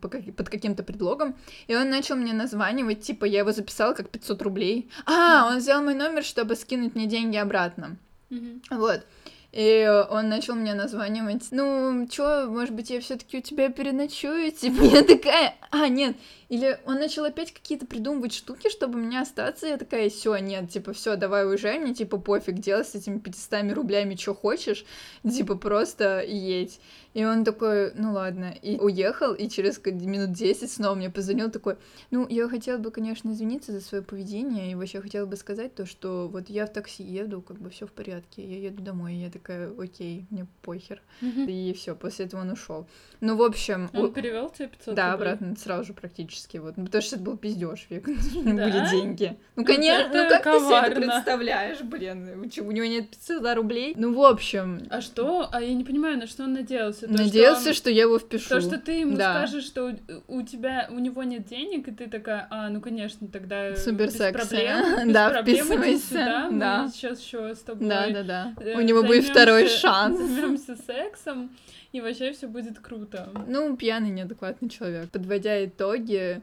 под 0.01 0.49
каким-то 0.49 0.83
предлогом, 0.83 1.35
и 1.67 1.75
он 1.75 1.89
начал 1.89 2.15
мне 2.15 2.33
названивать, 2.33 3.01
типа, 3.01 3.25
я 3.25 3.39
его 3.39 3.51
записала 3.51 3.93
как 3.93 4.09
500 4.09 4.41
рублей. 4.43 4.89
А, 5.05 5.47
он 5.49 5.57
взял 5.57 5.81
мой 5.81 5.95
номер, 5.95 6.23
чтобы 6.23 6.55
скинуть 6.55 6.95
мне 6.95 7.07
деньги 7.07 7.37
обратно. 7.37 7.97
Мгм. 8.29 8.61
Вот. 8.69 9.05
И 9.51 9.89
он 10.09 10.27
начал 10.27 10.53
мне 10.55 10.73
названивать, 10.73 11.47
ну, 11.51 12.05
чё, 12.11 12.49
может 12.49 12.73
быть, 12.75 12.89
я 12.89 12.99
все 12.99 13.15
таки 13.15 13.37
у 13.37 13.41
тебя 13.41 13.69
переночую? 13.69 14.51
Типа, 14.51 14.83
я 14.83 15.01
такая, 15.01 15.55
а, 15.71 15.87
нет. 15.87 16.17
Или 16.49 16.79
он 16.85 16.95
начал 16.95 17.25
опять 17.25 17.53
какие-то 17.53 17.85
придумывать 17.85 18.33
штуки, 18.33 18.69
чтобы 18.69 18.99
мне 18.99 19.19
остаться, 19.19 19.67
я 19.67 19.77
такая, 19.77 20.09
все, 20.09 20.37
нет, 20.37 20.69
типа, 20.69 20.93
все, 20.93 21.15
давай 21.15 21.47
уезжай, 21.47 21.79
мне, 21.79 21.93
типа, 21.93 22.17
пофиг, 22.17 22.55
делай 22.55 22.85
с 22.85 22.93
этими 22.93 23.17
500 23.17 23.73
рублями, 23.73 24.15
что 24.15 24.35
хочешь, 24.35 24.85
типа, 25.23 25.55
просто 25.55 26.21
едь. 26.21 26.79
И 27.15 27.23
он 27.23 27.45
такой, 27.45 27.93
ну 27.95 28.11
ладно, 28.11 28.53
и 28.61 28.77
уехал, 28.77 29.33
и 29.33 29.47
через 29.47 29.79
минут 29.85 30.33
10 30.33 30.69
снова 30.69 30.95
мне 30.95 31.09
позвонил 31.09 31.49
такой, 31.49 31.77
ну, 32.11 32.27
я 32.27 32.49
хотела 32.49 32.77
бы, 32.77 32.91
конечно, 32.91 33.31
извиниться 33.31 33.71
за 33.71 33.79
свое 33.79 34.03
поведение, 34.03 34.71
и 34.71 34.75
вообще 34.75 34.99
хотела 34.99 35.25
бы 35.25 35.37
сказать 35.37 35.73
то, 35.73 35.85
что 35.85 36.27
вот 36.27 36.49
я 36.49 36.65
в 36.65 36.73
такси 36.73 37.03
еду, 37.03 37.41
как 37.41 37.57
бы 37.57 37.69
все 37.69 37.87
в 37.87 37.93
порядке, 37.93 38.43
я 38.43 38.67
еду 38.67 38.83
домой, 38.83 39.13
и 39.13 39.21
я 39.23 39.31
такая, 39.31 39.71
окей, 39.79 40.25
мне 40.29 40.45
похер. 40.61 41.01
И 41.21 41.73
все, 41.73 41.95
после 41.95 42.25
этого 42.25 42.41
он 42.41 42.51
ушел. 42.51 42.85
Ну, 43.21 43.37
в 43.37 43.41
общем... 43.41 43.89
Он 43.93 44.11
перевел 44.11 44.49
тебе 44.49 44.67
500 44.67 44.95
Да, 44.95 45.13
обратно 45.13 45.55
сразу 45.55 45.85
же 45.85 45.93
практически, 45.93 46.34
вот, 46.59 46.75
потому 46.75 47.01
что 47.01 47.15
это 47.15 47.25
был 47.25 47.37
пиздеж, 47.37 47.87
век, 47.89 48.05
были 48.35 48.89
деньги. 48.91 49.37
Ну, 49.55 49.65
конечно, 49.65 50.23
ну 50.23 50.29
как 50.29 50.43
ты 50.43 50.59
себе 50.59 50.87
это 50.87 51.01
представляешь, 51.01 51.81
блин, 51.81 52.51
у 52.59 52.71
него 52.71 52.85
нет 52.85 53.09
500 53.09 53.55
рублей? 53.55 53.93
Ну, 53.97 54.13
в 54.13 54.21
общем... 54.21 54.81
А 54.89 55.01
что? 55.01 55.49
А 55.51 55.61
я 55.61 55.73
не 55.73 55.83
понимаю, 55.83 56.17
на 56.17 56.27
что 56.27 56.43
он 56.43 56.53
надеялся? 56.53 57.07
То, 57.07 57.13
Надеялся, 57.13 57.61
что, 57.61 57.69
он... 57.69 57.75
что 57.75 57.89
я 57.89 58.01
его 58.03 58.19
впишу. 58.19 58.49
То, 58.49 58.61
что 58.61 58.77
ты 58.77 58.99
ему 58.99 59.17
да. 59.17 59.45
скажешь, 59.45 59.65
что 59.65 59.95
у, 60.27 60.39
у 60.39 60.41
тебя, 60.43 60.87
у 60.91 60.99
него 60.99 61.23
нет 61.23 61.45
денег, 61.45 61.87
и 61.87 61.91
ты 61.91 62.07
такая, 62.07 62.47
а, 62.49 62.69
ну, 62.69 62.81
конечно, 62.81 63.27
тогда 63.27 63.75
Супер 63.75 64.07
без 64.07 64.15
проблем, 64.15 65.05
без 65.05 65.13
да, 65.13 65.29
проблем 65.29 65.67
иди 65.67 65.97
сюда, 65.99 66.49
да. 66.51 66.83
мы 66.83 66.89
сейчас 66.89 67.19
еще 67.21 67.55
с 67.55 67.59
тобой 67.59 67.87
Да, 67.87 68.09
да, 68.09 68.23
да. 68.23 68.53
У 68.77 68.81
него 68.81 69.03
будет 69.03 69.25
второй 69.25 69.67
шанс. 69.67 70.17
Займемся 70.55 70.75
сексом, 70.85 71.51
и 71.95 72.01
вообще 72.01 72.33
все 72.33 72.47
будет 72.47 72.79
круто. 72.79 73.29
Ну, 73.47 73.75
пьяный, 73.77 74.09
неадекватный 74.09 74.69
человек. 74.69 75.09
Подводя 75.11 75.63
итоги, 75.63 76.41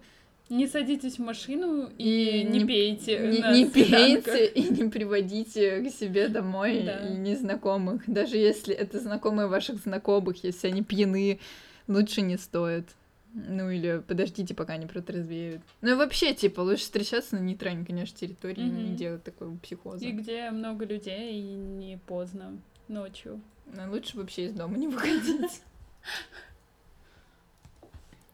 не 0.49 0.67
садитесь 0.67 1.17
в 1.17 1.19
машину 1.19 1.91
и, 1.99 2.41
и 2.41 2.45
не, 2.45 2.61
не 2.61 2.67
пейте. 2.67 3.19
Не, 3.19 3.65
не 3.65 3.71
пейте 3.71 4.47
и 4.47 4.63
не 4.71 4.89
приводите 4.89 5.83
к 5.83 5.91
себе 5.91 6.29
домой 6.29 6.85
да. 6.85 7.07
незнакомых. 7.09 8.03
Даже 8.07 8.39
если 8.39 8.75
это 8.75 8.99
знакомые 8.99 9.47
ваших 9.47 9.79
знакомых, 9.79 10.43
если 10.43 10.69
они 10.69 10.83
пьяны, 10.83 11.39
лучше 11.87 12.23
не 12.23 12.39
стоит. 12.39 12.87
Ну 13.35 13.71
или 13.71 14.03
подождите, 14.07 14.55
пока 14.55 14.75
они 14.75 14.87
протрезвеют. 14.87 15.61
Ну 15.83 15.93
и 15.93 15.95
вообще, 15.95 16.35
типа, 16.35 16.61
лучше 16.61 16.85
встречаться 16.85 17.37
на 17.37 17.41
нейтральной, 17.41 17.85
конечно, 17.85 18.17
территории, 18.17 18.65
mm-hmm. 18.65 18.89
не 18.91 18.95
делать 18.97 19.23
такой 19.23 19.55
психоза. 19.59 20.05
И 20.05 20.13
где 20.13 20.51
много 20.51 20.87
людей, 20.87 21.41
и 21.41 21.43
не 21.43 21.99
поздно 22.07 22.59
ночью. 22.89 23.41
Но 23.73 23.91
лучше 23.91 24.19
вообще 24.19 24.47
из 24.47 24.53
дома 24.53 24.77
не 24.77 24.87
выходить. 24.87 25.63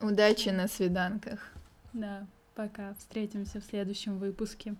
Удачи 0.00 0.48
на 0.48 0.66
свиданках. 0.66 1.52
Да, 1.92 2.26
пока. 2.54 2.94
Встретимся 2.94 3.60
в 3.60 3.64
следующем 3.64 4.18
выпуске. 4.18 4.74